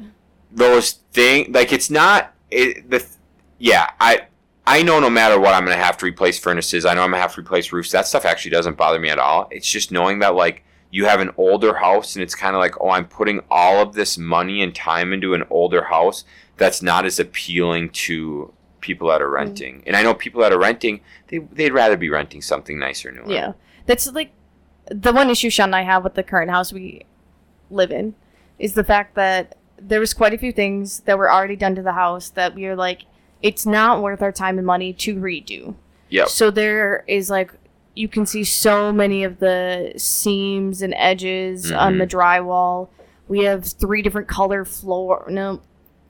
Those 0.53 0.92
thing 1.12 1.53
like 1.53 1.72
it's 1.72 1.90
not 1.90 2.34
it, 2.51 2.88
the 2.90 3.05
yeah 3.59 3.90
i 4.01 4.26
i 4.66 4.82
know 4.82 5.01
no 5.01 5.11
matter 5.11 5.40
what 5.40 5.55
i'm 5.55 5.64
gonna 5.64 5.76
have 5.76 5.97
to 5.99 6.07
replace 6.07 6.38
furnaces. 6.38 6.84
I 6.84 6.94
know 6.94 7.03
i'm 7.03 7.11
gonna 7.11 7.22
have 7.22 7.34
to 7.34 7.40
replace 7.40 7.72
roofs. 7.72 7.90
That 7.90 8.07
stuff 8.07 8.24
actually 8.24 8.53
doesn't 8.53 8.76
bother 8.76 8.99
me 8.99 9.09
at 9.09 9.18
all. 9.18 9.49
It's 9.51 9.68
just 9.68 9.90
knowing 9.90 10.20
that 10.20 10.34
like 10.34 10.64
you 10.90 11.07
have 11.07 11.20
an 11.20 11.30
older 11.36 11.74
house 11.74 12.14
and 12.14 12.22
it's 12.22 12.34
kind 12.34 12.55
of 12.55 12.61
like 12.61 12.80
oh 12.80 12.90
i'm 12.90 13.07
putting 13.07 13.40
all 13.51 13.82
of 13.82 13.94
this 13.94 14.16
money 14.16 14.62
and 14.62 14.74
time 14.74 15.12
into 15.12 15.34
an 15.34 15.44
older 15.51 15.84
house 15.84 16.24
that's 16.57 16.80
not 16.80 17.05
as 17.05 17.18
appealing 17.18 17.90
to 17.90 18.53
people 18.80 19.09
that 19.09 19.20
are 19.20 19.26
mm-hmm. 19.26 19.34
renting. 19.34 19.82
And 19.86 19.97
i 19.97 20.03
know 20.03 20.14
people 20.14 20.40
that 20.42 20.53
are 20.53 20.59
renting 20.59 21.01
they, 21.28 21.38
they'd 21.38 21.72
rather 21.72 21.97
be 21.97 22.09
renting 22.09 22.40
something 22.40 22.78
nicer 22.78 23.11
newer. 23.11 23.30
Yeah. 23.30 23.53
That's 23.86 24.07
like 24.12 24.32
the 24.90 25.12
one 25.12 25.30
issue 25.30 25.51
Shaun 25.51 25.68
and 25.68 25.76
I 25.76 25.82
have 25.82 26.05
with 26.05 26.14
the 26.14 26.22
current 26.22 26.51
house 26.51 26.72
we 26.72 27.05
live 27.70 27.90
in 27.90 28.14
is 28.59 28.74
the 28.74 28.84
fact 28.84 29.14
that 29.16 29.57
there 29.79 30.01
was 30.01 30.14
quite 30.14 30.33
a 30.35 30.39
few 30.39 30.53
things 30.53 31.01
that 31.01 31.18
were 31.18 31.31
already 31.31 31.57
done 31.57 31.74
to 31.74 31.83
the 31.83 31.93
house 31.93 32.31
that 32.31 32.55
we 32.55 32.66
are 32.66 32.77
like, 32.77 33.03
it's 33.43 33.66
not 33.66 34.03
worth 34.03 34.22
our 34.22 34.33
time 34.33 34.59
and 34.59 34.66
money 34.66 34.93
to 34.95 35.16
redo. 35.16 35.74
Yep. 36.09 36.29
So 36.29 36.51
there 36.51 37.05
is 37.07 37.29
like 37.31 37.53
you 37.95 38.09
can 38.09 38.27
see 38.27 38.45
so 38.45 38.93
many 38.93 39.24
of 39.24 39.39
the 39.39 39.93
seams 39.97 40.83
and 40.83 40.93
edges 40.97 41.72
on 41.72 41.95
Mhm. 41.95 41.99
the 41.99 42.07
drywall. 42.07 42.89
We 43.29 43.41
have 43.45 43.64
three 43.64 44.03
different 44.03 44.29
color 44.29 44.64
floor. 44.66 45.27
No, 45.31 45.61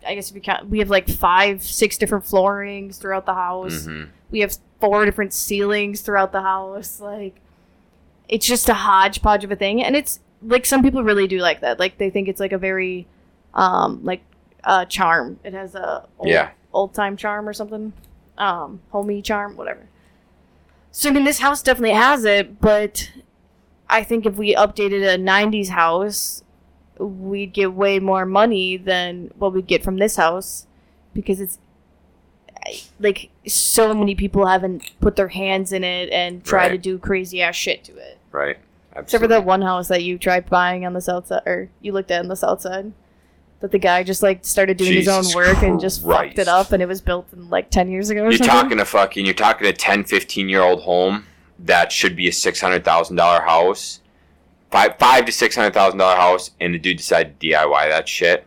I 0.07 0.15
guess 0.17 0.29
if 0.31 0.35
you 0.35 0.43
count, 0.43 0.69
we 0.69 0.81
have 0.81 0.91
like 0.91 1.09
five, 1.09 1.63
six 1.63 1.97
different 1.97 2.25
floorings 2.27 2.99
throughout 2.99 3.27
the 3.27 3.35
house 3.35 3.85
hmm 3.87 4.05
we 4.29 4.41
have 4.41 4.57
four 4.81 5.05
different 5.05 5.33
ceilings 5.33 6.01
throughout 6.01 6.33
the 6.33 6.43
house 6.43 7.01
like 7.01 7.37
it's 8.29 8.45
just 8.45 8.69
a 8.69 8.75
hodgepodge 8.75 9.45
of 9.45 9.53
a 9.53 9.57
thing 9.57 9.81
and 9.83 9.95
it's 9.95 10.19
like 10.43 10.67
some 10.67 10.83
people 10.83 11.05
really 11.05 11.29
do 11.29 11.39
like 11.39 11.61
that 11.61 11.79
like 11.79 11.97
they 11.99 12.11
think 12.11 12.27
it's 12.27 12.41
like 12.41 12.51
a 12.51 12.59
very 12.59 13.07
um 13.57 14.05
like 14.05 14.23
uh 14.63 14.85
charm. 14.85 15.41
It 15.43 15.53
has 15.55 15.75
a 15.75 16.07
old, 16.19 16.29
Yeah. 16.29 16.51
old 16.73 16.95
time 16.95 17.17
charm 17.17 17.49
or 17.49 17.53
something. 17.53 17.93
Um 18.39 18.81
homey 18.91 19.21
charm 19.23 19.57
whatever. 19.57 19.89
So 20.93 21.09
i 21.11 21.13
mean 21.13 21.25
this 21.25 21.41
house 21.41 21.61
definitely 21.63 21.95
has 21.97 22.25
it 22.25 22.59
but 22.61 23.11
i 23.91 24.03
think 24.03 24.25
if 24.25 24.37
we 24.37 24.55
updated 24.55 25.03
a 25.15 25.19
90s 25.19 25.69
house 25.69 26.43
we'd 26.99 27.53
get 27.53 27.75
way 27.75 27.99
more 27.99 28.25
money 28.25 28.79
than 28.79 29.31
what 29.37 29.53
we'd 29.53 29.67
get 29.67 29.85
from 29.85 29.99
this 29.99 30.17
house 30.17 30.67
because 31.13 31.39
it's 31.39 31.59
like 32.99 33.31
so 33.47 33.93
many 33.95 34.15
people 34.15 34.47
haven't 34.47 34.91
put 35.01 35.17
their 35.17 35.29
hands 35.29 35.73
in 35.73 35.85
it 35.85 36.09
and 36.11 36.43
try 36.45 36.69
to 36.69 36.79
do 36.79 36.99
crazy 36.99 37.43
ass 37.43 37.55
shit 37.55 37.85
to 37.85 37.97
it. 37.97 38.19
right. 38.33 38.57
Except 38.95 39.21
for 39.21 39.29
that 39.29 39.45
one 39.45 39.61
house 39.61 39.89
that 39.89 40.03
you 40.03 40.17
tried 40.17 40.49
buying 40.49 40.87
on 40.87 40.95
the 40.95 41.03
south 41.03 41.27
side, 41.27 41.43
or 41.45 41.69
you 41.83 41.93
looked 41.93 42.11
at 42.11 42.21
on 42.21 42.29
the 42.29 42.35
south 42.37 42.63
side, 42.63 42.93
that 43.61 43.71
the 43.73 43.79
guy 43.79 44.03
just 44.03 44.23
like 44.23 44.45
started 44.45 44.77
doing 44.77 44.93
his 44.93 45.09
own 45.09 45.25
work 45.35 45.63
and 45.63 45.81
just 45.81 46.03
fucked 46.05 46.39
it 46.39 46.49
up, 46.49 46.73
and 46.73 46.83
it 46.83 46.87
was 46.87 47.01
built 47.01 47.27
in 47.33 47.49
like 47.49 47.71
ten 47.71 47.91
years 47.91 48.11
ago. 48.11 48.23
Or 48.23 48.25
You're 48.31 48.39
something. 48.39 48.49
talking 48.55 48.81
a 48.81 48.85
fucking. 48.85 49.25
You're 49.25 49.35
talking 49.35 49.67
a 49.67 49.73
10, 49.73 50.05
15 50.05 50.49
year 50.49 50.63
old 50.63 50.83
home 50.83 51.25
that 51.61 51.91
should 51.91 52.15
be 52.17 52.29
a 52.29 52.33
six 52.33 52.61
hundred 52.61 52.85
thousand 52.85 53.17
dollar 53.17 53.41
house, 53.41 54.01
five 54.71 54.99
five 54.99 55.25
to 55.27 55.33
six 55.33 55.57
hundred 55.57 55.73
thousand 55.75 55.99
dollar 55.99 56.17
house, 56.17 56.51
and 56.61 56.75
the 56.75 56.79
dude 56.79 56.99
decided 56.99 57.39
to 57.41 57.47
DIY 57.49 57.89
that 57.89 58.09
shit. 58.09 58.47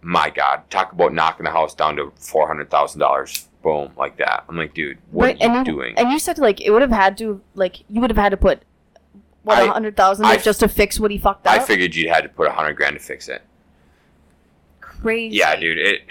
My 0.00 0.30
God, 0.30 0.62
talk 0.70 0.92
about 0.92 1.12
knocking 1.12 1.44
the 1.44 1.50
house 1.50 1.74
down 1.74 1.96
to 1.96 2.12
four 2.16 2.46
hundred 2.46 2.70
thousand 2.70 3.00
dollars. 3.00 3.48
Boom, 3.62 3.92
like 3.96 4.16
that. 4.18 4.44
I'm 4.48 4.56
like, 4.56 4.72
dude, 4.72 4.98
what 5.10 5.24
Right, 5.26 5.42
are 5.42 5.58
you 5.58 5.64
doing? 5.64 5.98
And 5.98 6.10
you 6.10 6.18
said 6.20 6.38
like 6.38 6.60
it 6.60 6.70
would 6.70 6.82
have 6.82 6.92
had 6.92 7.18
to 7.18 7.40
like 7.54 7.80
you 7.88 8.00
would 8.00 8.10
have 8.10 8.16
had 8.16 8.28
to 8.30 8.36
put 8.36 8.62
what 9.42 9.60
a 9.62 9.70
hundred 9.70 9.96
thousand 9.96 10.26
just 10.42 10.60
to 10.60 10.68
fix 10.68 11.00
what 11.00 11.10
he 11.10 11.18
fucked 11.18 11.46
up. 11.46 11.52
I 11.52 11.58
figured 11.58 11.94
you 11.94 12.08
had 12.08 12.22
to 12.22 12.28
put 12.28 12.46
a 12.46 12.52
hundred 12.52 12.74
grand 12.74 12.94
to 12.96 13.00
fix 13.02 13.28
it. 13.28 13.42
Crazy. 15.00 15.36
Yeah, 15.36 15.56
dude, 15.56 15.78
it 15.78 16.02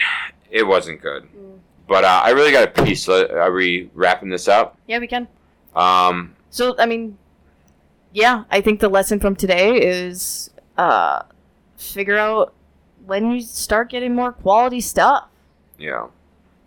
it 0.50 0.64
wasn't 0.64 1.02
good. 1.02 1.24
Mm. 1.24 1.60
But 1.88 2.04
uh, 2.04 2.22
I 2.24 2.32
really 2.32 2.52
got 2.52 2.68
a 2.68 2.84
piece. 2.84 3.08
Are 3.10 3.52
we 3.52 3.90
wrapping 3.94 4.30
this 4.30 4.48
up? 4.48 4.78
Yeah, 4.88 5.00
we 5.00 5.08
can. 5.08 5.28
Um, 5.76 6.36
So 6.50 6.76
I 6.80 6.86
mean, 6.86 7.18
yeah, 8.14 8.44
I 8.52 8.62
think 8.62 8.80
the 8.80 8.90
lesson 8.90 9.20
from 9.20 9.36
today 9.36 9.78
is 9.82 10.50
uh, 10.78 11.24
figure 11.78 12.18
out 12.18 12.54
when 13.06 13.32
you 13.32 13.42
start 13.42 13.90
getting 13.90 14.14
more 14.16 14.32
quality 14.34 14.82
stuff. 14.82 15.28
Yeah, 15.78 16.08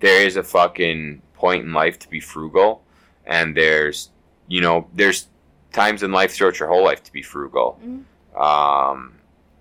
there 0.00 0.24
is 0.26 0.36
a 0.36 0.42
fucking 0.42 1.20
point 1.34 1.64
in 1.64 1.72
life 1.72 1.98
to 2.00 2.08
be 2.08 2.20
frugal, 2.20 2.82
and 3.26 3.56
there's, 3.56 4.10
you 4.48 4.60
know, 4.60 4.86
there's 4.94 5.26
times 5.72 6.02
in 6.02 6.12
life 6.12 6.32
throughout 6.32 6.58
your 6.58 6.68
whole 6.68 6.84
life 6.84 7.02
to 7.04 7.12
be 7.12 7.22
frugal. 7.22 7.78
Mhm. 7.84 8.04
Um, 8.40 9.14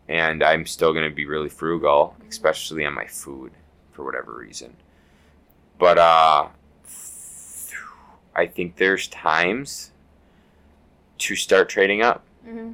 and 0.10 0.44
I'm 0.44 0.66
still 0.66 0.92
gonna 0.92 1.12
be 1.12 1.26
really 1.26 1.50
frugal, 1.50 2.16
especially 2.28 2.84
on 2.84 2.94
my 2.96 3.06
food, 3.06 3.52
for 3.92 4.04
whatever 4.04 4.34
reason. 4.36 4.76
But 5.78 5.98
uh, 5.98 6.48
I 8.36 8.48
think 8.48 8.76
there's 8.76 9.08
times 9.08 9.92
to 11.20 11.36
start 11.36 11.70
trading 11.70 12.02
up. 12.02 12.24
Mm-hmm. 12.46 12.74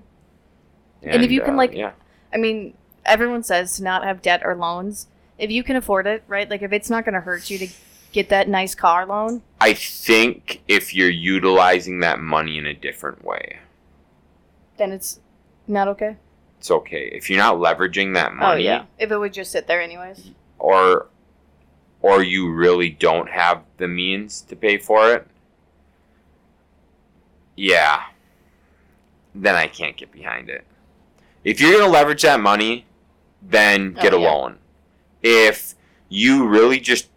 And 1.03 1.23
if 1.23 1.29
you 1.29 1.41
can, 1.41 1.53
uh, 1.53 1.57
like- 1.57 1.73
yeah, 1.73 1.91
I 2.33 2.37
mean, 2.37 2.73
everyone 3.05 3.43
says 3.43 3.75
to 3.77 3.83
not 3.83 4.03
have 4.03 4.21
debt 4.21 4.41
or 4.43 4.55
loans. 4.55 5.07
If 5.37 5.51
you 5.51 5.63
can 5.63 5.75
afford 5.75 6.07
it, 6.07 6.23
right? 6.27 6.49
Like 6.49 6.61
if 6.61 6.71
it's 6.71 6.89
not 6.89 7.03
going 7.03 7.13
to 7.13 7.19
hurt 7.19 7.49
you 7.49 7.57
to 7.57 7.67
get 8.13 8.29
that 8.29 8.47
nice 8.47 8.73
car 8.73 9.05
loan, 9.05 9.41
I 9.59 9.73
think 9.73 10.63
if 10.69 10.95
you're 10.95 11.09
utilizing 11.09 11.99
that 11.99 12.19
money 12.19 12.57
in 12.57 12.65
a 12.65 12.73
different 12.73 13.25
way. 13.25 13.59
then 14.77 14.93
it's 14.93 15.19
not 15.67 15.89
okay. 15.89 16.15
It's 16.65 16.71
okay 16.71 17.09
if 17.13 17.29
you're 17.29 17.37
not 17.37 17.57
leveraging 17.57 18.15
that 18.15 18.31
oh, 18.31 18.35
money 18.35 18.67
Oh 18.67 18.71
yeah, 18.71 18.85
if 18.97 19.11
it 19.11 19.17
would 19.17 19.33
just 19.33 19.51
sit 19.51 19.67
there 19.67 19.81
anyways. 19.81 20.31
or 20.57 21.07
or 22.01 22.23
you 22.23 22.51
really 22.51 22.89
don't 22.89 23.29
have 23.29 23.61
the 23.77 23.87
means 23.87 24.41
to 24.41 24.55
pay 24.55 24.77
for 24.79 25.11
it, 25.13 25.27
yeah, 27.55 28.03
then 29.33 29.55
I 29.55 29.67
can't 29.67 29.95
get 29.97 30.11
behind 30.11 30.49
it. 30.49 30.65
If 31.43 31.59
you're 31.61 31.71
going 31.71 31.83
to 31.85 31.89
leverage 31.91 32.21
that 32.23 32.39
money, 32.39 32.85
then 33.41 33.95
oh, 33.97 34.01
get 34.01 34.13
Oh, 34.13 34.17
a 34.17 34.21
yeah. 34.21 34.29
loan. 34.31 34.57
If 35.21 35.75
you 36.09 36.47
really 36.47 36.79
just 36.79 37.09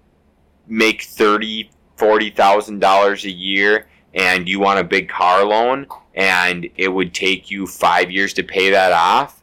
make 0.66 1.02
thirty, 1.02 1.70
forty 1.96 2.30
thousand 2.30 2.80
dollars 2.80 3.24
a 3.24 3.30
year 3.30 3.86
and 4.14 4.48
you 4.48 4.60
want 4.60 4.78
a 4.78 4.84
big 4.84 5.08
car 5.08 5.44
loan 5.44 5.86
and 6.14 6.68
it 6.76 6.88
would 6.88 7.12
take 7.14 7.50
you 7.50 7.66
five 7.66 8.10
years 8.10 8.32
to 8.34 8.42
pay 8.42 8.70
that 8.70 8.92
off, 8.92 9.37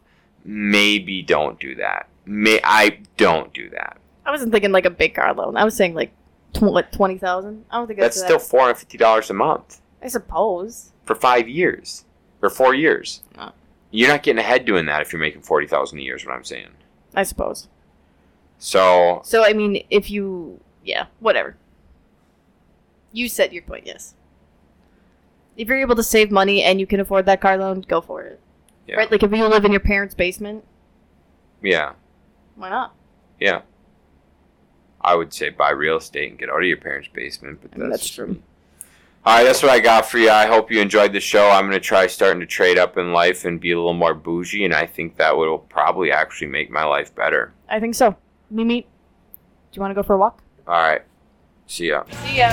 maybe 0.46 1.22
don't 1.22 1.60
do 1.60 1.76
that. 1.76 2.08
May 2.26 2.60
I 2.64 3.00
don't 3.18 3.54
do 3.54 3.70
that. 3.72 3.98
I 4.26 4.32
wasn't 4.32 4.52
thinking 4.54 4.72
like 4.72 4.86
a 4.86 4.90
big 4.90 5.14
car 5.16 5.34
loan. 5.34 5.58
I 5.58 5.66
was 5.66 5.76
saying 5.76 5.94
like 5.96 6.12
tw- 6.54 6.62
what 6.64 6.92
twenty 6.94 7.18
thousand. 7.18 7.66
I 7.70 7.78
don't 7.78 7.88
think 7.88 8.00
That's 8.00 8.16
that's, 8.16 8.26
still 8.26 8.40
that. 8.40 8.46
four 8.48 8.62
hundred 8.62 8.76
fifty 8.76 8.98
dollars 8.98 9.30
a 9.30 9.34
month 9.34 9.82
I 10.02 10.08
suppose. 10.08 10.92
for 11.04 11.16
five 11.16 11.50
years 11.50 12.06
or 12.42 12.50
four 12.50 12.74
years. 12.74 13.22
Oh. 13.38 13.52
You're 13.92 14.10
not 14.10 14.24
getting 14.24 14.40
ahead 14.40 14.66
doing 14.66 14.86
that 14.88 15.02
if 15.02 15.12
you're 15.12 15.20
making 15.22 15.42
forty 15.42 15.68
thousand 15.68 16.00
a 16.00 16.02
year. 16.04 16.16
Is 16.16 16.26
what 16.26 16.34
I'm 16.36 16.44
saying. 16.44 16.70
I 17.14 17.24
suppose. 17.24 17.68
So 18.58 19.22
So 19.24 19.44
I 19.46 19.54
mean, 19.54 19.84
if 19.90 20.10
you 20.10 20.60
yeah, 20.84 21.08
whatever. 21.20 21.58
You 23.12 23.30
said 23.30 23.54
your 23.54 23.64
point. 23.64 23.86
Yes. 23.86 24.14
If 25.56 25.70
you're 25.70 25.80
able 25.80 25.96
to 25.96 26.04
save 26.04 26.32
money 26.32 26.64
and 26.64 26.80
you 26.82 26.88
can 26.88 27.00
afford 27.00 27.26
that 27.28 27.40
car 27.40 27.58
loan, 27.58 27.82
go 27.82 28.02
for 28.02 28.22
it. 28.24 28.40
Yeah, 28.88 28.96
Right? 28.98 29.12
Like 29.12 29.24
if 29.24 29.32
you 29.32 29.46
live 29.48 29.66
in 29.66 29.72
your 29.72 29.80
parents' 29.82 30.16
basement, 30.16 30.64
yeah, 31.62 31.94
why 32.56 32.70
not? 32.70 32.94
yeah. 33.40 33.62
I 35.02 35.14
would 35.16 35.32
say 35.34 35.50
buy 35.50 35.70
real 35.70 35.98
estate 35.98 36.32
and 36.32 36.40
get 36.40 36.50
out 36.50 36.58
of 36.60 36.64
your 36.68 36.78
parents' 36.78 37.10
basement, 37.14 37.60
but 37.62 37.72
I 37.76 37.78
mean, 37.78 37.90
that's, 37.90 38.02
that's 38.04 38.10
true. 38.16 38.42
All 39.24 39.36
right, 39.38 39.44
that's 39.44 39.62
what 39.62 39.72
I 39.72 39.80
got 39.80 40.08
for 40.08 40.18
you. 40.18 40.30
I 40.32 40.48
hope 40.48 40.72
you 40.72 40.82
enjoyed 40.82 41.14
the 41.14 41.20
show. 41.20 41.48
I'm 41.50 41.66
gonna 41.66 41.80
try 41.80 42.08
starting 42.08 42.40
to 42.40 42.46
trade 42.48 42.80
up 42.80 42.98
in 42.98 43.14
life 43.14 43.46
and 43.46 43.60
be 43.60 43.72
a 43.72 43.76
little 43.76 43.94
more 43.94 44.16
bougie, 44.16 44.66
and 44.66 44.74
I 44.74 44.88
think 44.88 45.18
that 45.18 45.36
will 45.38 45.60
probably 45.60 46.12
actually 46.12 46.48
make 46.48 46.72
my 46.72 46.84
life 46.84 47.14
better. 47.14 47.54
I 47.70 47.80
think 47.80 47.94
so. 47.96 48.16
Mimi, 48.50 48.82
do 48.82 48.88
you 49.74 49.82
want 49.82 49.92
to 49.92 49.96
go 49.96 50.02
for 50.04 50.14
a 50.14 50.18
walk? 50.18 50.42
All 50.68 50.74
right, 50.74 51.02
see 51.68 51.90
ya. 51.90 52.04
See 52.26 52.38
ya. 52.38 52.52